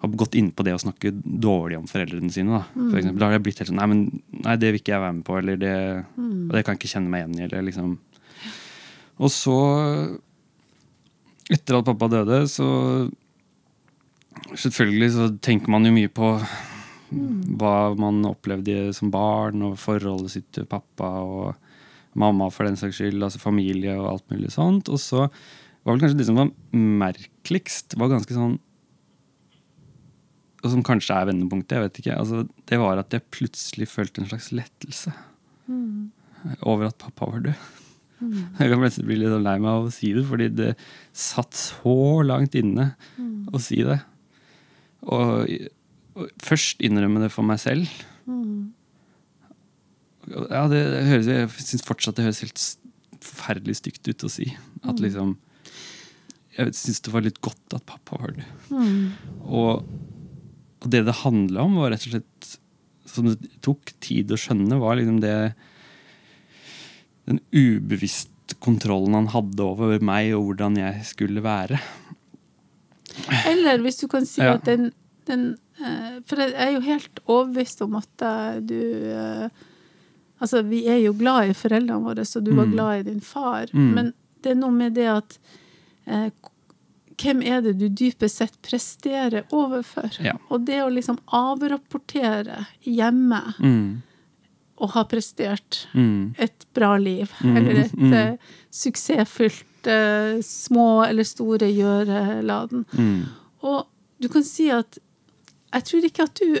har 0.00 0.12
gått 0.16 0.36
inn 0.38 0.48
på 0.56 0.64
det 0.64 0.72
å 0.72 0.80
snakke 0.80 1.12
dårlig 1.12 1.76
om 1.76 1.88
foreldrene 1.88 2.32
sine. 2.32 2.56
Da, 2.56 2.62
for 2.78 2.98
eksempel. 3.00 3.20
da 3.20 3.28
har 3.28 3.36
jeg 3.36 3.44
blitt 3.44 3.60
helt 3.60 3.70
sånn 3.70 3.80
nei, 3.82 3.88
men, 3.90 4.02
nei, 4.46 4.56
det 4.56 4.70
vil 4.70 4.80
ikke 4.80 4.94
jeg 4.94 5.04
være 5.04 5.16
med 5.18 5.26
på. 5.26 5.36
Eller 5.40 5.60
det, 5.60 5.76
og 6.16 6.54
det 6.56 6.62
kan 6.64 6.76
jeg 6.76 6.80
ikke 6.80 6.92
kjenne 6.94 7.12
meg 7.12 7.24
igjen 7.24 7.36
i. 7.36 7.44
Eller 7.48 7.66
liksom. 7.68 7.90
Og 9.20 9.32
så, 9.34 9.56
etter 11.52 11.80
at 11.80 11.90
pappa 11.90 12.10
døde, 12.12 12.44
så 12.50 12.70
Selvfølgelig 14.50 15.08
så 15.12 15.24
tenker 15.42 15.70
man 15.70 15.84
jo 15.84 15.90
mye 15.94 16.10
på 16.10 16.28
hva 17.60 17.74
man 17.98 18.22
opplevde 18.26 18.92
som 18.96 19.10
barn, 19.12 19.62
og 19.66 19.78
forholdet 19.78 20.32
sitt 20.32 20.48
til 20.54 20.66
pappa 20.70 21.10
og 21.26 22.18
mamma 22.18 22.48
for 22.50 22.66
den 22.66 22.78
saks 22.78 22.98
skyld, 22.98 23.20
altså 23.22 23.42
familie 23.42 23.94
og 23.98 24.08
alt 24.14 24.26
mulig 24.32 24.50
sånt. 24.54 24.90
Og 24.90 24.98
så 25.02 25.26
var 25.26 25.92
vel 25.92 26.02
kanskje 26.02 26.20
det 26.20 26.28
som 26.28 26.38
var 26.40 26.50
merkeligst, 26.72 27.98
var 28.00 28.12
ganske 28.14 28.34
sånn 28.34 28.56
Og 30.60 30.70
som 30.74 30.84
kanskje 30.84 31.16
er 31.16 31.28
vendepunktet, 31.30 31.76
jeg 31.76 31.86
vet 31.86 32.00
ikke. 32.02 32.16
Altså, 32.20 32.44
det 32.68 32.78
var 32.82 33.00
at 33.00 33.14
jeg 33.16 33.28
plutselig 33.32 33.88
følte 33.88 34.22
en 34.22 34.28
slags 34.28 34.50
lettelse 34.52 35.12
over 36.66 36.88
at 36.88 36.98
pappa 37.00 37.28
var 37.30 37.44
død. 37.46 37.68
Jeg 38.20 38.68
kan 38.68 38.82
plutselig 38.82 39.06
bli 39.08 39.16
litt 39.22 39.32
sånn 39.32 39.46
lei 39.46 39.56
meg 39.62 39.70
av 39.72 39.86
å 39.88 39.92
si 39.94 40.10
det, 40.12 40.24
fordi 40.28 40.50
det 40.52 40.70
satt 41.16 41.56
så 41.56 41.96
langt 42.26 42.56
inne 42.58 42.90
å 43.48 43.60
si 43.62 43.80
det. 43.86 43.96
Og, 45.08 45.48
og 46.18 46.34
først 46.44 46.82
innrømme 46.84 47.22
det 47.24 47.30
for 47.32 47.46
meg 47.48 47.62
selv. 47.62 47.88
Ja, 50.30 50.66
det 50.70 50.82
høres, 51.08 51.26
Jeg 51.26 51.48
syns 51.64 51.86
fortsatt 51.86 52.18
det 52.18 52.26
høres 52.28 52.42
helt 52.44 52.64
forferdelig 53.24 53.80
stygt 53.80 54.10
ut 54.10 54.26
å 54.28 54.32
si. 54.32 54.50
At 54.84 55.00
liksom 55.02 55.38
Jeg 56.56 56.74
syns 56.76 57.00
det 57.06 57.12
var 57.14 57.24
litt 57.24 57.40
godt 57.40 57.76
at 57.78 57.86
pappa 57.88 58.20
var 58.20 58.36
død. 58.36 58.44
Mm. 58.74 59.12
Og, 59.48 59.88
og 60.82 60.90
det 60.90 61.04
det 61.06 61.14
handla 61.24 61.62
om, 61.66 61.74
var 61.80 61.90
rett 61.94 62.06
og 62.08 62.14
slett 62.16 62.56
Som 63.10 63.26
det 63.26 63.48
tok 63.64 63.90
tid 64.00 64.30
å 64.30 64.36
skjønne, 64.38 64.78
var 64.80 64.96
liksom 64.96 65.20
det 65.20 65.54
Den 67.26 67.40
ubevisste 67.52 68.56
kontrollen 68.62 69.14
han 69.14 69.26
hadde 69.32 69.62
over 69.62 70.00
meg 70.02 70.32
og 70.34 70.44
hvordan 70.48 70.76
jeg 70.78 71.04
skulle 71.06 71.42
være. 71.42 71.78
Eller 73.46 73.78
hvis 73.84 74.00
du 74.00 74.06
kan 74.10 74.26
si 74.26 74.40
Ja. 74.42 74.54
at 74.54 74.64
den 74.64 74.92
den 75.26 75.56
eh, 75.80 76.20
For 76.26 76.36
jeg 76.40 76.54
er 76.56 76.72
jo 76.74 76.80
helt 76.80 77.20
overbevist 77.26 77.82
om 77.86 77.94
at 78.00 78.24
du 78.66 78.78
eh, 79.12 79.48
Altså, 80.40 80.62
vi 80.64 80.86
er 80.88 80.96
jo 81.04 81.12
glad 81.12 81.50
i 81.50 81.52
foreldrene 81.52 82.00
våre, 82.02 82.24
så 82.24 82.40
du 82.42 82.54
var 82.56 82.64
Mm. 82.64 82.72
glad 82.72 83.00
i 83.00 83.02
din 83.10 83.20
far. 83.20 83.66
Mm. 83.74 83.90
Men 83.94 84.14
det 84.42 84.52
er 84.52 84.54
noe 84.56 84.70
med 84.72 84.94
det 84.94 85.04
at 85.06 85.38
eh, 86.06 86.30
Hvem 87.20 87.42
er 87.44 87.60
det 87.60 87.74
du 87.78 87.88
dypest 87.88 88.36
sett 88.40 88.54
presterer 88.64 89.42
overfor? 89.52 90.10
Ja. 90.24 90.36
Og 90.50 90.64
det 90.66 90.78
å 90.84 90.88
liksom 90.92 91.18
avrapportere 91.36 92.66
hjemme 92.86 93.42
Mm. 93.58 94.02
og 94.80 94.90
ha 94.94 95.02
prestert 95.04 95.86
Mm. 95.94 96.34
et 96.38 96.64
bra 96.74 96.96
liv, 96.96 97.30
Mm, 97.44 97.56
eller 97.56 97.80
et 97.84 97.92
mm. 97.96 98.12
eh, 98.14 98.36
suksessfullt 98.70 99.86
eh, 99.86 100.40
små 100.42 101.04
eller 101.08 101.24
store 101.24 101.68
gjøreladen. 101.72 102.84
Mm. 102.96 103.26
Og 103.62 103.86
du 104.20 104.28
kan 104.28 104.44
si 104.44 104.68
at 104.70 104.98
jeg 105.72 105.84
tror 105.84 106.04
ikke 106.08 106.22
at 106.26 106.34
du 106.40 106.58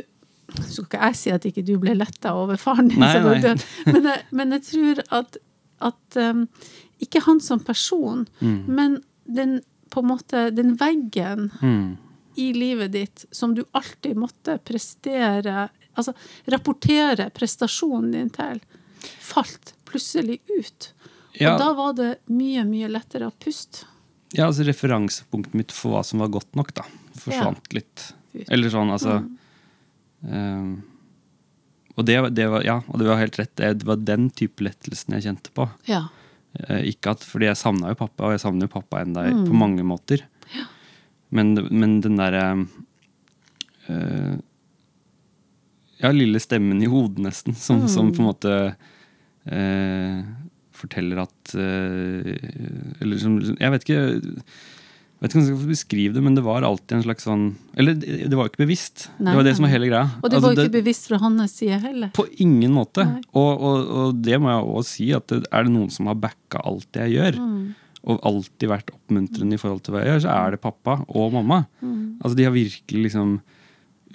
Så 0.50 0.82
skal 0.82 0.84
ikke 0.88 1.06
jeg 1.06 1.14
si 1.16 1.30
at 1.30 1.44
ikke 1.46 1.62
du 1.64 1.76
ble 1.78 1.92
letta 1.94 2.32
over 2.34 2.56
faren 2.58 2.88
din, 2.90 2.98
men, 2.98 4.02
jeg, 4.02 4.22
men 4.32 4.50
jeg 4.56 4.62
tror 4.66 5.00
at, 5.20 5.36
at 5.80 6.16
um, 6.18 6.48
Ikke 7.00 7.20
han 7.22 7.38
som 7.40 7.60
person, 7.60 8.26
Mm. 8.40 8.64
men 8.66 8.96
den, 9.32 9.60
på 9.90 10.00
en 10.02 10.08
måte, 10.12 10.46
den 10.54 10.76
veggen 10.80 11.50
Mm. 11.60 11.96
i 12.36 12.52
livet 12.54 12.92
ditt 12.92 13.24
som 13.34 13.54
du 13.54 13.64
alltid 13.72 14.16
måtte 14.16 14.58
prestere 14.64 15.68
Altså 15.98 16.12
rapportere 16.46 17.26
prestasjonen 17.34 18.12
din 18.14 18.28
til, 18.30 18.60
falt 19.20 19.72
plutselig 19.84 20.36
ut. 20.46 20.92
Ja. 21.34 21.52
Og 21.52 21.58
da 21.60 21.72
var 21.74 21.96
det 21.98 22.10
mye, 22.30 22.62
mye 22.64 22.88
lettere 22.88 23.26
å 23.26 23.34
puste. 23.42 23.84
Ja, 24.32 24.46
altså 24.46 24.62
referansepunktet 24.64 25.56
mitt 25.58 25.74
for 25.74 25.96
hva 25.96 26.04
som 26.06 26.22
var 26.22 26.30
godt 26.30 26.54
nok, 26.56 26.70
da, 26.78 26.86
forsvant 27.18 27.74
litt. 27.74 28.12
Eller 28.46 28.70
sånn, 28.70 28.92
altså 28.94 29.18
ehm, 30.30 30.82
Og 31.98 32.06
det, 32.06 32.16
det 32.38 32.46
var 32.48 32.62
Ja, 32.64 32.78
og 32.86 32.98
det 33.02 33.08
var 33.10 33.18
helt 33.20 33.36
rett. 33.42 33.56
Det 33.58 33.84
var 33.84 33.96
den 33.96 34.30
type 34.30 34.62
lettelsen 34.64 35.18
jeg 35.18 35.26
kjente 35.26 35.50
på. 35.52 35.66
Ja. 35.90 36.04
Eh, 36.58 36.80
ikke 36.90 37.12
at, 37.14 37.22
fordi 37.24 37.46
jeg 37.46 37.56
savna 37.56 37.92
jo 37.92 37.98
pappa, 38.00 38.24
og 38.26 38.32
jeg 38.34 38.40
savner 38.42 38.66
jo 38.66 38.72
pappa 38.80 39.02
enda 39.04 39.22
Mm. 39.30 39.44
på 39.46 39.52
mange 39.54 39.82
måter. 39.86 40.24
Men, 41.30 41.54
men 41.70 42.00
den 42.02 42.16
derre 42.18 42.66
øh, 43.88 44.38
Ja, 46.02 46.10
lille 46.16 46.40
stemmen 46.40 46.80
i 46.82 46.88
hodet, 46.88 47.18
nesten, 47.20 47.54
som, 47.54 47.86
som 47.88 48.06
Mm. 48.06 48.12
på 48.16 48.22
en 48.22 48.28
måte 48.30 48.54
øh, 49.52 50.24
forteller 50.72 51.22
at 51.22 51.54
øh, 51.54 52.36
Eller 53.00 53.18
som 53.18 53.38
Jeg 53.60 53.70
vet 53.70 53.84
ikke 53.88 54.20
jeg 55.20 55.26
vet 55.26 55.34
ikke 55.34 55.38
om 55.40 55.42
jeg 55.44 55.56
skal 55.60 55.68
beskrive 55.74 56.14
det, 56.16 56.22
men 56.24 56.34
det 56.38 56.42
var 56.46 56.64
alltid 56.64 56.94
en 56.96 57.02
slags 57.04 57.26
sånn 57.28 57.42
Eller 57.76 57.92
det, 58.00 58.14
det 58.30 58.36
var 58.38 58.46
jo 58.46 58.52
ikke 58.54 58.62
bevisst. 58.64 59.02
Nei, 59.18 59.34
det 59.34 59.36
var 59.36 59.44
det 59.44 59.52
som 59.58 59.66
var 59.66 59.72
hele 59.74 59.90
greia. 59.90 60.06
Og 60.22 60.30
det 60.30 60.38
Altså, 60.38 60.46
var 60.46 60.54
jo 60.56 60.64
ikke 60.64 60.76
bevisst 60.78 61.08
fra 61.10 61.18
hans 61.20 61.52
side 61.60 61.76
heller. 61.82 62.08
på 62.16 62.24
ingen 62.40 62.72
måte. 62.72 63.04
Og, 63.36 63.50
og, 63.60 63.90
og 64.00 64.22
det 64.24 64.38
må 64.40 64.48
jeg 64.48 64.64
også 64.64 64.88
si, 64.94 65.10
at 65.12 65.26
det, 65.28 65.42
er 65.52 65.68
det 65.68 65.74
noen 65.74 65.90
som 65.92 66.08
har 66.08 66.16
backa 66.16 66.62
alt 66.64 66.88
det 66.96 67.04
jeg 67.10 67.18
gjør, 67.18 67.38
Mm. 67.44 67.74
og 68.08 68.20
alltid 68.24 68.68
vært 68.72 68.90
oppmuntrende 68.94 69.54
i 69.54 69.60
forhold 69.60 69.82
til 69.84 69.92
hva 69.92 70.00
jeg 70.06 70.14
gjør, 70.14 70.22
så 70.24 70.32
er 70.38 70.50
det 70.56 70.60
pappa 70.64 70.94
og 71.12 71.32
mamma. 71.36 71.58
Mm. 71.84 72.16
Altså 72.24 72.36
De 72.40 72.44
har 72.48 72.56
virkelig 72.56 73.02
liksom 73.10 73.40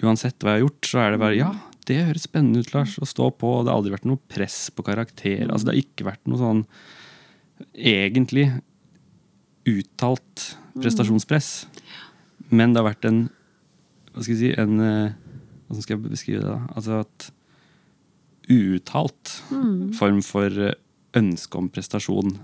Uansett 0.02 0.36
hva 0.42 0.56
jeg 0.56 0.60
har 0.60 0.66
gjort, 0.68 0.84
så 0.90 0.98
er 1.00 1.10
det 1.14 1.20
bare 1.22 1.36
Ja, 1.38 1.52
det 1.86 2.00
høres 2.04 2.26
spennende 2.26 2.60
ut, 2.60 2.74
Lars, 2.74 2.98
å 3.00 3.06
stå 3.08 3.30
på. 3.38 3.46
Og 3.48 3.64
det 3.64 3.70
har 3.72 3.78
aldri 3.78 3.94
vært 3.94 4.04
noe 4.10 4.18
press 4.28 4.70
på 4.74 4.82
karakter. 4.84 5.46
Altså 5.48 5.70
Det 5.70 5.72
har 5.72 5.80
ikke 5.86 6.04
vært 6.10 6.26
noe 6.28 6.36
sånn 6.42 6.64
egentlig 7.72 8.48
uttalt 9.66 10.56
prestasjonspress. 10.76 11.66
Men 12.50 12.72
det 12.74 12.82
har 12.82 12.90
vært 12.92 13.08
en 13.08 13.22
Hva 14.14 14.22
skal 14.22 14.34
jeg 14.36 14.40
si 14.40 14.50
en, 14.60 14.78
eh, 14.80 15.12
Hvordan 15.66 15.82
skal 15.82 15.96
jeg 15.96 16.10
beskrive 16.12 16.40
det? 16.44 16.52
da? 16.52 16.60
Altså 16.76 17.00
at 17.02 17.30
uuttalt 18.48 19.32
form 19.98 20.20
for 20.22 20.46
eh, 20.68 20.76
ønske 21.18 21.58
om 21.58 21.68
prestasjon 21.72 22.36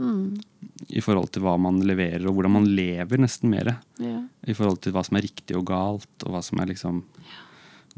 Mm. 0.00 0.40
i 0.88 1.00
forhold 1.04 1.28
til 1.34 1.42
hva 1.44 1.58
man 1.60 1.82
leverer, 1.84 2.22
og 2.24 2.32
hvordan 2.38 2.52
man 2.54 2.64
lever 2.72 3.18
nesten 3.20 3.50
mer. 3.52 3.68
Ja. 4.00 4.22
I 4.48 4.54
forhold 4.56 4.78
til 4.80 4.94
hva 4.94 5.02
som 5.04 5.18
er 5.18 5.26
riktig 5.26 5.52
og 5.58 5.66
galt, 5.68 6.08
og 6.24 6.32
hva 6.32 6.40
som 6.42 6.58
er 6.62 6.70
liksom 6.70 7.02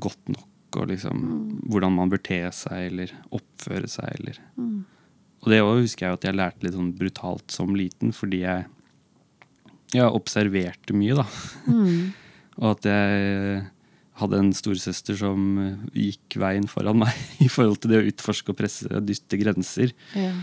godt 0.02 0.32
nok, 0.34 0.48
og 0.80 0.88
liksom 0.90 1.20
hvordan 1.70 1.94
man 1.94 2.10
bør 2.10 2.18
te 2.26 2.40
seg 2.50 2.88
eller 2.90 3.12
oppføre 3.30 3.86
seg. 3.86 4.18
Eller. 4.18 4.40
Og 5.42 5.50
det 5.50 5.60
også 5.62 5.82
husker 5.82 6.06
jeg 6.06 6.18
at 6.18 6.26
jeg 6.28 6.38
lærte 6.38 6.66
litt 6.66 6.76
sånn 6.76 6.94
brutalt 6.94 7.54
som 7.54 7.74
liten, 7.74 8.12
fordi 8.14 8.44
jeg, 8.44 8.66
jeg 9.94 10.18
observerte 10.18 10.94
mye, 10.94 11.18
da. 11.18 11.26
Mm. 11.66 12.12
Og 12.62 12.66
at 12.74 12.86
jeg 12.86 13.62
hadde 14.20 14.38
en 14.38 14.50
storesøster 14.54 15.16
som 15.18 15.54
gikk 15.96 16.36
veien 16.40 16.68
foran 16.70 17.00
meg 17.00 17.16
i 17.44 17.48
forhold 17.50 17.80
til 17.82 17.94
det 17.94 18.02
å 18.02 18.10
utforske 18.10 18.52
og 18.52 18.58
presse 18.58 18.90
og 18.90 19.06
dytte 19.08 19.40
grenser. 19.40 19.94
Ja. 20.18 20.34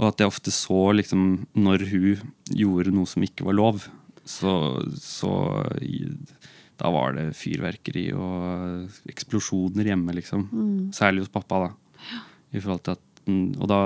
Og 0.00 0.08
at 0.08 0.22
jeg 0.22 0.32
ofte 0.32 0.54
så 0.54 0.80
liksom 0.96 1.44
når 1.52 1.86
hun 1.90 2.22
gjorde 2.56 2.94
noe 2.96 3.08
som 3.08 3.24
ikke 3.24 3.44
var 3.48 3.58
lov, 3.58 3.84
så, 4.24 4.78
så 5.02 5.32
Da 6.78 6.90
var 6.94 7.16
det 7.16 7.34
fyrverkeri 7.36 8.04
og 8.14 9.10
eksplosjoner 9.10 9.90
hjemme, 9.90 10.14
liksom. 10.16 10.46
Særlig 10.94 11.24
hos 11.24 11.32
pappa, 11.34 11.66
da. 11.66 12.14
I 12.54 12.62
forhold 12.62 12.84
til 12.86 12.96
at, 12.96 13.04
mm, 13.26 13.60
og 13.60 13.68
da, 13.70 13.80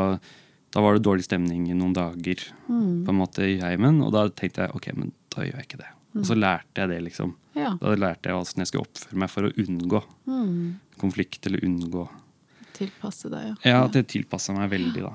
da 0.75 0.83
var 0.85 0.97
det 0.97 1.05
dårlig 1.07 1.25
stemning 1.25 1.69
i 1.71 1.75
noen 1.77 1.95
dager 1.97 2.43
på 2.67 3.13
en 3.13 3.17
måte 3.21 3.47
i 3.47 3.59
heimen, 3.63 4.03
og 4.05 4.11
da 4.13 4.27
tenkte 4.29 4.67
jeg 4.67 4.75
ok, 4.77 4.89
men 4.97 5.13
da 5.35 5.45
gjør 5.47 5.61
jeg 5.61 5.69
ikke 5.69 5.81
det. 5.85 5.91
Og 6.17 6.25
så 6.27 6.35
lærte 6.37 6.81
jeg 6.81 6.89
det, 6.89 7.01
liksom. 7.11 7.35
ja. 7.57 7.75
Da 7.81 7.93
lærte 7.95 8.29
jeg 8.31 8.37
hvordan 8.39 8.63
jeg 8.65 8.71
skulle 8.71 8.87
oppføre 8.89 9.21
meg 9.21 9.31
for 9.33 9.49
å 9.49 9.53
unngå 9.63 10.03
Mm. 10.27 10.81
konflikt 10.99 11.47
eller 11.47 11.63
unngå 11.65 12.09
Tilpasse 12.77 13.31
deg, 13.33 13.47
ja. 13.49 13.55
Ja, 13.71 13.85
at 13.87 13.95
jeg 13.97 14.07
tilpassa 14.09 14.53
meg 14.57 14.71
veldig, 14.73 15.03
da. 15.07 15.15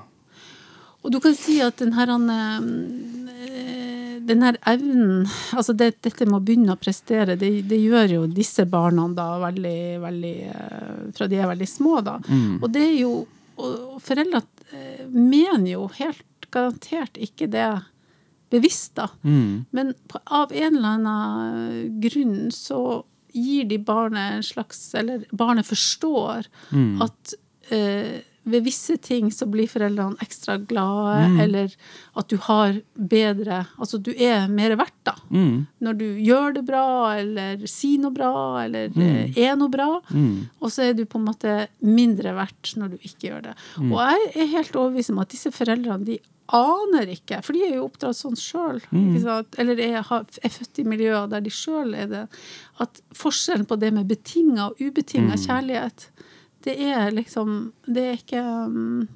Og 1.02 1.10
du 1.10 1.18
kan 1.22 1.34
si 1.34 1.60
at 1.62 1.76
den 1.82 1.92
her, 1.94 2.10
eh, 2.10 4.20
den 4.22 4.42
her 4.42 4.56
evnen 4.70 5.26
Altså 5.52 5.74
det, 5.74 5.96
dette 6.02 6.26
med 6.28 6.38
å 6.40 6.44
begynne 6.44 6.74
å 6.76 6.80
prestere, 6.80 7.36
det, 7.38 7.50
det 7.70 7.78
gjør 7.82 8.14
jo 8.16 8.22
disse 8.30 8.64
barna 8.70 9.08
da 9.14 9.28
veldig, 9.42 9.78
veldig 10.02 10.34
eh, 10.52 11.12
Fra 11.16 11.28
de 11.30 11.40
er 11.42 11.50
veldig 11.50 11.68
små, 11.70 11.98
da. 12.06 12.18
Og 12.60 12.68
det 12.72 12.84
er 12.92 12.96
jo 13.02 13.12
Og, 13.56 13.96
og 13.96 13.98
foreldre 14.02 14.42
eh, 14.72 14.91
mener 15.14 15.70
jo 15.70 15.86
helt 15.98 16.50
garantert 16.52 17.16
ikke 17.16 17.48
det 17.52 17.70
bevisst, 18.52 18.94
da. 18.98 19.08
Mm. 19.24 19.64
Men 19.70 19.94
på, 20.08 20.20
av 20.24 20.52
en 20.52 20.76
eller 20.76 20.98
annen 20.98 22.00
grunn 22.02 22.50
så 22.52 23.02
gir 23.32 23.64
de 23.64 23.78
barnet 23.80 24.34
en 24.36 24.44
slags 24.44 24.80
Eller 24.94 25.22
barnet 25.32 25.64
forstår 25.64 26.50
at 27.00 27.34
eh, 27.72 28.20
ved 28.42 28.64
visse 28.66 28.96
ting 28.98 29.28
så 29.34 29.46
blir 29.50 29.70
foreldrene 29.70 30.18
ekstra 30.24 30.56
glade, 30.58 31.42
eller 31.44 31.74
at 32.18 32.28
du 32.30 32.36
har 32.48 32.80
bedre 32.94 33.62
Altså 33.78 34.00
du 34.02 34.10
er 34.12 34.48
mer 34.50 34.74
verdt, 34.78 34.98
da. 35.06 35.14
Mm. 35.30 35.66
Når 35.82 35.98
du 36.00 36.06
gjør 36.26 36.56
det 36.56 36.64
bra, 36.66 36.86
eller 37.20 37.62
sier 37.70 38.02
noe 38.02 38.14
bra, 38.14 38.32
eller 38.64 38.90
mm. 38.94 39.38
er 39.38 39.54
noe 39.58 39.72
bra. 39.72 39.88
Mm. 40.10 40.48
Og 40.60 40.74
så 40.74 40.88
er 40.88 40.98
du 40.98 41.04
på 41.06 41.20
en 41.20 41.28
måte 41.30 41.56
mindre 41.86 42.34
verdt 42.36 42.74
når 42.78 42.94
du 42.94 43.06
ikke 43.06 43.30
gjør 43.30 43.48
det. 43.50 43.56
Og 43.82 43.96
jeg 44.00 44.28
er 44.34 44.54
helt 44.56 44.78
overbevist 44.78 45.14
om 45.14 45.22
at 45.22 45.34
disse 45.34 45.54
foreldrene 45.54 46.08
de 46.08 46.18
aner 46.52 47.08
ikke, 47.14 47.38
for 47.44 47.56
de 47.56 47.62
er 47.64 47.76
jo 47.78 47.86
oppdratt 47.86 48.18
sånn 48.18 48.36
sjøl, 48.36 48.80
eller 48.92 49.78
er, 49.80 50.02
er 50.02 50.52
født 50.52 50.82
i 50.82 50.86
miljøer 50.88 51.30
der 51.30 51.44
de 51.44 51.52
sjøl 51.54 51.94
er 51.96 52.10
det, 52.10 52.26
at 52.82 53.00
forskjellen 53.16 53.68
på 53.68 53.78
det 53.80 53.92
med 53.94 54.10
betinga 54.10 54.68
og 54.70 54.82
ubetinga 54.82 55.38
kjærlighet, 55.46 56.10
det 56.64 56.76
er 56.92 57.10
liksom 57.14 57.72
Det 57.86 58.02
er 58.06 58.18
ikke 58.20 58.42
um, 58.42 59.08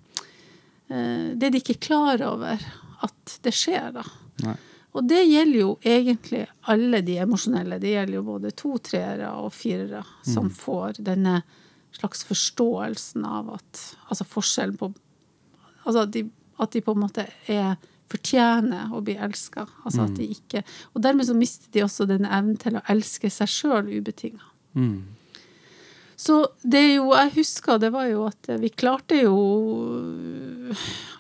eh, 0.89 1.35
Det 1.35 1.49
er 1.49 1.55
de 1.55 1.63
ikke 1.63 1.81
klar 1.89 2.23
over 2.27 2.63
at 3.07 3.37
det 3.45 3.53
skjer, 3.55 3.91
da. 3.95 4.05
Nei. 4.47 4.57
Og 4.97 5.05
det 5.05 5.27
gjelder 5.29 5.59
jo 5.61 5.73
egentlig 5.85 6.47
alle 6.73 7.03
de 7.05 7.19
emosjonelle. 7.21 7.77
Det 7.79 7.91
gjelder 7.93 8.17
jo 8.17 8.23
både 8.25 8.53
to, 8.57 8.79
treere 8.81 9.29
og 9.37 9.53
firere 9.53 10.01
som 10.25 10.49
får 10.49 11.03
denne 11.05 11.43
slags 11.97 12.25
forståelsen 12.25 13.27
av 13.29 13.51
at 13.59 13.83
Altså 14.09 14.25
forskjellen 14.29 14.79
på 14.81 14.93
Altså 15.85 16.07
at 16.07 16.15
de, 16.17 16.25
at 16.59 16.73
de 16.73 16.83
på 16.83 16.97
en 16.97 17.05
måte 17.05 17.27
er 17.53 17.77
fortjener 18.11 18.95
å 18.95 19.03
bli 19.05 19.19
elska. 19.21 19.67
Altså 19.85 20.07
at 20.07 20.17
de 20.17 20.31
ikke 20.33 20.63
Og 20.95 21.03
dermed 21.05 21.29
så 21.29 21.37
mister 21.37 21.71
de 21.75 21.85
også 21.85 22.09
denne 22.09 22.31
evnen 22.33 22.57
til 22.61 22.79
å 22.79 22.85
elske 22.89 23.31
seg 23.31 23.53
sjøl 23.53 23.93
ubetinga. 23.99 24.49
Mm. 24.73 25.16
Så 26.17 26.49
det 26.65 26.83
jo 26.95 27.11
Jeg 27.13 27.35
husker 27.37 27.81
det 27.81 27.93
var 27.93 28.09
jo 28.09 28.25
at 28.31 28.49
vi 28.63 28.71
klarte 28.73 29.19
jo 29.21 29.37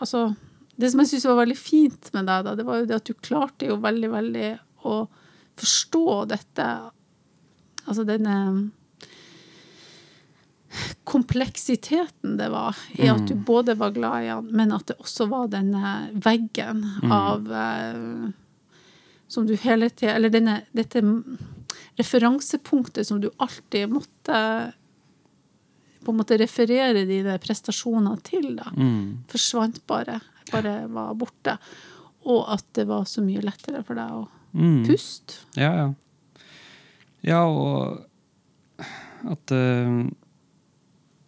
Altså 0.00 0.30
Det 0.76 0.90
som 0.92 1.02
jeg 1.02 1.12
syns 1.12 1.28
var 1.28 1.42
veldig 1.42 1.58
fint 1.60 2.10
med 2.16 2.28
deg, 2.28 2.46
da, 2.48 2.54
det 2.56 2.64
var 2.68 2.80
jo 2.80 2.88
det 2.88 2.98
at 2.98 3.08
du 3.08 3.14
klarte 3.14 3.68
jo 3.68 3.78
veldig, 3.80 4.10
veldig 4.12 4.48
å 4.88 4.96
forstå 5.60 6.06
dette 6.32 6.66
Altså 7.86 8.04
denne 8.08 8.36
kompleksiteten 11.08 12.34
det 12.36 12.48
var 12.52 12.76
i 12.98 13.06
at 13.08 13.28
du 13.28 13.34
både 13.34 13.76
var 13.78 13.94
glad 13.96 14.24
i 14.24 14.28
han, 14.28 14.48
men 14.52 14.74
at 14.76 14.90
det 14.90 14.98
også 15.00 15.28
var 15.30 15.46
denne 15.48 15.92
veggen 16.12 16.82
av 17.08 17.46
eh, 17.52 18.32
Som 19.28 19.46
du 19.48 19.54
hele 19.56 19.88
tida 19.90 20.16
Eller 20.18 20.34
denne, 20.34 20.58
dette 20.76 21.00
referansepunktet 21.96 23.08
som 23.08 23.22
du 23.22 23.30
alltid 23.40 23.88
måtte 23.88 24.40
på 26.06 26.14
en 26.14 26.20
måte 26.22 26.38
referere 26.40 27.02
dine 27.08 27.36
prestasjoner 27.42 28.20
til, 28.26 28.52
da, 28.60 28.70
Mm. 28.76 29.24
forsvant 29.32 29.82
bare. 29.90 30.20
Bare 30.52 30.76
var 30.88 31.14
borte. 31.18 31.56
Og 32.26 32.44
at 32.54 32.64
det 32.78 32.86
var 32.88 33.04
så 33.10 33.22
mye 33.26 33.42
lettere 33.42 33.82
for 33.86 33.98
deg 33.98 34.10
å 34.10 34.26
Mm. 34.56 34.84
puste. 34.86 35.40
Ja, 35.58 35.72
ja. 35.76 35.88
Ja, 37.26 37.42
og 37.44 38.04
at 39.26 39.50
uh, 39.52 40.06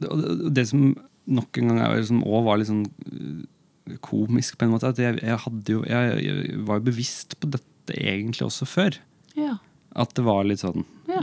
det, 0.01 0.09
det- 0.09 0.55
det 0.55 0.67
som 0.69 0.95
nok 1.27 1.59
en 1.59 1.69
gang 1.69 1.81
òg 1.85 1.97
liksom, 1.99 2.23
var 2.25 2.57
litt 2.61 2.69
sånn 2.71 2.87
eh, 2.87 3.97
komisk, 4.01 4.57
på 4.59 4.65
en 4.65 4.71
måte, 4.73 4.89
at 4.89 4.97
jeg, 4.97 5.19
jeg, 5.21 5.39
jo, 5.69 5.83
jeg, 5.85 6.23
jeg 6.25 6.61
var 6.65 6.79
jo 6.79 6.87
bevisst 6.87 7.35
på 7.41 7.51
dette 7.51 7.93
egentlig 7.99 8.47
også 8.47 8.65
før. 8.69 8.97
Ja. 9.37 9.59
At 9.97 10.15
det 10.15 10.25
var 10.25 10.45
litt 10.45 10.61
sånn 10.63 10.85
Ja. 11.09 11.21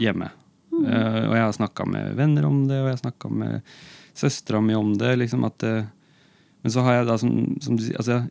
Eh, 0.85 1.21
og 1.25 1.35
jeg 1.35 1.43
har 1.43 1.57
snakka 1.57 1.87
med 1.89 2.15
venner 2.19 2.47
om 2.47 2.63
det, 2.69 2.79
og 2.79 2.89
jeg 2.89 2.97
har 2.97 3.03
snakka 3.03 3.31
med 3.43 3.75
søstera 4.15 4.61
mi 4.63 4.75
om 4.77 4.93
det. 4.97 5.15
liksom 5.19 5.43
at 5.47 5.63
uh, 5.63 5.83
Men 6.63 6.71
så 6.71 6.81
har 6.85 6.99
jeg 6.99 7.07
da, 7.09 7.17
som, 7.21 7.33
som 7.61 7.77
du 7.77 7.83
altså 7.95 8.21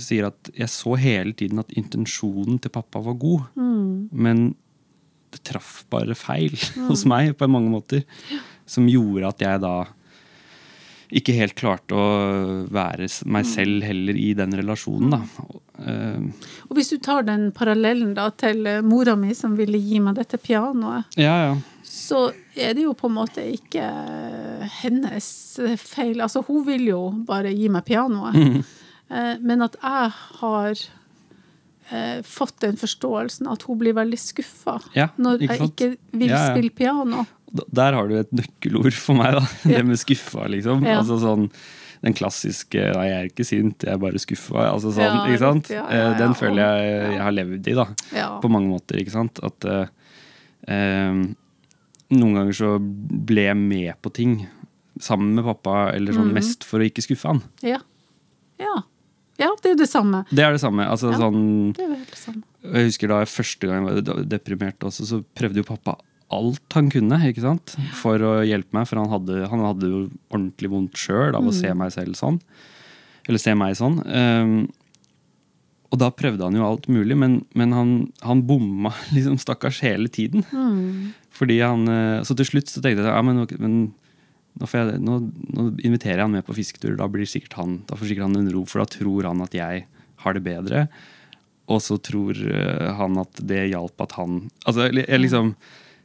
sier 0.00 0.30
at 0.30 0.50
jeg 0.56 0.72
så 0.72 0.96
hele 0.96 1.34
tiden 1.36 1.60
at 1.60 1.74
intensjonen 1.76 2.58
til 2.62 2.72
pappa 2.72 3.02
var 3.04 3.18
god. 3.20 3.44
Mm. 3.54 4.08
Men 4.12 4.46
det 5.34 5.42
traff 5.44 5.84
bare 5.92 6.16
feil 6.16 6.56
hos 6.88 7.04
meg 7.08 7.36
på 7.36 7.48
mange 7.50 7.70
måter. 7.70 8.02
Som 8.66 8.88
gjorde 8.90 9.28
at 9.28 9.44
jeg 9.44 9.62
da 9.62 9.76
ikke 11.06 11.36
helt 11.36 11.54
klarte 11.54 11.94
å 11.94 12.06
være 12.72 13.06
meg 13.30 13.46
selv 13.46 13.84
heller 13.86 14.16
i 14.18 14.32
den 14.34 14.56
relasjonen. 14.58 15.12
da. 15.12 15.20
Eh, 15.86 16.48
Og 16.66 16.74
hvis 16.78 16.90
du 16.90 16.98
tar 16.98 17.22
den 17.28 17.52
parallellen 17.54 18.16
da 18.16 18.30
til 18.34 18.66
mora 18.82 19.14
mi 19.14 19.36
som 19.38 19.54
ville 19.58 19.78
gi 19.78 20.00
meg 20.02 20.16
dette 20.18 20.40
pianoet, 20.42 21.06
ja, 21.20 21.36
ja. 21.44 21.54
Så 22.06 22.20
er 22.54 22.74
det 22.78 22.84
jo 22.86 22.92
på 22.98 23.08
en 23.10 23.16
måte 23.18 23.42
ikke 23.56 23.84
hennes 24.82 25.28
feil. 25.82 26.20
Altså, 26.24 26.42
hun 26.46 26.64
vil 26.68 26.86
jo 26.90 27.00
bare 27.26 27.52
gi 27.54 27.68
meg 27.72 27.86
pianoet. 27.88 28.36
Mhm. 28.38 28.64
Eh, 29.06 29.36
Men 29.38 29.62
at 29.62 29.76
jeg 29.78 30.10
har 30.40 30.72
eh, 31.92 32.22
fått 32.26 32.56
den 32.64 32.74
forståelsen 32.80 33.46
at 33.52 33.62
hun 33.68 33.78
blir 33.78 33.94
veldig 33.94 34.18
skuffa 34.18 34.80
Ja, 34.96 35.08
når 35.16 35.44
ikke 35.46 35.54
jeg 35.60 35.68
ikke 35.70 35.90
vil 36.18 36.28
Ja, 36.32 36.40
ja. 36.40 36.52
spille 36.54 36.70
piano. 36.74 37.24
Der 37.70 37.94
har 37.94 38.08
du 38.10 38.16
et 38.18 38.32
nøkkelord 38.34 38.92
for 38.98 39.14
meg, 39.14 39.36
da. 39.38 39.44
Det 39.70 39.84
med 39.86 40.00
skuffa, 40.02 40.48
liksom. 40.50 40.82
Altså 40.86 41.20
sånn 41.22 41.50
den 42.02 42.12
klassiske 42.14 42.76
'nei, 42.92 43.06
jeg 43.08 43.16
er 43.22 43.28
ikke 43.30 43.44
sint, 43.46 43.82
jeg 43.86 43.94
er 43.94 43.98
bare 43.98 44.18
skuffa'. 44.20 44.66
Altså 44.68 44.90
sånn, 44.92 45.22
ikke 45.30 45.38
sant? 45.40 45.70
Eh. 45.70 46.10
Den 46.18 46.34
føler 46.34 46.60
jeg 46.60 47.14
jeg 47.14 47.22
har 47.22 47.32
levd 47.32 47.66
i, 47.70 47.74
da. 47.78 47.86
På 48.42 48.50
mange 48.52 48.68
måter, 48.74 48.98
ikke 49.00 49.14
sant. 49.14 49.40
At 49.42 49.64
eh, 49.64 51.22
noen 52.10 52.34
ganger 52.38 52.52
så 52.54 52.76
ble 52.80 53.48
jeg 53.48 53.56
med 53.56 53.94
på 54.02 54.12
ting 54.14 54.46
sammen 55.00 55.34
med 55.36 55.44
pappa, 55.44 55.92
eller 55.94 56.12
sånn 56.16 56.28
Mhm. 56.30 56.34
mest 56.38 56.64
for 56.64 56.80
å 56.80 56.86
ikke 56.88 57.02
skuffe 57.04 57.26
han. 57.28 57.42
Ja. 57.62 57.78
ja. 58.58 58.82
Ja, 59.38 59.50
det 59.60 59.68
er 59.68 59.74
jo 59.74 59.80
det 59.82 59.90
samme. 59.90 60.24
Det 60.30 60.40
er 60.42 60.52
det 60.52 60.60
samme. 60.62 60.86
Altså 60.88 61.10
Ja. 61.12 61.18
sånn 61.18 61.74
Det 61.76 61.84
er 61.84 62.04
det 62.06 62.16
samme. 62.16 62.42
Jeg 62.64 62.86
husker 62.86 63.08
da 63.08 63.18
jeg 63.20 63.28
første 63.28 63.66
gang 63.68 63.84
var 63.84 64.00
deprimert 64.24 64.78
også, 64.80 65.04
så 65.04 65.24
prøvde 65.36 65.56
jo 65.56 65.62
pappa 65.64 65.98
alt 66.30 66.72
han 66.72 66.88
kunne 66.90 67.20
ikke 67.22 67.42
sant? 67.42 67.76
for 67.92 68.18
å 68.18 68.32
hjelpe 68.46 68.72
meg. 68.72 68.88
For 68.88 68.96
han 68.96 69.08
hadde, 69.10 69.48
han 69.48 69.60
hadde 69.60 69.82
jo 69.90 70.10
ordentlig 70.32 70.70
vondt 70.70 70.94
sjøl 70.96 71.34
av 71.36 71.44
å 71.44 71.52
se 71.52 71.72
meg 71.74 71.92
selv 71.92 72.16
sånn. 72.16 72.40
Eller 73.28 73.38
se 73.38 73.54
meg 73.54 73.76
sånn. 73.76 74.00
Um, 74.06 74.68
og 75.92 75.98
da 76.00 76.10
prøvde 76.10 76.42
han 76.42 76.54
jo 76.54 76.64
alt 76.66 76.88
mulig, 76.88 77.16
men, 77.16 77.44
men 77.54 77.72
han, 77.72 78.12
han 78.22 78.42
bomma 78.42 78.90
liksom 79.14 79.36
stakkars 79.38 79.80
hele 79.80 80.08
tiden. 80.08 80.42
Mm. 80.50 81.12
Fordi 81.36 81.60
han, 81.62 81.86
eh, 81.92 82.24
Så 82.26 82.36
til 82.38 82.48
slutt 82.48 82.72
så 82.72 82.82
tenkte 82.82 83.04
jeg 83.04 83.12
ja, 83.12 83.22
men, 83.24 83.44
men 83.60 83.76
nå, 84.56 84.68
jeg, 84.72 85.00
nå, 85.04 85.18
nå 85.52 85.66
inviterer 85.84 86.22
jeg 86.22 86.26
han 86.26 86.36
med 86.38 86.46
på 86.46 86.56
fisketur. 86.56 86.96
Da 86.98 87.08
blir 87.12 87.28
sikkert 87.28 87.58
han, 87.60 87.80
da 87.88 87.98
får 87.98 88.10
sikkert 88.10 88.28
han 88.30 88.40
en 88.40 88.52
ro, 88.54 88.64
for 88.68 88.82
da 88.82 88.88
tror 88.98 89.28
han 89.28 89.44
at 89.44 89.56
jeg 89.56 89.86
har 90.24 90.36
det 90.36 90.44
bedre. 90.46 90.86
Og 91.72 91.82
så 91.82 91.98
tror 91.98 92.38
eh, 92.38 92.92
han 92.96 93.18
at 93.22 93.42
det 93.42 93.68
hjalp 93.72 94.06
at 94.06 94.14
han 94.20 94.46
Altså, 94.64 94.88
jeg 94.92 95.22
liksom 95.22 95.56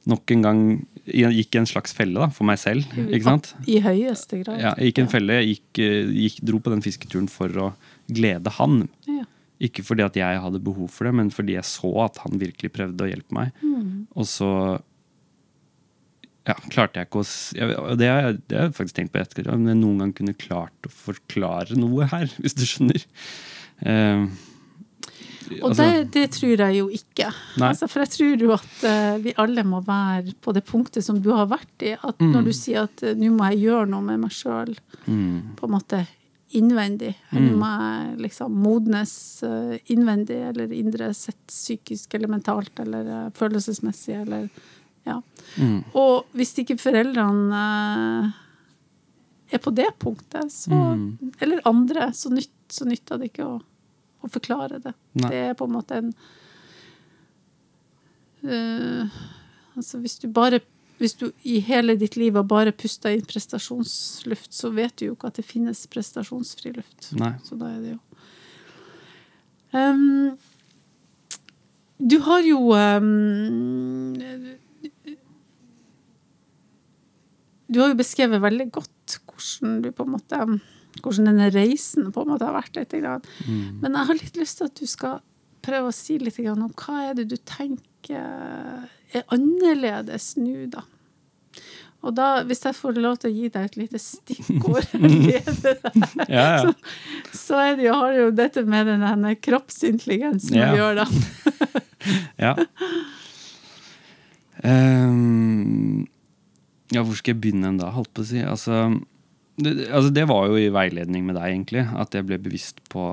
nok 0.10 0.34
en 0.34 0.46
gang 0.46 0.62
jeg 1.06 1.34
gikk 1.36 1.56
i 1.56 1.60
en 1.62 1.70
slags 1.70 1.94
felle 1.98 2.18
da, 2.18 2.28
for 2.34 2.48
meg 2.50 2.60
selv. 2.62 2.86
ikke 2.98 3.26
sant? 3.26 3.52
I 3.70 3.80
høyeste 3.84 4.40
grad. 4.42 4.62
Ja, 4.62 4.74
jeg 4.78 4.92
gikk 4.92 5.02
i 5.02 5.04
en 5.04 5.12
felle. 5.12 5.38
Jeg 5.40 5.50
gikk, 5.52 5.82
eh, 5.86 6.14
gikk, 6.26 6.40
dro 6.50 6.62
på 6.62 6.74
den 6.74 6.84
fisketuren 6.86 7.30
for 7.30 7.50
å 7.58 7.68
glede 8.10 8.54
han. 8.58 8.88
Ja. 9.10 9.26
Ikke 9.62 9.86
fordi 9.86 10.06
at 10.06 10.18
jeg 10.18 10.42
hadde 10.42 10.62
behov 10.64 10.90
for 10.94 11.06
det, 11.06 11.14
men 11.18 11.30
fordi 11.34 11.54
jeg 11.58 11.68
så 11.70 11.92
at 12.06 12.18
han 12.24 12.42
virkelig 12.42 12.74
prøvde 12.74 13.06
å 13.06 13.10
hjelpe 13.10 13.38
meg. 13.38 13.52
Mm. 13.62 14.08
Og 14.18 14.30
så 14.30 14.50
ja, 16.48 16.56
klarte 16.74 17.02
jeg 17.02 17.10
ikke 17.10 17.22
å 17.22 17.26
det, 18.00 18.08
har 18.10 18.24
jeg, 18.26 18.38
det 18.50 18.58
har 18.58 18.70
jeg 18.70 18.78
faktisk 18.78 18.98
tenkt 18.98 19.12
på 19.14 19.20
etter, 19.22 19.50
om 19.54 19.68
jeg 19.70 19.78
noen 19.78 20.00
gang 20.02 20.14
kunne 20.18 20.38
klart 20.38 20.88
å 20.88 20.94
forklare 20.94 21.78
noe 21.78 22.08
her, 22.10 22.32
hvis 22.42 22.58
du 22.58 22.64
skjønner. 22.66 23.04
Uh, 23.82 24.26
Og 25.60 25.68
altså, 25.72 25.84
det, 25.84 26.08
det 26.16 26.24
tror 26.38 26.64
jeg 26.64 26.78
jo 26.78 26.88
ikke. 26.96 27.28
Altså, 27.60 27.90
for 27.92 28.06
jeg 28.06 28.14
tror 28.14 28.46
jo 28.46 28.54
at 28.56 28.86
uh, 28.88 29.18
vi 29.22 29.34
alle 29.42 29.66
må 29.68 29.82
være 29.86 30.34
på 30.42 30.54
det 30.56 30.64
punktet 30.70 31.04
som 31.06 31.20
du 31.22 31.32
har 31.36 31.50
vært 31.52 31.86
i. 31.88 31.94
At 31.98 32.22
Mm. 32.22 32.32
når 32.38 32.48
du 32.48 32.54
sier 32.56 32.86
at 32.88 33.04
uh, 33.04 33.14
nå 33.18 33.34
må 33.36 33.52
jeg 33.52 33.66
gjøre 33.68 33.90
noe 33.92 34.06
med 34.06 34.22
meg 34.24 34.34
sjøl, 34.36 34.74
mm, 35.06 35.58
på 35.60 35.68
en 35.68 35.76
måte 35.76 36.02
innvendig. 36.58 37.14
Nå 37.32 37.54
må 37.56 37.68
jeg 37.80 38.18
liksom 38.26 38.56
modnes 38.60 39.14
eh, 39.48 39.78
innvendig 39.94 40.36
eller 40.50 40.74
indre 40.76 41.14
sett, 41.16 41.40
psykisk 41.48 42.18
eller 42.18 42.28
mentalt 42.28 42.82
eller 42.84 43.30
følelsesmessig 43.38 44.18
eller 44.18 44.50
ja. 45.08 45.22
mm, 45.58 45.80
Og 45.98 46.26
hvis 46.38 46.54
ikke 46.62 46.78
foreldrene 46.82 47.62
eh, 47.62 49.56
er 49.56 49.64
på 49.64 49.74
det 49.76 49.90
punktet, 50.00 50.52
så, 50.54 50.72
Mm. 50.72 51.34
eller 51.40 51.62
andre, 51.68 52.12
så, 52.14 52.30
nytt, 52.30 52.54
så 52.70 52.86
nytter 52.88 53.18
det 53.20 53.32
ikke 53.32 53.48
å, 53.48 53.58
å 54.24 54.30
forklare 54.32 54.80
det. 54.84 54.94
Nei. 55.20 55.30
Det 55.30 55.42
er 55.50 55.58
på 55.60 55.66
en 55.68 55.76
måte 55.76 55.98
en 56.02 56.14
uh, 58.44 59.10
Altså 59.78 59.98
hvis 60.04 60.20
du 60.20 60.28
bare 60.28 60.60
hvis 61.02 61.16
du 61.18 61.32
i 61.50 61.56
hele 61.66 61.96
ditt 61.98 62.14
liv 62.20 62.36
har 62.38 62.44
bare 62.46 62.72
pusta 62.78 63.10
inn 63.10 63.24
prestasjonsluft, 63.26 64.52
så 64.54 64.70
vet 64.70 64.94
du 65.00 65.08
jo 65.08 65.16
ikke 65.16 65.32
at 65.32 65.40
det 65.40 65.46
finnes 65.48 65.80
prestasjonsfri 65.90 66.76
luft. 66.76 67.08
Nei. 67.18 67.32
Så 67.42 67.58
da 67.58 67.72
er 67.74 67.80
det 67.82 67.96
jo 67.96 68.00
um, 69.74 70.38
Du 71.98 72.20
har 72.28 72.46
jo 72.46 72.60
ehm, 72.78 74.14
Du 77.72 77.80
har 77.82 77.92
jo 77.94 78.00
beskrevet 78.00 78.44
veldig 78.44 78.70
godt 78.76 79.18
hvordan 79.26 79.82
du 79.86 79.92
på 79.96 80.06
en 80.08 80.16
måte 80.18 80.44
hvordan 81.02 81.30
denne 81.32 81.50
reisen 81.56 82.10
på 82.12 82.24
en 82.26 82.34
måte 82.34 82.48
har 82.48 82.56
vært. 82.58 82.76
Litt, 82.76 82.96
mm. 83.48 83.80
Men 83.82 83.96
jeg 83.96 84.10
har 84.10 84.20
litt 84.20 84.40
lyst 84.40 84.60
til 84.60 84.68
at 84.68 84.80
du 84.82 84.90
skal 84.90 85.22
prøve 85.64 85.92
å 85.92 85.96
si 85.96 86.18
litt 86.20 86.40
om 86.52 86.66
hva 86.74 86.98
er 87.10 87.20
det 87.22 87.30
du 87.32 87.38
tenker 87.38 88.26
er 89.14 89.24
annerledes 89.32 90.34
nå, 90.40 90.66
da? 90.74 90.84
Og 92.02 92.16
da, 92.18 92.28
hvis 92.50 92.64
jeg 92.66 92.74
får 92.74 92.96
lov 92.98 93.20
til 93.22 93.30
å 93.30 93.34
gi 93.36 93.50
deg 93.54 93.68
et 93.68 93.76
lite 93.78 94.00
stikkord, 94.02 94.88
Ja, 96.32 96.46
ja. 96.64 96.72
så 97.36 97.60
er 97.62 97.76
det 97.78 97.86
jo, 97.86 97.94
har 98.00 98.16
det 98.16 98.24
jo 98.24 98.32
dette 98.40 98.64
med 98.66 98.90
denne 98.90 99.36
kroppsintelligensen 99.38 100.58
Ja. 100.58 100.72
du 100.72 100.80
gjør 100.82 101.04
da. 101.04 101.06
ja. 102.48 102.56
Ehm, 104.66 106.08
ja, 106.92 107.04
hvor 107.04 107.16
skal 107.18 107.34
jeg 107.34 107.42
begynne 107.44 107.74
da, 107.80 107.92
holdt 107.96 108.12
på 108.16 108.24
å 108.24 108.28
si? 108.28 108.42
Altså 108.44 108.84
det, 109.62 109.90
altså, 109.92 110.12
det 110.14 110.26
var 110.30 110.48
jo 110.50 110.60
i 110.60 110.72
veiledning 110.74 111.26
med 111.28 111.38
deg, 111.38 111.52
egentlig. 111.52 111.84
At 112.00 112.16
jeg 112.16 112.28
ble 112.28 112.40
bevisst 112.42 112.82
på 112.92 113.06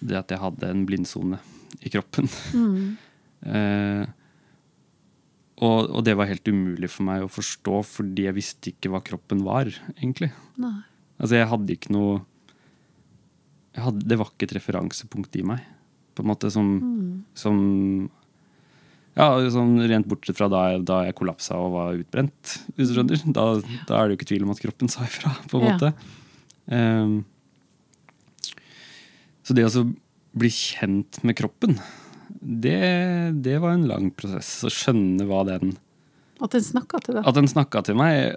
det 0.00 0.18
at 0.18 0.32
jeg 0.32 0.42
hadde 0.42 0.70
en 0.70 0.86
blindsone 0.88 1.40
i 1.82 1.92
kroppen. 1.92 2.30
Eh, 3.46 4.06
og, 5.62 5.90
og 5.92 6.00
det 6.02 6.14
var 6.18 6.26
helt 6.26 6.48
umulig 6.48 6.88
for 6.90 7.06
meg 7.06 7.22
å 7.22 7.28
forstå, 7.30 7.76
fordi 7.86 8.24
jeg 8.24 8.34
visste 8.34 8.70
ikke 8.72 8.90
hva 8.90 8.98
kroppen 9.04 9.44
var, 9.46 9.68
egentlig. 9.92 10.30
Nei. 10.58 10.80
Altså, 11.20 11.36
jeg 11.36 11.48
hadde 11.52 11.76
ikke 11.76 11.92
noe 11.94 12.16
hadde, 13.76 14.02
Det 14.08 14.18
var 14.18 14.32
ikke 14.32 14.48
et 14.48 14.56
referansepunkt 14.56 15.38
i 15.38 15.44
meg, 15.46 15.62
på 16.16 16.24
en 16.24 16.30
måte, 16.32 16.50
som, 16.50 16.72
som 17.38 17.60
Ja, 19.16 19.30
sånn 19.48 19.78
rent 19.88 20.06
bortsett 20.10 20.36
fra 20.36 20.48
da 20.52 20.62
jeg, 20.74 20.82
da 20.84 20.98
jeg 21.06 21.14
kollapsa 21.16 21.56
og 21.56 21.70
var 21.72 21.94
utbrent, 21.96 22.56
hvis 22.76 22.90
du 22.90 22.98
skjønner. 22.98 23.22
Da, 23.32 23.46
da 23.88 24.00
er 24.02 24.08
det 24.10 24.16
jo 24.16 24.18
ikke 24.20 24.28
tvil 24.34 24.44
om 24.44 24.52
at 24.52 24.60
kroppen 24.60 24.90
sa 24.92 25.06
ifra, 25.08 25.32
på 25.48 25.56
en 25.60 25.64
Ja. 25.64 25.72
måte. 25.72 25.92
Ehm, 26.68 27.24
så 29.46 29.54
det 29.56 29.64
å 29.70 29.86
bli 30.36 30.50
kjent 30.52 31.22
med 31.24 31.36
kroppen, 31.38 31.78
det, 32.42 32.76
det 33.42 33.56
var 33.62 33.72
en 33.76 33.86
lang 33.88 34.10
prosess. 34.12 34.60
Å 34.66 34.70
skjønne 34.72 35.24
hva 35.28 35.44
den 35.48 35.76
At 36.42 36.52
den 36.52 36.60
snakka 36.66 36.98
til 37.06 37.16
deg. 37.16 37.24
At 37.30 37.34
den 37.38 37.48
snakka 37.48 37.80
til 37.86 37.96
meg, 37.96 38.34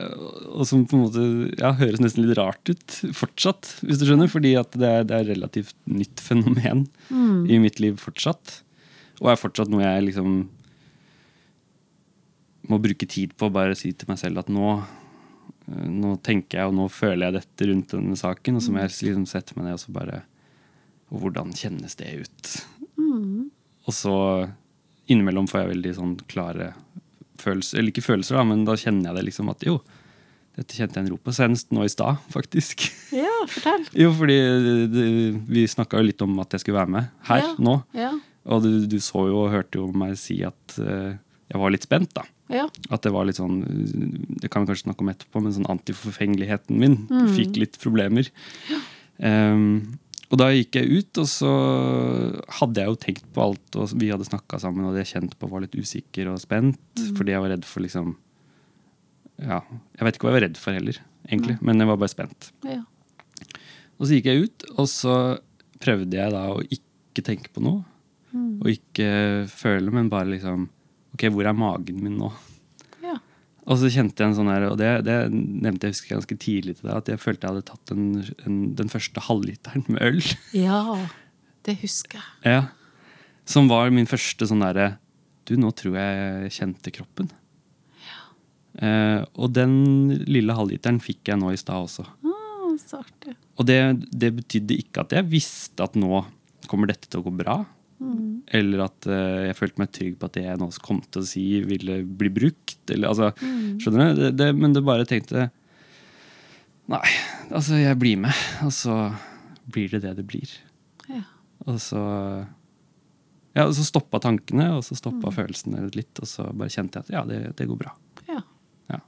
og 0.47 0.63
som 0.69 0.85
på 0.87 0.95
en 0.95 1.01
måte 1.03 1.25
ja, 1.59 1.73
høres 1.75 1.99
nesten 1.99 2.23
litt 2.23 2.37
rart 2.39 2.71
ut 2.71 2.95
fortsatt. 3.17 3.73
hvis 3.83 3.99
du 3.99 4.05
skjønner, 4.07 4.29
Fordi 4.31 4.53
det 4.55 4.79
det 4.79 4.87
er 4.87 5.01
et 5.25 5.33
relativt 5.35 5.75
nytt 5.85 6.21
fenomen 6.23 6.87
Mm. 7.11 7.49
i 7.49 7.57
mitt 7.59 7.79
liv 7.81 7.97
fortsatt. 7.99 8.61
Og 9.19 9.27
er 9.33 9.35
fortsatt 9.41 9.67
noe 9.67 9.81
jeg 9.83 10.13
liksom 10.13 10.47
må 12.69 12.79
bruke 12.81 13.07
tid 13.09 13.33
på 13.37 13.49
å 13.49 13.53
bare 13.53 13.75
si 13.77 13.91
til 13.93 14.09
meg 14.11 14.19
selv 14.21 14.41
at 14.43 14.49
nå, 14.53 14.73
eh, 14.79 15.85
nå 15.89 16.15
tenker 16.25 16.59
jeg 16.61 16.69
og 16.71 16.75
nå 16.77 16.87
føler 16.93 17.27
jeg 17.29 17.37
dette 17.39 17.69
rundt 17.71 17.95
denne 17.95 18.17
saken. 18.19 18.59
Og 18.59 18.65
så 18.65 18.73
må 18.75 18.83
jeg 18.83 18.93
liksom 19.09 19.25
sette 19.29 19.57
meg 19.57 19.67
ned 19.69 19.77
og 19.79 19.83
så 19.85 19.95
bare 19.95 20.23
Og 21.09 21.23
hvordan 21.23 21.49
kjennes 21.57 21.95
det 21.97 22.11
ut? 22.21 22.49
Og 23.89 23.93
så 23.95 24.13
innimellom 25.09 25.47
får 25.49 25.63
jeg 25.63 25.69
veldig 25.71 25.93
sånn 25.97 26.11
klare 26.29 26.73
følelser, 27.41 27.79
eller 27.79 27.89
ikke 27.93 28.03
følelser, 28.05 28.35
da, 28.37 28.43
men 28.45 28.61
da 28.67 28.75
kjenner 28.77 29.09
jeg 29.09 29.17
det 29.17 29.23
liksom 29.29 29.49
at 29.49 29.63
jo, 29.65 29.79
dette 30.59 30.75
kjente 30.77 30.99
jeg 30.99 31.05
en 31.07 31.11
ro 31.13 31.17
på. 31.23 31.33
Senest 31.33 31.71
nå 31.73 31.85
i 31.87 31.89
stad, 31.89 32.19
faktisk. 32.35 32.83
Ja, 33.15 33.31
fortell. 33.49 33.87
Jo, 33.97 34.11
fordi 34.13 34.37
det, 34.93 35.05
vi 35.49 35.63
snakka 35.71 35.97
jo 36.03 36.09
litt 36.11 36.21
om 36.25 36.37
at 36.43 36.53
jeg 36.53 36.61
skulle 36.65 36.77
være 36.83 36.93
med 36.99 37.09
her 37.31 37.41
Ja. 37.47 37.53
nå. 37.57 37.75
Ja. 37.97 38.11
Og 38.49 38.61
du, 38.67 38.69
du 38.91 38.99
så 39.01 39.25
jo 39.31 39.41
og 39.47 39.51
hørte 39.55 39.81
jo 39.81 39.87
meg 39.97 40.13
si 40.19 40.39
at 40.45 40.77
uh, 40.77 41.15
jeg 41.49 41.59
var 41.63 41.73
litt 41.73 41.85
spent, 41.89 42.13
da. 42.17 42.27
Ja. 42.49 42.65
At 42.89 43.03
det 43.05 43.11
var 43.13 43.27
litt 43.29 43.37
sånn 43.37 43.59
Det 44.41 44.49
kan 44.49 44.63
vi 44.63 44.71
kanskje 44.71 44.87
snakke 44.87 45.03
om 45.05 45.11
etterpå, 45.11 45.41
men 45.43 45.53
sånn 45.53 45.67
antiforfengeligheten 45.69 46.79
min 46.81 46.95
fikk 47.35 47.59
litt 47.61 47.77
problemer. 47.81 48.29
Ehm, 49.19 49.99
og 50.29 50.37
da 50.41 50.47
gikk 50.53 50.77
jeg 50.77 50.89
ut, 50.89 51.19
og 51.21 51.27
så 51.29 51.51
hadde 52.59 52.81
jeg 52.81 52.89
jo 52.91 52.97
tenkt 53.01 53.27
på 53.33 53.41
alt 53.47 53.77
og 53.81 53.93
vi 53.97 54.09
hadde 54.13 54.27
snakka 54.27 54.59
sammen, 54.61 54.85
og 54.85 54.93
det 54.97 55.05
jeg 55.07 55.15
kjente 55.15 55.37
på 55.41 55.49
var 55.49 55.61
litt 55.65 55.77
usikker 55.77 56.29
og 56.31 56.41
spent, 56.41 56.79
fordi 57.17 57.33
jeg 57.33 57.41
var 57.45 57.53
redd 57.55 57.65
for 57.65 57.85
liksom 57.85 58.15
Ja, 59.39 59.61
jeg 59.97 60.05
vet 60.05 60.17
ikke 60.17 60.27
hva 60.27 60.33
jeg 60.33 60.39
var 60.39 60.45
redd 60.49 60.57
for 60.59 60.75
heller, 60.75 60.97
egentlig, 61.29 61.57
men 61.61 61.79
jeg 61.79 61.87
var 61.87 61.97
bare 62.01 62.13
spent. 62.15 62.51
ja. 62.65 62.81
Og 63.99 64.07
så 64.07 64.15
gikk 64.15 64.29
jeg 64.29 64.43
ut, 64.47 64.63
og 64.79 64.85
så 64.87 65.13
prøvde 65.83 66.15
jeg 66.15 66.31
da 66.31 66.45
å 66.53 66.61
ikke 66.63 67.23
tenke 67.25 67.49
på 67.51 67.59
noe. 67.65 67.81
Og 68.31 68.69
ikke 68.71 69.09
føle, 69.51 69.91
men 69.91 70.07
bare 70.11 70.29
liksom 70.29 70.69
Ok, 71.15 71.25
hvor 71.33 71.49
er 71.49 71.57
magen 71.57 72.03
min 72.05 72.17
nå? 72.19 72.31
ja. 73.05 73.17
Og 73.69 73.77
så 73.81 73.89
kjente 73.93 74.23
jeg 74.23 74.31
en 74.31 74.37
sånn 74.37 74.49
her, 74.49 74.65
og 74.71 74.77
det, 74.81 74.89
det 75.05 75.17
nevnte 75.29 75.87
jeg 75.89 75.93
husker 75.93 76.15
ganske 76.15 76.37
tidlig 76.41 76.77
til 76.79 76.87
deg, 76.89 76.95
at 76.95 77.11
jeg 77.11 77.21
følte 77.21 77.45
jeg 77.45 77.53
hadde 77.53 77.67
tatt 77.67 77.93
en, 77.93 78.05
en, 78.47 78.55
den 78.79 78.89
første 78.89 79.21
halvliteren 79.27 79.85
med 79.89 80.01
øl. 80.07 80.23
Ja, 80.67 80.81
det 81.67 81.75
husker 81.83 82.21
jeg. 82.21 82.55
Ja. 82.55 82.63
Som 83.49 83.69
var 83.69 83.91
min 83.93 84.09
første 84.09 84.45
sånn 84.45 84.61
derre 84.61 84.95
Du, 85.49 85.55
nå 85.57 85.71
tror 85.73 85.95
jeg 85.97 86.17
jeg 86.45 86.55
kjente 86.59 86.91
kroppen. 86.93 87.29
Eh, 88.79 89.21
og 89.35 89.51
den 89.57 89.73
lille 90.29 90.55
halvliteren 90.55 91.01
fikk 91.03 91.31
jeg 91.31 91.41
nå 91.41 91.51
i 91.51 91.59
stad 91.59 91.87
også. 91.87 92.05
Ah, 92.23 92.69
så 92.79 93.01
artig. 93.01 93.33
Og 93.59 93.67
det, 93.67 93.79
det 94.13 94.31
betydde 94.37 94.77
ikke 94.79 95.03
at 95.03 95.15
jeg 95.17 95.27
visste 95.31 95.83
at 95.83 95.97
nå 95.99 96.21
kommer 96.69 96.91
dette 96.91 97.09
til 97.09 97.21
å 97.21 97.25
gå 97.25 97.33
bra. 97.41 97.57
Eller 97.99 98.85
at 98.85 99.07
uh, 99.11 99.45
jeg 99.49 99.57
følte 99.57 99.81
meg 99.81 99.91
trygg 99.95 100.19
på 100.19 100.29
at 100.29 100.37
det 100.37 100.45
jeg 100.45 100.59
nå 100.61 100.69
kom 100.85 101.01
til 101.03 101.23
å 101.23 101.27
si, 101.27 101.45
ville 101.67 101.99
bli 102.03 102.31
brukt. 102.31 102.79
Eller, 102.87 103.11
altså, 103.11 103.31
Skjønner 103.81 104.13
du? 104.13 104.21
Det, 104.23 104.29
det, 104.39 104.51
men 104.55 104.75
det 104.75 104.85
bare 104.87 105.07
tenkte 105.09 105.49
Nei, 106.89 107.03
altså, 107.51 107.75
jeg 107.77 107.99
blir 108.01 108.21
med. 108.23 108.45
Og 108.65 108.71
så 108.73 108.95
blir 109.69 109.91
det 109.91 110.01
det 110.07 110.15
det 110.17 110.25
blir. 110.25 110.53
Ja. 111.11 111.21
Og 111.67 111.77
så 111.83 112.01
ja, 113.57 113.65
og 113.65 113.73
så 113.75 113.83
stoppa 113.85 114.21
tankene, 114.23 114.69
og 114.77 114.85
så 114.85 114.95
stoppa 114.97 115.31
følelsene 115.33 115.89
litt. 115.95 116.13
Og 116.21 116.29
så 116.29 116.47
bare 116.53 116.71
kjente 116.73 116.99
jeg 116.99 117.09
at 117.09 117.13
ja, 117.13 117.23
det, 117.27 117.39
det 117.59 117.67
går 117.69 117.79
bra. 117.81 117.93
Ja. 118.29 118.41
Ja. 118.93 119.01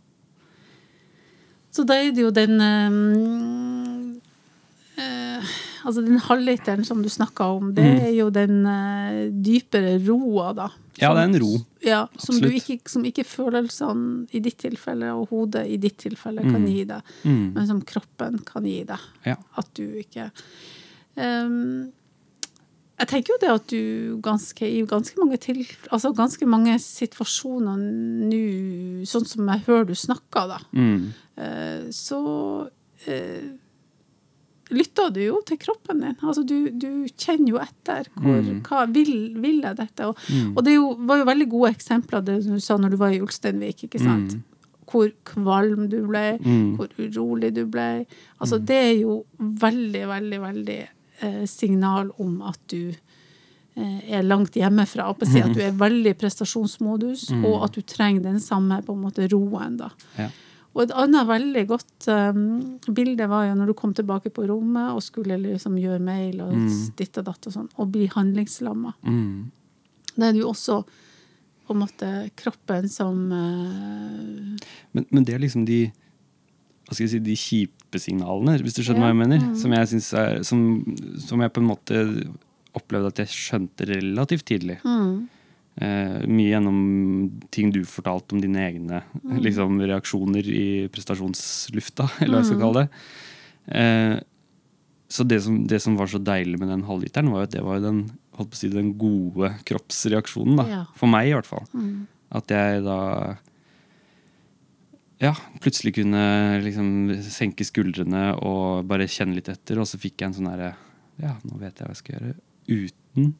Så 1.72 1.86
da 1.88 1.98
er 2.02 2.12
det 2.12 2.26
jo 2.26 2.34
den 2.36 2.58
eh, 2.60 2.98
Altså 5.86 6.02
den 6.06 6.20
halvliteren 6.22 6.84
som 6.86 7.02
du 7.04 7.10
snakka 7.10 7.48
om, 7.58 7.72
det 7.74 7.86
er 8.04 8.12
jo 8.14 8.30
den 8.34 8.60
uh, 8.68 9.32
dypere 9.34 9.96
roa, 10.08 10.52
da. 10.54 10.68
Ja, 11.02 11.14
det 11.16 11.22
er 11.24 11.30
en 11.32 11.40
ro. 11.42 11.54
Ja, 11.82 12.02
som, 12.22 12.38
du 12.44 12.50
ikke, 12.54 12.76
som 12.92 13.06
ikke 13.08 13.24
følelsene 13.26 14.28
i 14.36 14.42
ditt 14.44 14.60
tilfelle 14.62 15.10
og 15.18 15.30
hodet 15.32 15.64
i 15.72 15.78
ditt 15.82 15.98
tilfelle 16.04 16.44
kan 16.46 16.68
gi 16.68 16.84
deg, 16.86 17.02
Mm. 17.24 17.54
men 17.56 17.66
som 17.68 17.80
kroppen 17.82 18.38
kan 18.46 18.64
gi 18.68 18.84
deg. 18.86 19.00
Ja. 19.26 19.38
At 19.58 19.72
du 19.74 19.84
ikke 20.04 20.28
um, 21.18 21.92
Jeg 23.02 23.08
tenker 23.10 23.34
jo 23.34 23.40
det 23.42 23.50
at 23.50 23.66
du 23.72 24.20
ganske, 24.22 24.62
i 24.68 24.84
ganske 24.86 25.18
mange, 25.18 25.40
til, 25.42 25.64
altså 25.90 26.12
ganske 26.14 26.46
mange 26.46 26.76
situasjoner 26.84 27.80
nå, 28.30 28.42
sånn 29.10 29.26
som 29.26 29.48
jeg 29.50 29.64
hører 29.66 29.88
du 29.90 29.96
snakker, 29.98 30.52
da, 30.52 30.60
Mm. 30.78 31.08
eh, 31.38 31.90
så 31.90 32.70
eh, 33.08 33.48
lytter 34.72 35.10
du 35.14 35.20
jo 35.24 35.42
til 35.46 35.58
kroppen 35.62 36.00
din. 36.02 36.16
Altså 36.24 36.44
du, 36.48 36.70
du 36.72 36.88
kjenner 37.18 37.50
jo 37.54 37.58
etter. 37.62 38.08
Hvor, 38.16 38.40
Mm. 38.42 38.62
hva 38.68 38.86
vil, 38.94 39.12
vil 39.42 39.62
jeg 39.62 39.76
dette? 39.78 40.08
Og, 40.08 40.18
og 40.56 40.64
det 40.64 40.74
jo, 40.78 40.94
var 41.08 41.18
jo 41.22 41.26
veldig 41.28 41.50
gode 41.52 41.74
eksempler 41.76 42.24
det 42.26 42.40
du 42.48 42.60
sa 42.60 42.78
når 42.78 42.90
du 42.92 42.98
var 42.98 43.12
i 43.16 43.20
Ulsteinvik. 43.22 43.84
ikke 43.90 44.00
sant? 44.02 44.38
Hvor 44.92 45.12
kvalm 45.24 45.86
du 45.92 46.02
ble, 46.08 46.38
Mm. 46.44 46.76
hvor 46.78 46.90
urolig 47.00 47.54
du 47.56 47.66
ble. 47.66 48.06
Altså 48.42 48.58
Det 48.60 48.76
er 48.76 48.96
jo 49.02 49.26
veldig, 49.40 50.08
veldig, 50.08 50.40
veldig 50.42 50.80
eh, 51.22 51.46
signal 51.46 52.12
om 52.20 52.42
at 52.42 52.60
du 52.68 52.94
eh, 53.78 54.00
er 54.18 54.24
langt 54.24 54.52
hjemmefra. 54.60 55.08
og 55.10 55.22
si 55.28 55.40
At 55.40 55.54
du 55.56 55.62
er 55.68 55.72
veldig 55.72 56.16
prestasjonsmodus, 56.20 57.30
og 57.44 57.64
at 57.64 57.72
du 57.78 57.82
trenger 57.82 58.22
den 58.24 58.40
samme 58.40 58.82
på 58.84 58.94
en 58.96 59.02
måte 59.06 59.28
roen. 59.32 59.78
da. 59.78 59.90
Ja. 60.18 60.30
Og 60.72 60.86
et 60.86 60.94
annet 60.96 61.28
veldig 61.28 61.64
godt 61.68 62.08
um, 62.08 62.44
bilde 62.96 63.28
var 63.28 63.50
jo 63.50 63.56
når 63.60 63.72
du 63.72 63.76
kom 63.78 63.96
tilbake 63.96 64.32
på 64.32 64.46
rommet 64.48 64.94
og 64.96 65.04
skulle 65.04 65.36
liksom 65.42 65.76
gjøre 65.82 66.00
mail 66.04 66.40
og 66.46 66.54
ditt 67.00 67.18
og 67.20 67.28
datt 67.28 67.50
og 67.50 67.56
sånn, 67.58 67.72
og 67.76 67.90
bli 67.92 68.08
handlingslamma. 68.12 68.94
Mm. 69.04 69.50
Da 70.16 70.30
er 70.30 70.36
det 70.36 70.44
jo 70.44 70.52
også 70.52 70.82
på 71.68 71.76
en 71.76 71.82
måte 71.84 72.12
kroppen 72.40 72.88
som 72.92 73.20
uh, 73.32 74.72
Men, 74.96 75.06
men 75.10 75.28
det 75.28 75.36
er 75.36 75.44
liksom 75.44 75.68
de 75.68 75.86
hva 76.92 76.96
skal 76.98 77.06
jeg 77.06 77.12
si, 77.14 77.20
de 77.24 77.36
kjipe 77.40 78.00
signalene, 78.04 78.58
hvis 78.60 78.76
du 78.76 78.82
skjønner 78.84 79.06
hva 79.06 79.12
jeg 79.14 79.20
mener. 79.22 79.44
Som 79.56 79.72
jeg, 79.72 80.00
er, 80.20 80.42
som, 80.44 80.64
som 81.24 81.40
jeg 81.40 81.54
på 81.56 81.62
en 81.62 81.70
måte 81.70 82.02
opplevde 82.76 83.12
at 83.14 83.22
jeg 83.24 83.32
skjønte 83.32 83.88
relativt 83.88 84.44
tidlig. 84.50 84.82
Eh, 85.82 86.18
mye 86.30 86.52
gjennom 86.52 86.82
ting 87.50 87.72
du 87.74 87.80
fortalte 87.90 88.36
om 88.36 88.42
dine 88.44 88.60
egne 88.68 89.00
liksom, 89.42 89.80
reaksjoner 89.82 90.46
i 90.46 90.66
prestasjonslufta, 90.94 92.06
eller 92.22 92.36
hva 92.36 92.42
jeg 92.44 92.50
skal 92.52 92.62
kalle 92.62 92.84
det. 92.84 93.06
Eh, 93.80 94.18
så 95.12 95.26
det 95.28 95.42
som, 95.44 95.58
det 95.68 95.82
som 95.84 95.98
var 95.98 96.12
så 96.12 96.22
deilig 96.22 96.60
med 96.62 96.70
den 96.70 96.86
halvliteren, 96.88 97.32
var 97.34 97.44
jo 97.44 97.50
at 97.50 97.56
det 97.56 97.64
var 97.66 97.82
den, 97.84 98.04
si, 98.54 98.70
den 98.72 98.94
gode 99.02 99.56
kroppsreaksjonen. 99.68 100.62
Da. 100.62 100.68
Ja. 100.70 100.84
For 101.00 101.12
meg, 101.12 101.32
i 101.32 101.36
hvert 101.36 101.50
fall. 101.50 101.66
At 102.32 102.54
jeg 102.54 102.86
da 102.86 103.00
ja, 105.22 105.34
plutselig 105.62 105.98
kunne 105.98 106.24
liksom 106.64 107.12
senke 107.26 107.66
skuldrene 107.68 108.32
og 108.40 108.88
bare 108.90 109.10
kjenne 109.12 109.36
litt 109.38 109.52
etter. 109.52 109.82
Og 109.82 109.90
så 109.90 110.00
fikk 110.02 110.22
jeg 110.22 110.32
en 110.32 110.38
sånn 110.40 110.52
herre 110.54 110.76
Ja, 111.22 111.36
nå 111.46 111.60
vet 111.60 111.82
jeg 111.82 111.90
hva 111.90 111.92
jeg 111.92 112.00
skal 112.00 112.16
gjøre. 112.16 112.38
Uten 112.72 113.34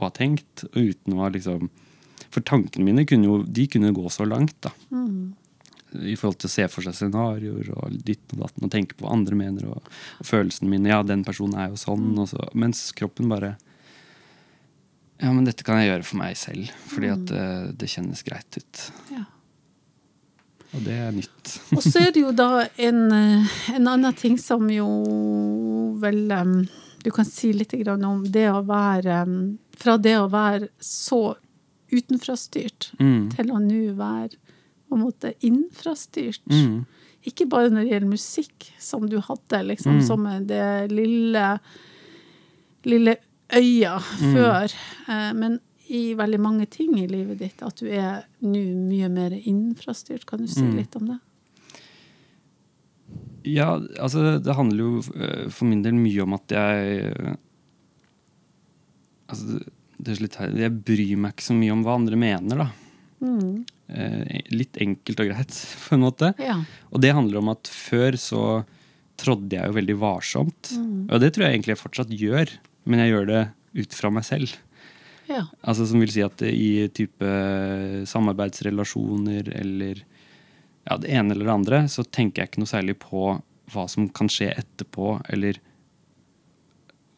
å 0.00 0.08
ha 0.08 0.14
tenkt, 0.16 0.64
og 0.70 0.78
uten 0.78 1.16
å 1.16 1.24
ha 1.24 1.30
liksom 1.34 1.70
For 2.30 2.44
tankene 2.46 2.86
mine 2.86 3.02
kunne 3.08 3.26
jo 3.26 3.40
de 3.42 3.64
kunne 3.66 3.90
gå 3.94 4.10
så 4.12 4.22
langt, 4.28 4.54
da. 4.62 4.70
I 5.90 6.14
forhold 6.14 6.38
til 6.38 6.46
å 6.46 6.52
se 6.52 6.66
for 6.70 6.86
seg 6.86 6.94
scenarioer 6.94 7.72
og 7.74 7.96
ditt 8.06 8.22
og 8.36 8.44
datten 8.44 8.68
og 8.68 8.70
tenke 8.70 8.94
på 8.94 9.02
hva 9.02 9.16
andre 9.16 9.34
mener. 9.34 9.66
Og, 9.72 9.88
og 10.22 10.28
følelsene 10.28 10.70
mine. 10.70 10.92
Ja, 10.92 11.00
den 11.02 11.24
personen 11.26 11.58
er 11.58 11.72
jo 11.72 11.80
sånn. 11.80 12.12
Og 12.14 12.30
så, 12.30 12.46
mens 12.54 12.84
kroppen 12.94 13.32
bare 13.32 13.56
Ja, 15.18 15.32
men 15.32 15.42
dette 15.44 15.66
kan 15.66 15.80
jeg 15.80 15.90
gjøre 15.90 16.06
for 16.06 16.20
meg 16.22 16.38
selv. 16.38 16.70
Fordi 16.92 17.10
at 17.16 17.34
eh, 17.34 17.66
det 17.74 17.90
kjennes 17.90 18.22
greit 18.22 18.62
ut. 18.62 18.86
ja. 19.10 19.26
Og 20.70 20.84
det 20.86 20.96
er 21.02 21.14
nytt. 21.14 21.54
Og 21.76 21.82
så 21.82 22.04
er 22.04 22.12
det 22.14 22.22
jo 22.22 22.34
da 22.36 22.66
en, 22.78 23.00
eh, 23.14 23.56
en 23.74 23.90
annen 23.90 24.14
ting 24.16 24.38
som 24.38 24.68
jo 24.70 24.86
vel 26.00 26.30
um, 26.30 26.60
Du 27.02 27.10
kan 27.14 27.26
si 27.26 27.52
litt 27.56 27.72
om 27.90 28.22
det 28.28 28.46
å 28.52 28.60
være 28.66 29.22
em, 29.24 29.36
Fra 29.80 29.96
det 29.96 30.16
å 30.20 30.28
være 30.30 30.68
så 30.84 31.36
utenfrastyrt 31.90 32.92
Mm. 33.00 33.30
til 33.34 33.50
å 33.50 33.58
nå 33.62 33.94
være 33.98 34.36
på 34.88 34.96
en 34.98 35.04
måte 35.04 35.32
innfrastyrt. 35.46 36.42
Mm. 36.50 36.84
Ikke 37.26 37.46
bare 37.48 37.70
når 37.70 37.84
det 37.84 37.92
gjelder 37.92 38.10
musikk, 38.12 38.68
som 38.78 39.08
du 39.08 39.18
hadde, 39.20 39.62
liksom, 39.66 39.98
Mm. 40.00 40.06
som 40.06 40.24
det 40.46 40.90
lille, 40.90 41.60
lille 42.84 43.16
øya 43.52 43.98
Mm. 43.98 44.34
før, 44.34 44.74
eh, 45.08 45.32
men 45.32 45.60
i 45.88 46.14
veldig 46.14 46.38
mange 46.40 46.66
ting 46.70 46.98
i 46.98 47.06
livet 47.08 47.38
ditt, 47.38 47.62
at 47.62 47.76
du 47.76 47.86
er 47.88 48.24
nå 48.42 48.62
mye 48.88 49.08
mer 49.10 49.30
innfrastyrt. 49.30 50.24
Kan 50.26 50.40
du 50.40 50.46
si 50.46 50.60
Mm. 50.62 50.76
litt 50.76 50.94
om 50.96 51.06
det? 51.08 51.18
Ja, 53.44 53.78
altså 53.98 54.38
det 54.42 54.54
handler 54.54 54.78
jo 54.84 55.02
eh, 55.16 55.48
for 55.48 55.64
min 55.64 55.82
del 55.82 55.94
mye 55.94 56.22
om 56.22 56.34
at 56.34 56.46
jeg 56.48 57.36
Altså, 59.30 59.60
det 60.00 60.14
er 60.14 60.22
litt 60.24 60.38
her, 60.40 60.54
jeg 60.66 60.76
bryr 60.86 61.18
meg 61.20 61.34
ikke 61.34 61.48
så 61.50 61.56
mye 61.56 61.74
om 61.74 61.84
hva 61.86 61.96
andre 62.00 62.18
mener, 62.20 62.64
da. 62.64 62.68
Mm. 63.20 63.64
Eh, 63.90 64.40
litt 64.54 64.78
enkelt 64.80 65.22
og 65.22 65.30
greit, 65.32 65.56
på 65.84 65.96
en 65.96 66.04
måte. 66.06 66.32
Ja. 66.40 66.58
Og 66.90 67.04
det 67.04 67.14
handler 67.16 67.42
om 67.42 67.52
at 67.52 67.70
før 67.70 68.18
så 68.20 68.44
trådde 69.20 69.58
jeg 69.58 69.68
jo 69.68 69.76
veldig 69.76 69.96
varsomt. 70.00 70.72
Og 71.10 71.20
det 71.20 71.34
tror 71.34 71.46
jeg 71.46 71.58
egentlig 71.58 71.74
jeg 71.74 71.82
fortsatt 71.82 72.12
gjør, 72.16 72.52
men 72.88 73.02
jeg 73.02 73.12
gjør 73.12 73.26
det 73.28 73.42
ut 73.82 73.96
fra 73.96 74.10
meg 74.14 74.24
selv. 74.24 74.54
Ja. 75.30 75.44
Altså 75.60 75.84
Som 75.86 76.02
vil 76.02 76.10
si 76.10 76.22
at 76.24 76.42
i 76.42 76.88
type 76.96 77.34
samarbeidsrelasjoner 78.08 79.52
eller 79.60 80.00
ja, 80.00 80.96
det 80.96 81.12
ene 81.12 81.34
eller 81.34 81.46
det 81.46 81.54
andre, 81.54 81.82
så 81.92 82.02
tenker 82.02 82.42
jeg 82.42 82.50
ikke 82.50 82.62
noe 82.64 82.72
særlig 82.72 82.96
på 83.02 83.34
hva 83.70 83.84
som 83.90 84.08
kan 84.10 84.30
skje 84.32 84.48
etterpå, 84.56 85.20
eller 85.30 85.60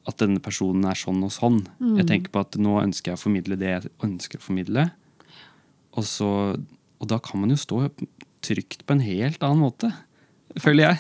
at 0.09 0.18
denne 0.18 0.40
personen 0.42 0.84
er 0.90 0.98
sånn 0.98 1.20
og 1.22 1.30
sånn. 1.30 1.61
Jeg 2.00 2.07
tenker 2.09 2.32
på 2.34 2.40
at 2.42 2.57
nå 2.59 2.80
ønsker 2.82 3.12
jeg 3.12 3.18
å 3.20 3.22
formidle 3.22 3.59
det 3.61 3.68
jeg 3.70 3.90
ønsker 4.03 4.40
å 4.40 4.42
formidle. 4.42 4.88
Og, 5.94 6.05
så, 6.09 6.28
og 6.98 7.07
da 7.11 7.18
kan 7.22 7.42
man 7.42 7.53
jo 7.55 7.59
stå 7.61 7.84
trygt 8.42 8.82
på 8.88 8.96
en 8.96 9.05
helt 9.05 9.42
annen 9.46 9.62
måte, 9.62 9.92
føler 10.59 10.88
jeg. 10.88 10.98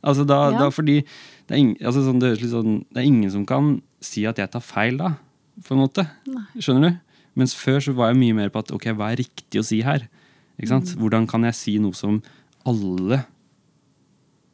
Altså 0.00 0.24
da, 0.24 0.38
Ja. 0.52 0.58
da 0.62 0.70
fordi 0.72 1.00
det 1.02 1.52
er, 1.52 1.58
ing, 1.58 1.74
altså 1.82 2.04
sånn, 2.06 2.20
det, 2.22 2.30
er 2.38 2.48
sånn, 2.48 2.84
det 2.94 3.02
er 3.02 3.08
ingen 3.08 3.30
som 3.34 3.44
kan 3.48 3.82
si 4.00 4.24
at 4.30 4.38
jeg 4.38 4.50
tar 4.52 4.62
feil 4.64 4.96
da, 5.00 5.16
på 5.66 5.74
en 5.74 5.82
måte. 5.82 6.06
Skjønner 6.56 6.88
du? 6.94 6.98
Mens 7.38 7.52
før 7.54 7.80
så 7.82 7.92
var 7.98 8.12
jeg 8.12 8.20
mye 8.22 8.36
mer 8.38 8.48
på 8.54 8.62
at 8.62 8.70
ok, 8.74 8.88
hva 8.96 9.12
er 9.12 9.20
riktig 9.20 9.60
å 9.60 9.66
si 9.66 9.82
her? 9.86 10.06
Ikke 10.58 10.70
sant? 10.72 10.94
Hvordan 10.98 11.26
kan 11.30 11.44
jeg 11.46 11.54
si 11.58 11.76
noe 11.82 11.94
som 11.94 12.22
alle 12.66 13.24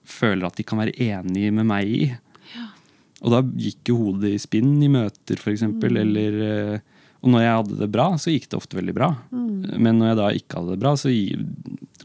føler 0.04 0.46
at 0.48 0.58
de 0.58 0.64
kan 0.66 0.80
være 0.82 0.96
enig 1.00 1.52
med 1.54 1.68
meg 1.68 1.88
i? 1.88 2.02
Og 3.24 3.32
da 3.32 3.40
gikk 3.56 3.88
jo 3.88 3.96
hodet 4.02 4.34
i 4.36 4.40
spinn 4.42 4.74
i 4.84 4.90
møter, 4.92 5.38
for 5.40 5.50
eksempel, 5.54 5.96
eller 6.02 6.36
eh, 6.44 6.78
Og 7.24 7.30
når 7.32 7.40
jeg 7.40 7.54
hadde 7.56 7.78
det 7.80 7.88
bra, 7.94 8.06
så 8.20 8.28
gikk 8.34 8.50
det 8.52 8.58
ofte 8.58 8.76
veldig 8.76 8.92
bra. 8.94 9.06
Men 9.32 9.96
når 9.96 10.10
jeg 10.10 10.16
da 10.18 10.26
ikke 10.36 10.58
hadde 10.60 10.74
det 10.74 10.82
bra, 10.82 10.90
så 11.00 11.08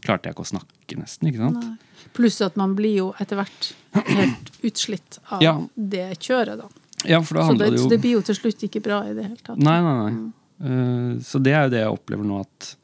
klarte 0.00 0.30
jeg 0.30 0.32
ikke 0.32 0.46
å 0.46 0.48
snakke, 0.54 0.96
nesten. 0.96 1.28
ikke 1.28 1.42
sant? 1.44 1.60
Nei. 1.60 1.76
Pluss 2.16 2.40
at 2.42 2.56
man 2.56 2.72
blir 2.74 2.94
jo 2.96 3.08
etter 3.20 3.36
hvert 3.36 3.68
helt 4.08 4.48
utslitt 4.64 5.18
av 5.30 5.42
Ja. 5.44 5.52
det 5.76 6.06
kjøret, 6.24 6.56
da. 6.62 6.68
Ja, 7.04 7.20
for 7.20 7.36
da 7.36 7.44
Så 7.50 7.58
det, 7.58 7.68
det 7.70 7.78
jo 7.82 7.88
det 7.92 8.00
blir 8.00 8.16
jo 8.16 8.22
til 8.24 8.34
slutt 8.40 8.64
ikke 8.64 8.80
bra 8.82 9.02
i 9.08 9.12
det 9.14 9.28
hele 9.28 9.36
tatt. 9.44 9.60
Nei, 9.60 9.76
nei, 9.84 9.94
nei. 10.00 10.32
Eh, 10.64 11.12
så 11.24 11.40
det 11.44 11.52
er 11.52 11.62
jo 11.68 11.74
det 11.76 11.84
jeg 11.84 11.92
opplever 12.00 12.24
nå, 12.24 12.40
at 12.40 12.76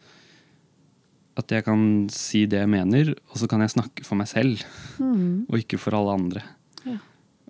at 1.36 1.52
jeg 1.52 1.64
kan 1.66 1.80
si 2.08 2.46
det 2.48 2.62
jeg 2.62 2.68
mener, 2.72 3.10
og 3.28 3.36
så 3.36 3.48
kan 3.48 3.60
jeg 3.60 3.74
snakke 3.74 4.04
for 4.08 4.16
meg 4.16 4.28
selv, 4.30 4.62
og 5.00 5.58
ikke 5.58 5.76
for 5.80 5.92
alle 5.98 6.14
andre. 6.16 6.42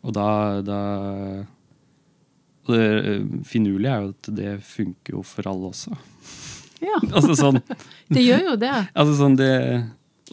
Og 0.06 0.14
da, 0.14 0.28
da 0.64 0.80
og 2.66 2.74
Det 2.74 2.86
eh, 3.12 3.26
finurlige 3.46 3.92
er 3.92 4.04
jo 4.04 4.12
at 4.14 4.30
det 4.34 4.52
funker 4.66 5.18
jo 5.18 5.22
for 5.26 5.46
alle 5.50 5.70
også. 5.70 5.94
Ja, 6.82 6.98
Altså 7.16 7.36
sånn, 7.38 7.60
det 8.14 8.24
gjør 8.26 8.52
jo 8.52 8.56
det. 8.60 8.74
altså 8.92 9.16
sånn 9.20 9.38
det 9.38 9.52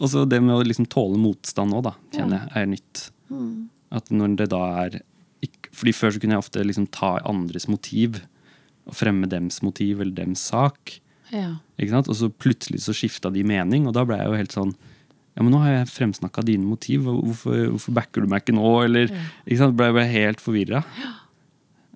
Også 0.02 0.24
det 0.26 0.40
med 0.42 0.56
å 0.56 0.64
liksom 0.66 0.88
tåle 0.90 1.18
motstand 1.20 1.74
òg, 1.78 1.92
kjenner 2.14 2.42
jeg, 2.42 2.50
er 2.58 2.70
nytt. 2.72 3.04
At 3.94 4.10
når 4.10 4.38
det 4.40 4.48
da 4.50 4.62
er 4.82 5.00
Fordi 5.70 5.92
før 5.94 6.14
så 6.14 6.22
kunne 6.22 6.34
jeg 6.34 6.42
ofte 6.42 6.64
liksom 6.66 6.88
ta 6.94 7.16
andres 7.22 7.68
motiv 7.70 8.18
og 8.84 8.96
fremme 8.98 9.24
dems 9.30 9.62
motiv 9.64 10.02
eller 10.02 10.12
dems 10.12 10.42
sak. 10.50 10.98
Ja. 11.32 11.54
Og 11.80 12.10
så 12.18 12.28
plutselig 12.28 12.82
så 12.84 12.92
skifta 12.92 13.30
de 13.32 13.40
mening, 13.46 13.86
og 13.88 13.94
da 13.96 14.02
ble 14.04 14.18
jeg 14.20 14.28
jo 14.28 14.36
helt 14.36 14.52
sånn 14.52 14.74
Ja, 15.34 15.42
men 15.42 15.50
nå 15.50 15.60
har 15.64 15.72
jeg 15.72 15.90
fremsnakka 15.90 16.44
dine 16.46 16.66
motiv, 16.68 17.08
hvorfor, 17.08 17.64
hvorfor 17.72 17.96
backer 17.96 18.22
du 18.22 18.30
meg 18.30 18.44
ikke 18.44 18.54
nå? 18.54 18.68
Eller, 18.84 19.10
ikke 19.44 19.58
sant? 19.64 19.74
Ble 19.78 19.90
jeg 19.90 19.96
ble 19.98 20.06
helt 20.12 20.44
forvirra. 20.44 20.84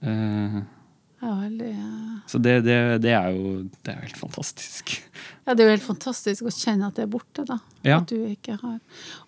Eh, 0.03 0.59
Ja, 1.19 1.33
veldig 1.35 1.69
så 2.31 2.39
det, 2.39 2.61
det, 2.63 2.77
det 3.03 3.11
er 3.17 3.33
jo 3.35 3.65
det 3.83 3.91
er 3.91 4.05
helt 4.05 4.19
fantastisk. 4.21 4.93
Ja, 5.47 5.55
det 5.55 5.65
er 5.65 5.71
jo 5.71 5.75
helt 5.79 5.87
fantastisk 5.87 6.47
å 6.47 6.53
kjenne 6.53 6.91
at 6.91 6.99
det 6.99 7.07
er 7.07 7.11
borte, 7.11 7.43
da. 7.49 7.57
Ja. 7.83 7.97
At 8.03 8.13
du 8.13 8.21
ikke 8.29 8.59
har 8.61 8.77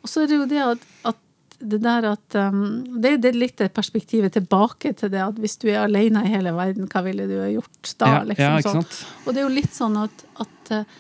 Og 0.03 0.11
så 0.13 0.23
er 0.23 0.31
det 0.31 0.39
jo 0.39 0.47
det 0.51 0.61
at, 0.63 0.85
at 1.11 1.19
det 1.61 1.81
der 1.83 2.07
at 2.13 2.37
um, 2.39 2.61
det, 3.03 3.17
det 3.25 3.33
er 3.33 3.41
litt 3.41 3.59
det 3.61 3.71
perspektivet 3.77 4.33
tilbake 4.37 4.95
til 4.97 5.11
det 5.13 5.21
at 5.25 5.41
hvis 5.43 5.59
du 5.61 5.67
er 5.73 5.83
alene 5.83 6.23
i 6.25 6.31
hele 6.33 6.55
verden, 6.57 6.87
hva 6.93 7.03
ville 7.05 7.27
du 7.29 7.37
ha 7.41 7.51
gjort 7.53 7.95
da? 8.01 8.13
Ja, 8.13 8.23
liksom 8.29 8.55
ja, 8.55 8.63
sånn. 8.65 8.87
Og 9.25 9.35
det 9.35 9.43
er 9.43 9.49
jo 9.49 9.55
litt 9.59 9.77
sånn 9.77 9.99
at, 10.01 10.25
at 10.45 10.73
uh, 10.77 10.99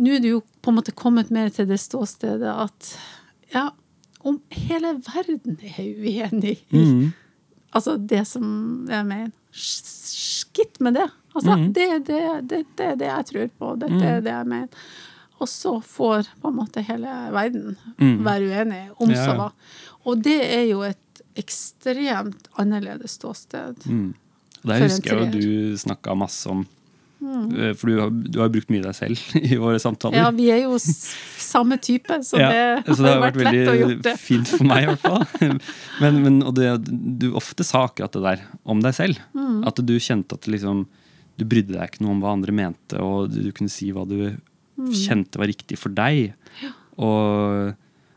nå 0.00 0.14
er 0.14 0.22
det 0.24 0.32
jo 0.36 0.40
på 0.64 0.72
en 0.72 0.78
måte 0.80 0.94
kommet 0.96 1.30
mer 1.34 1.50
til 1.52 1.68
det 1.68 1.76
ståstedet 1.82 2.48
at 2.48 2.90
ja, 3.54 3.66
om 4.24 4.38
hele 4.56 4.94
verden 5.04 5.58
er 5.60 5.84
uenig 6.00 6.56
i 6.72 6.84
Mm. 6.84 7.12
altså 7.76 7.98
det 8.00 8.22
som 8.30 8.86
jeg 8.88 9.04
mener 9.06 9.32
Skitt 9.54 10.80
med 10.82 10.94
det. 10.96 11.04
Altså, 11.34 11.54
Mm. 11.56 11.72
det, 11.72 11.84
det, 12.06 12.20
det, 12.48 12.58
det 12.76 12.84
er 12.86 12.96
det 12.98 13.06
jeg 13.06 13.26
tror 13.28 13.48
på. 13.58 13.68
Dette 13.78 14.02
er 14.04 14.20
det 14.24 14.32
jeg 14.32 14.46
mener. 14.50 14.68
Og 15.42 15.48
så 15.50 15.76
får 15.82 16.26
på 16.42 16.48
en 16.50 16.56
måte 16.58 16.82
hele 16.86 17.10
verden 17.34 17.76
være 17.98 18.48
uenig 18.50 18.80
om 18.98 19.08
Mm. 19.08 19.14
Ja, 19.14 19.24
så 19.26 19.36
hva. 19.38 19.48
Og 20.06 20.22
det 20.22 20.36
er 20.42 20.64
jo 20.70 20.82
et 20.82 21.22
ekstremt 21.36 22.48
annerledes 22.58 23.14
ståsted. 23.18 23.86
Mm. 23.86 24.14
Der 24.64 24.82
husker 24.88 25.18
jeg 25.22 25.34
jo 25.34 25.40
du 25.40 25.76
snakka 25.78 26.14
masse 26.16 26.46
om 26.50 26.66
eh, 27.24 27.72
For 27.78 27.90
du 27.90 27.98
har, 28.00 28.10
du 28.10 28.38
har 28.42 28.50
brukt 28.54 28.70
mye 28.72 28.82
deg 28.84 28.94
selv 28.96 29.20
i 29.52 29.56
våre 29.60 29.78
samtaler. 29.82 30.18
Ja, 30.22 30.30
vi 30.34 30.48
er 30.54 30.62
jo 30.64 30.78
samme 30.78 31.78
type, 31.82 32.18
så 32.26 32.40
Ja, 32.40 32.48
det 32.80 32.96
så 32.96 33.02
det 33.04 33.12
har 33.14 33.22
vært 33.24 33.38
lett 33.42 33.70
å 33.72 33.76
gjøre 33.78 33.98
det. 34.08 34.14
fint 34.22 34.48
for 34.50 34.64
meg, 34.68 34.84
i 34.84 34.90
hvert 34.92 35.04
fall. 35.04 35.58
Men, 36.02 36.22
men, 36.24 36.40
og 36.42 36.54
det, 36.58 36.68
du 37.20 37.28
ofte 37.38 37.64
sa 37.66 37.84
akkurat 37.88 38.12
det 38.16 38.22
der 38.24 38.44
om 38.66 38.80
deg 38.82 38.94
selv. 38.96 39.20
Mm. 39.36 39.60
At 39.70 39.78
du 39.86 39.94
kjente 40.02 40.34
at 40.38 40.48
liksom, 40.50 40.84
du 41.38 41.44
brydde 41.46 41.76
deg 41.76 41.88
ikke 41.92 42.02
noe 42.06 42.16
om 42.16 42.20
hva 42.24 42.32
andre 42.34 42.52
mente, 42.54 42.98
og 43.02 43.30
du, 43.34 43.46
kunne 43.54 43.70
si 43.72 43.92
hva 43.94 44.06
du 44.08 44.34
Mm. 44.74 44.88
kjente 44.90 45.38
var 45.38 45.46
riktig 45.46 45.76
for 45.78 45.92
deg. 45.94 46.32
Og, 46.98 47.68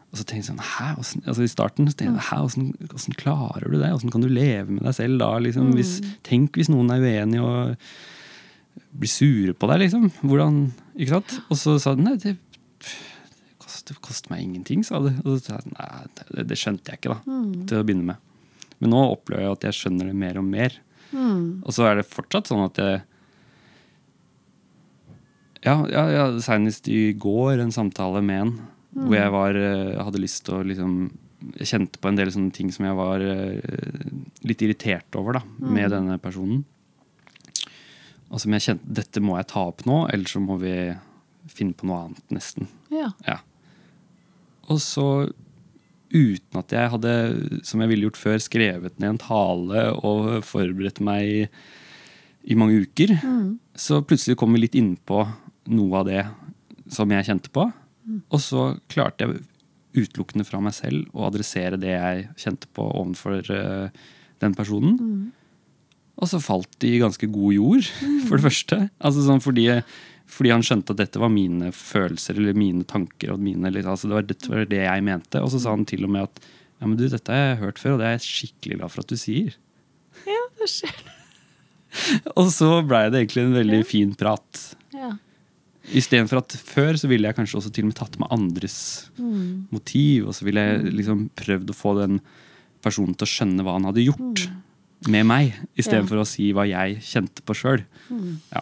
og 0.10 0.18
så 0.18 0.24
tenkte 0.26 0.40
jeg 0.42 0.48
sånn 0.48 0.62
Hæ? 0.66 0.88
Altså 1.30 1.44
I 1.46 1.50
starten 1.52 1.86
så 1.86 1.94
tenkte 2.00 2.16
jeg, 2.18 2.26
Hæ, 2.32 2.40
hvordan, 2.42 2.72
hvordan 2.90 3.18
klarer 3.20 3.68
du 3.70 3.76
det? 3.78 3.92
Hvordan 3.94 4.14
kan 4.16 4.24
du 4.26 4.30
leve 4.32 4.74
med 4.74 4.82
deg 4.88 4.96
selv 4.98 5.20
da? 5.22 5.28
Liksom, 5.44 5.72
hvis, 5.78 5.92
Mm. 6.02 6.16
tenk 6.26 6.58
hvis 6.58 6.72
noen 6.74 6.90
er 6.96 7.04
uenig 7.06 7.44
og 7.46 7.76
blir 8.92 9.12
sure 9.12 9.54
på 9.58 9.70
deg, 9.72 9.84
liksom. 9.86 10.08
Hvordan, 10.24 10.62
ikke 10.96 11.18
sant? 11.18 11.38
Og 11.48 11.60
så 11.60 11.76
sa 11.82 11.96
hun, 11.96 12.06
nei, 12.08 12.16
det 12.22 12.36
koster, 13.62 13.94
det 13.94 14.02
koster 14.06 14.34
meg 14.34 14.46
ingenting, 14.46 14.86
sa 14.88 15.02
du. 15.04 15.12
Og 15.24 15.38
så 15.38 15.40
sa 15.44 15.60
jeg 15.60 15.76
nei, 15.76 15.92
det, 16.32 16.48
det 16.52 16.60
skjønte 16.60 16.94
jeg 16.94 17.02
ikke 17.02 17.16
da, 17.16 17.38
til 17.70 17.82
å 17.82 17.86
begynne 17.88 18.14
med. 18.14 18.24
Men 18.78 18.94
nå 18.94 19.04
opplever 19.14 19.46
jeg 19.46 19.58
at 19.58 19.68
jeg 19.70 19.80
skjønner 19.80 20.12
det 20.12 20.18
mer 20.18 20.40
og 20.42 20.48
mer. 20.48 20.82
Og 21.16 21.72
så 21.76 21.88
er 21.88 22.00
det 22.00 22.10
fortsatt 22.10 22.50
sånn 22.52 22.66
at 22.66 22.82
jeg 22.82 22.98
Ja, 25.66 25.80
ja, 25.90 26.04
ja 26.12 26.26
senest 26.44 26.88
i 26.92 27.14
går 27.18 27.64
en 27.64 27.74
samtale 27.74 28.22
med 28.24 28.44
en 28.44 28.58
hvor 28.98 29.14
jeg 29.18 29.34
var, 29.34 29.58
eh, 29.62 29.98
hadde 30.02 30.22
lyst 30.22 30.46
til 30.48 30.56
å 30.58 30.66
liksom 30.66 30.94
Jeg 31.60 31.70
kjente 31.70 32.00
på 32.02 32.10
en 32.10 32.18
del 32.18 32.32
sånne 32.34 32.54
ting 32.56 32.72
som 32.74 32.88
jeg 32.88 32.98
var 32.98 33.22
eh, 33.22 33.60
litt 34.48 34.62
irritert 34.66 35.18
over 35.20 35.38
da, 35.38 35.42
med 35.62 35.92
denne 35.94 36.18
personen. 36.18 36.64
Og 38.28 38.42
som 38.44 38.54
jeg 38.56 38.66
kjente 38.66 38.96
dette 39.00 39.24
må 39.24 39.38
jeg 39.40 39.50
ta 39.54 39.64
opp 39.70 39.86
nå, 39.88 40.04
eller 40.12 40.30
så 40.30 40.42
må 40.44 40.58
vi 40.62 40.76
finne 41.48 41.76
på 41.78 41.88
noe 41.88 42.08
annet, 42.08 42.24
nesten. 42.34 42.68
Ja. 42.92 43.12
Ja. 43.28 43.40
Og 44.68 44.82
så, 44.84 45.08
uten 46.12 46.60
at 46.60 46.76
jeg 46.76 46.92
hadde, 46.92 47.14
som 47.68 47.84
jeg 47.84 47.94
ville 47.94 48.10
gjort 48.10 48.20
før, 48.20 48.40
skrevet 48.44 49.00
ned 49.00 49.14
en 49.16 49.22
tale 49.24 49.86
og 49.96 50.44
forberedt 50.48 51.00
meg 51.04 51.28
i, 51.28 51.42
i 52.52 52.58
mange 52.60 52.84
uker, 52.84 53.16
så 53.80 54.02
plutselig 54.04 54.38
kom 54.40 54.56
vi 54.56 54.66
litt 54.66 54.76
innpå 54.76 55.24
noe 55.72 56.02
av 56.02 56.08
det 56.10 56.24
som 56.92 57.12
jeg 57.12 57.30
kjente 57.30 57.52
på. 57.56 57.68
Og 58.32 58.44
så 58.44 58.70
klarte 58.92 59.26
jeg 59.26 59.44
utelukkende 59.98 60.46
fra 60.48 60.60
meg 60.64 60.76
selv 60.78 61.08
å 61.16 61.26
adressere 61.28 61.80
det 61.80 61.96
jeg 61.96 62.28
kjente 62.40 62.70
på 62.76 62.86
overfor 63.02 63.52
eh, 63.54 64.06
den 64.44 64.56
personen. 64.56 64.98
Og 66.18 66.30
så 66.32 66.42
falt 66.42 66.72
de 66.82 66.96
i 66.96 67.02
ganske 67.02 67.30
god 67.30 67.56
jord, 67.58 67.90
for 68.28 68.38
det 68.38 68.48
første. 68.48 68.80
Altså 68.98 69.26
sånn 69.26 69.44
fordi, 69.44 69.68
fordi 70.32 70.54
han 70.54 70.66
skjønte 70.66 70.96
at 70.96 71.02
dette 71.04 71.22
var 71.22 71.34
mine 71.34 71.72
følelser 71.76 72.40
eller 72.40 72.58
mine 72.58 72.88
tanker. 72.90 73.36
Og 73.36 73.44
mine, 73.44 73.72
altså 73.84 74.10
det, 74.10 74.16
var, 74.18 74.30
dette 74.30 74.54
var 74.54 74.66
det 74.70 74.82
jeg 74.84 75.06
mente. 75.06 75.44
Og 75.44 75.54
så 75.54 75.62
sa 75.64 75.76
han 75.76 75.86
til 75.90 76.08
og 76.08 76.16
med 76.16 76.30
at 76.30 76.42
ja, 76.78 76.86
men 76.86 76.98
du, 76.98 77.08
dette 77.10 77.34
har 77.34 77.54
jeg 77.54 77.62
hørt 77.62 77.80
før, 77.82 77.96
og 77.96 78.02
det 78.02 78.10
er 78.10 78.18
jeg 78.18 78.28
skikkelig 78.28 78.82
glad 78.82 78.94
for 78.94 79.02
at 79.02 79.14
du 79.14 79.18
sier. 79.18 79.56
ja, 80.30 80.44
det 80.60 80.68
skjer. 80.74 81.00
Og 82.38 82.52
så 82.54 82.68
blei 82.86 83.08
det 83.10 83.24
egentlig 83.24 83.46
en 83.48 83.56
veldig 83.56 83.80
fin 83.88 84.12
prat. 84.20 84.60
Ja. 84.94 85.16
Istedenfor 85.98 86.44
at 86.44 86.54
før 86.68 87.00
så 87.00 87.10
ville 87.10 87.30
jeg 87.30 87.38
kanskje 87.38 87.58
også 87.58 87.72
til 87.74 87.88
og 87.88 87.90
med 87.90 87.98
tatt 87.98 88.18
med 88.22 88.30
andres 88.36 88.78
motiv. 89.74 90.28
Og 90.28 90.36
så 90.38 90.46
ville 90.46 90.62
jeg 90.62 90.94
liksom 91.00 91.24
prøvd 91.40 91.72
å 91.74 91.78
få 91.78 91.96
den 91.98 92.20
personen 92.86 93.16
til 93.18 93.26
å 93.26 93.32
skjønne 93.32 93.66
hva 93.66 93.78
han 93.80 93.88
hadde 93.88 94.06
gjort 94.06 94.44
med 95.08 95.26
meg, 95.30 95.54
istedenfor 95.78 96.18
Ja. 96.18 96.24
å 96.24 96.28
si 96.28 96.50
hva 96.54 96.66
jeg 96.68 96.98
kjente 97.06 97.44
på 97.46 97.54
sjøl. 97.56 97.84
Ja. 98.54 98.62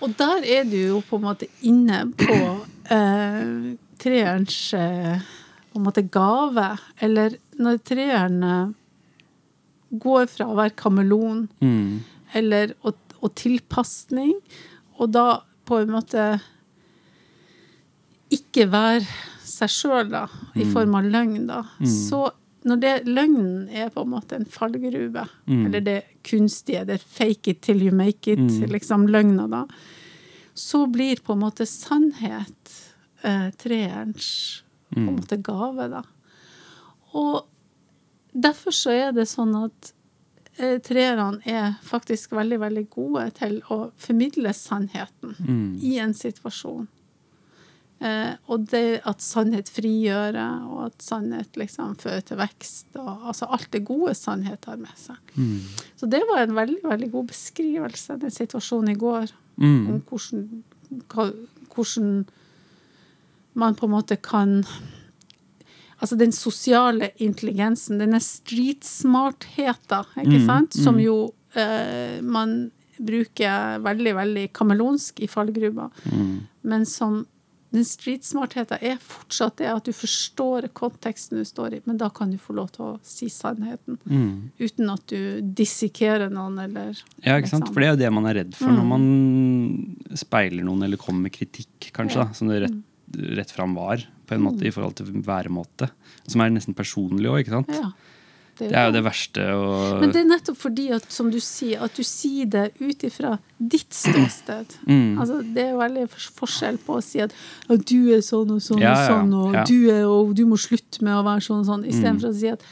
Og 0.00 0.14
der 0.16 0.44
er 0.44 0.64
du 0.64 0.76
jo 0.76 1.00
på 1.08 1.16
en 1.18 1.26
måte 1.26 1.46
inne 1.62 2.02
på 2.16 2.36
eh, 2.96 3.76
treerens 4.00 4.56
eh, 4.74 5.20
på 5.72 5.80
en 5.80 5.84
måte 5.86 6.04
gave. 6.12 6.78
Eller 7.00 7.36
når 7.60 7.78
treeren 7.84 8.42
eh, 8.44 8.74
går 9.96 10.26
fra 10.32 10.48
å 10.50 10.56
være 10.58 10.74
kameleon 10.76 11.48
Mm. 11.60 12.00
eller 12.34 12.74
og, 12.82 12.96
og 13.22 13.34
tilpasning, 13.38 14.34
og 14.98 15.12
da 15.12 15.40
på 15.66 15.80
en 15.82 15.90
måte 15.94 16.40
ikke 18.32 18.66
være 18.72 19.06
seg 19.46 19.70
sjøl, 19.70 20.08
da, 20.10 20.24
i 20.58 20.64
form 20.72 20.96
av 20.98 21.06
løgn, 21.06 21.46
da, 21.48 21.60
så 21.86 22.26
når 22.66 22.80
det, 22.82 22.92
løgnen 23.06 23.68
er 23.70 23.90
på 23.94 24.02
en 24.02 24.10
måte 24.10 24.36
en 24.36 24.48
fallgruve, 24.50 25.22
eller 25.46 25.84
det 25.86 26.00
kunstige, 26.26 26.84
det 26.88 26.98
fake 27.02 27.52
it 27.52 27.60
till 27.62 27.82
you 27.82 27.94
make 27.94 28.32
it, 28.32 28.42
liksom 28.70 29.06
løgna, 29.08 29.46
da, 29.48 29.62
så 30.54 30.86
blir 30.90 31.20
på 31.22 31.36
en 31.36 31.44
måte 31.44 31.66
sannhet 31.68 32.72
eh, 33.22 33.50
treerens 33.60 34.30
på 34.90 35.00
en 35.00 35.18
måte 35.18 35.36
gave, 35.36 35.88
da. 35.92 36.02
Og 37.16 37.46
derfor 38.32 38.74
så 38.74 38.94
er 38.94 39.14
det 39.16 39.26
sånn 39.30 39.54
at 39.58 39.92
eh, 40.58 40.78
treerne 40.84 41.40
er 41.44 41.76
faktisk 41.84 42.34
veldig, 42.36 42.60
veldig 42.64 42.84
gode 42.92 43.28
til 43.38 43.60
å 43.72 43.90
formidle 44.00 44.52
sannheten 44.56 45.36
i 45.82 45.96
en 46.02 46.14
situasjon. 46.16 46.86
Eh, 48.00 48.34
og 48.52 48.66
det 48.68 49.00
at 49.08 49.22
sannhet 49.24 49.70
frigjør, 49.72 50.36
og 50.68 50.80
at 50.90 51.00
sannhet 51.00 51.56
liksom 51.56 51.94
fører 51.96 52.20
til 52.28 52.36
vekst, 52.36 52.90
og 53.00 53.30
altså 53.32 53.48
alt 53.56 53.70
det 53.72 53.84
gode 53.88 54.12
sannhet 54.14 54.64
har 54.68 54.76
med 54.76 54.92
seg. 55.00 55.16
Så 55.96 56.08
det 56.12 56.20
var 56.28 56.42
en 56.42 56.52
veldig, 56.58 56.82
veldig 56.84 57.10
god 57.14 57.30
beskrivelse, 57.32 58.18
den 58.20 58.30
situasjonen 58.30 58.92
i 58.92 59.00
går, 59.00 59.32
Mm. 59.56 59.88
om 59.88 60.00
hvordan, 60.04 60.62
hvordan 61.72 62.26
man 63.54 63.74
på 63.74 63.86
en 63.86 63.92
måte 63.94 64.16
kan 64.20 64.64
Altså 65.98 66.12
den 66.20 66.32
sosiale 66.32 67.08
intelligensen, 67.24 67.96
denne 67.98 68.20
streetsmartheten, 68.20 70.04
ikke 70.26 70.42
sant, 70.44 70.74
som 70.76 70.98
jo 71.00 71.32
eh, 71.56 72.20
man 72.20 72.70
bruker 72.98 73.78
veldig, 73.84 74.12
veldig 74.18 74.44
kameleonsk 74.56 75.20
i 75.24 75.28
fallgruva, 75.28 75.88
men 76.68 76.84
som 76.88 77.22
den 77.76 77.84
streetsmartheten 77.86 78.80
er 78.80 78.96
fortsatt 79.02 79.58
det 79.60 79.68
at 79.70 79.86
du 79.86 79.92
forstår 79.96 80.68
konteksten 80.76 81.40
du 81.40 81.46
står 81.46 81.76
i, 81.78 81.80
men 81.84 81.98
da 82.00 82.08
kan 82.14 82.32
du 82.32 82.38
få 82.40 82.56
lov 82.56 82.70
til 82.74 82.86
å 82.86 82.90
si 83.06 83.28
sannheten. 83.32 83.98
Mm. 84.08 84.50
Uten 84.62 84.92
at 84.94 85.04
du 85.12 85.40
dissekerer 85.56 86.32
noen, 86.32 86.58
eller 86.64 86.96
Ja, 87.20 87.36
ikke 87.36 87.52
sant? 87.52 87.66
liksom. 87.66 87.74
For 87.74 87.84
det 87.84 87.88
er 87.88 87.94
jo 87.94 88.02
det 88.04 88.12
man 88.16 88.28
er 88.30 88.40
redd 88.40 88.56
for 88.56 88.72
når 88.72 88.88
man 88.94 89.06
speiler 90.16 90.66
noen 90.66 90.86
eller 90.88 91.00
kommer 91.00 91.28
med 91.28 91.36
kritikk, 91.36 91.90
kanskje, 91.96 92.24
da, 92.24 92.36
som 92.36 92.50
det 92.50 92.62
rett, 92.64 92.82
rett 93.40 93.54
fram 93.54 93.76
var, 93.76 94.04
på 94.26 94.34
en 94.34 94.44
måte, 94.48 94.66
i 94.66 94.74
forhold 94.74 94.96
til 94.98 95.12
væremåte. 95.26 95.90
Som 96.26 96.42
er 96.42 96.50
nesten 96.54 96.74
personlig 96.76 97.30
òg, 97.30 97.44
ikke 97.44 97.58
sant? 97.58 97.74
Ja. 97.76 97.92
Det 98.58 98.70
er 98.72 98.86
jo 98.88 98.92
det 98.94 99.02
verste 99.04 99.42
å 99.52 99.66
Men 100.00 100.12
det 100.14 100.20
er 100.22 100.28
nettopp 100.30 100.56
fordi 100.56 100.86
at, 100.96 101.06
som 101.12 101.28
du 101.30 101.38
sier, 101.44 101.82
at 101.84 101.94
du 101.98 102.02
sier 102.06 102.46
det 102.50 102.64
ut 102.80 103.04
ifra 103.04 103.34
ditt 103.58 103.92
ståsted. 103.92 104.76
Mm. 104.86 105.18
Altså, 105.20 105.40
det 105.54 105.64
er 105.66 105.76
veldig 105.76 106.04
forskjell 106.14 106.76
på 106.86 106.96
å 106.98 107.02
si 107.04 107.20
at 107.24 107.32
ja, 107.68 107.76
du 107.76 108.12
er 108.14 108.20
sånn 108.24 108.52
og 108.54 108.60
sånn 108.62 108.80
Ja, 108.80 108.92
og 108.96 109.08
sånn, 109.10 109.32
og, 109.34 109.54
ja. 109.56 109.64
du 109.68 109.90
er, 109.92 110.04
og 110.08 110.34
du 110.38 110.44
må 110.48 110.56
slutte 110.60 111.02
med 111.04 111.16
å 111.18 111.24
være 111.26 111.42
sånn 111.44 111.64
og 111.64 111.66
sånn, 111.70 111.84
istedenfor 111.88 112.30
Mm. 112.30 112.36
å 112.36 112.40
si 112.40 112.52
at 112.54 112.62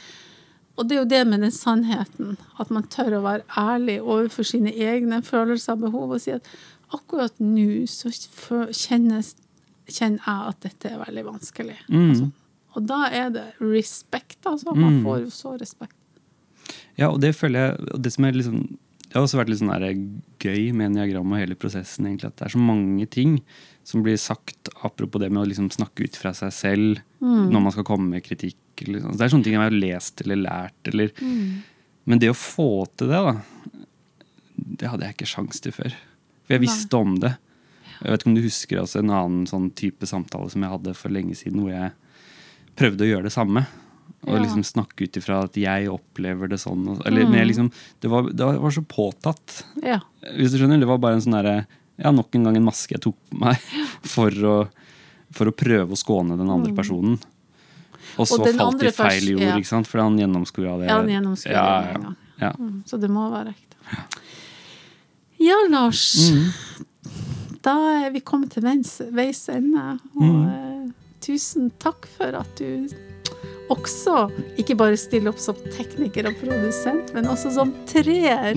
Og 0.77 0.87
det 0.89 0.95
er 0.97 0.99
jo 1.03 1.07
det 1.07 1.21
med 1.27 1.39
den 1.45 1.51
sannheten, 1.55 2.35
at 2.59 2.69
man 2.69 2.83
tør 2.91 3.13
å 3.19 3.23
være 3.23 3.45
ærlig 3.55 4.01
overfor 4.01 4.43
sine 4.43 4.73
egne 4.75 5.21
følelser 5.23 5.77
og 5.77 5.85
behov, 5.85 6.11
og 6.17 6.19
si 6.21 6.31
at 6.35 6.43
akkurat 6.91 7.31
nå 7.39 7.85
så 7.87 8.11
kjennes, 8.75 9.35
kjenner 9.87 10.19
jeg 10.19 10.49
at 10.49 10.59
dette 10.65 10.91
er 10.91 10.99
veldig 10.99 11.23
vanskelig. 11.29 11.77
Mm. 11.87 12.09
Altså, 12.09 12.27
og 12.75 12.87
da 12.89 13.05
er 13.13 13.29
det 13.33 13.45
respekt, 13.61 14.41
altså. 14.45 14.73
Man 14.75 15.01
får 15.05 15.21
jo 15.25 15.29
så 15.33 15.53
respekt. 15.59 15.95
Ja, 16.99 17.09
og 17.11 17.19
det 17.23 17.33
føler 17.35 17.69
jeg 17.69 18.01
det 18.01 18.11
som 18.13 18.27
liksom 18.31 18.59
Det 19.05 19.19
har 19.19 19.25
også 19.25 19.37
vært 19.37 19.51
litt 19.51 19.61
sånn 19.61 19.99
gøy 20.43 20.73
med 20.75 20.91
Niagram 20.91 21.31
og 21.31 21.39
hele 21.39 21.55
prosessen, 21.55 22.07
egentlig, 22.07 22.33
at 22.33 22.39
det 22.41 22.47
er 22.49 22.55
så 22.55 22.59
mange 22.59 23.05
ting 23.07 23.37
som 23.85 24.01
blir 24.03 24.17
sagt, 24.19 24.67
apropos 24.83 25.21
det 25.21 25.29
med 25.29 25.43
å 25.43 25.47
liksom 25.47 25.69
snakke 25.71 26.07
ut 26.07 26.17
fra 26.19 26.33
seg 26.35 26.51
selv 26.51 26.99
når 27.21 27.61
man 27.61 27.71
skal 27.71 27.85
komme 27.87 28.09
med 28.09 28.25
kritikk. 28.25 28.57
Liksom. 28.81 29.13
Det 29.15 29.23
er 29.23 29.31
sånne 29.31 29.45
ting 29.45 29.55
jeg 29.55 29.61
har 29.61 29.77
lest 29.77 30.23
eller 30.25 30.41
lært. 30.41 30.89
Eller, 30.91 31.13
Men 32.03 32.19
det 32.19 32.33
å 32.33 32.35
få 32.35 32.87
til 32.97 33.13
det, 33.13 33.21
da, 33.23 33.85
det 34.81 34.89
hadde 34.91 35.07
jeg 35.07 35.15
ikke 35.15 35.29
sjans 35.31 35.63
til 35.63 35.75
før. 35.77 35.95
For 36.43 36.57
jeg 36.57 36.65
visste 36.65 36.99
om 36.99 37.15
det. 37.21 37.35
Jeg 38.01 38.11
vet 38.11 38.23
ikke 38.25 38.31
om 38.33 38.35
du 38.35 38.43
husker 38.43 38.81
også 38.81 38.99
en 38.99 39.13
annen 39.15 39.45
sånn 39.49 39.69
type 39.77 40.09
samtale 40.09 40.49
som 40.51 40.65
jeg 40.65 40.73
hadde 40.75 40.97
for 40.97 41.13
lenge 41.13 41.37
siden, 41.39 41.61
hvor 41.63 41.71
jeg 41.71 41.93
prøvde 42.75 43.05
å 43.05 43.09
gjøre 43.09 43.27
det 43.29 43.33
samme. 43.35 43.65
Og 44.25 44.39
liksom 44.41 44.63
snakke 44.65 45.05
ut 45.05 45.17
ifra 45.19 45.43
at 45.45 45.53
jeg 45.59 45.85
opplever 45.91 46.49
det 46.49 46.57
sånn. 46.57 46.85
Eller, 47.05 47.27
men 47.29 47.37
jeg 47.43 47.51
liksom, 47.51 47.67
det, 48.01 48.09
var, 48.09 48.25
det 48.33 48.47
var 48.63 48.71
så 48.73 48.81
påtatt. 48.89 49.59
Ja. 49.85 49.99
Hvis 50.33 50.51
du 50.55 50.57
skjønner, 50.57 50.79
Det 50.81 50.87
var 50.89 50.97
bare 51.03 51.19
en 51.19 51.21
sånn 51.21 51.35
derre 51.37 51.67
Ja, 52.01 52.09
nok 52.11 52.33
en 52.35 52.43
gang 52.47 52.57
en 52.57 52.65
maske 52.65 52.95
jeg 52.97 53.03
tok 53.05 53.15
på 53.29 53.37
meg 53.43 53.61
for 54.15 54.33
å, 54.49 54.55
for 55.31 55.47
å 55.51 55.53
prøve 55.55 55.93
å 55.93 55.99
skåne 55.99 56.35
den 56.39 56.49
andre 56.49 56.73
personen. 56.75 57.19
Og 58.17 58.27
så 58.27 58.39
Mm. 58.41 58.57
falt 58.57 58.79
de 58.81 58.91
feil 58.95 59.29
jord, 59.35 59.41
ja. 59.45 59.55
ikke 59.59 59.67
sant? 59.69 59.87
fordi 59.87 60.03
han 60.03 60.17
gjennomskua 60.19 60.73
det. 60.81 60.89
Ja, 60.89 60.97
han 60.99 61.09
gjennomskuer 61.13 61.53
ja, 61.53 61.69
det 61.93 62.15
ja. 62.41 62.51
Mm, 62.59 62.81
Så 62.89 62.97
det 62.99 63.09
må 63.13 63.29
være 63.31 63.53
ekte. 63.53 64.03
Ja, 65.39 65.55
Lars. 65.69 66.03
Mm. 66.31 66.49
Da 67.65 67.73
er 68.05 68.11
vi 68.13 68.21
kommet 68.25 68.51
til 68.55 68.63
veis, 68.65 68.97
veis 69.13 69.45
ende. 69.53 69.99
Og 70.15 70.23
Mm. 70.23 70.74
Tusen 71.25 71.71
takk 71.81 72.05
for 72.17 72.37
at 72.37 72.61
du 72.61 72.85
også 73.73 74.27
ikke 74.61 74.75
bare 74.77 74.97
stiller 74.99 75.33
opp 75.33 75.41
som 75.41 75.57
tekniker 75.73 76.29
og 76.29 76.37
produsent, 76.37 77.11
men 77.15 77.29
også 77.31 77.55
som 77.55 77.73
treer 77.89 78.53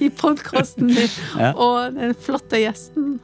i 0.00 0.08
podkasten 0.08 0.88
din. 0.94 1.18
Og 1.52 1.98
den 1.98 2.14
flotte 2.16 2.62
gjesten. 2.62 3.18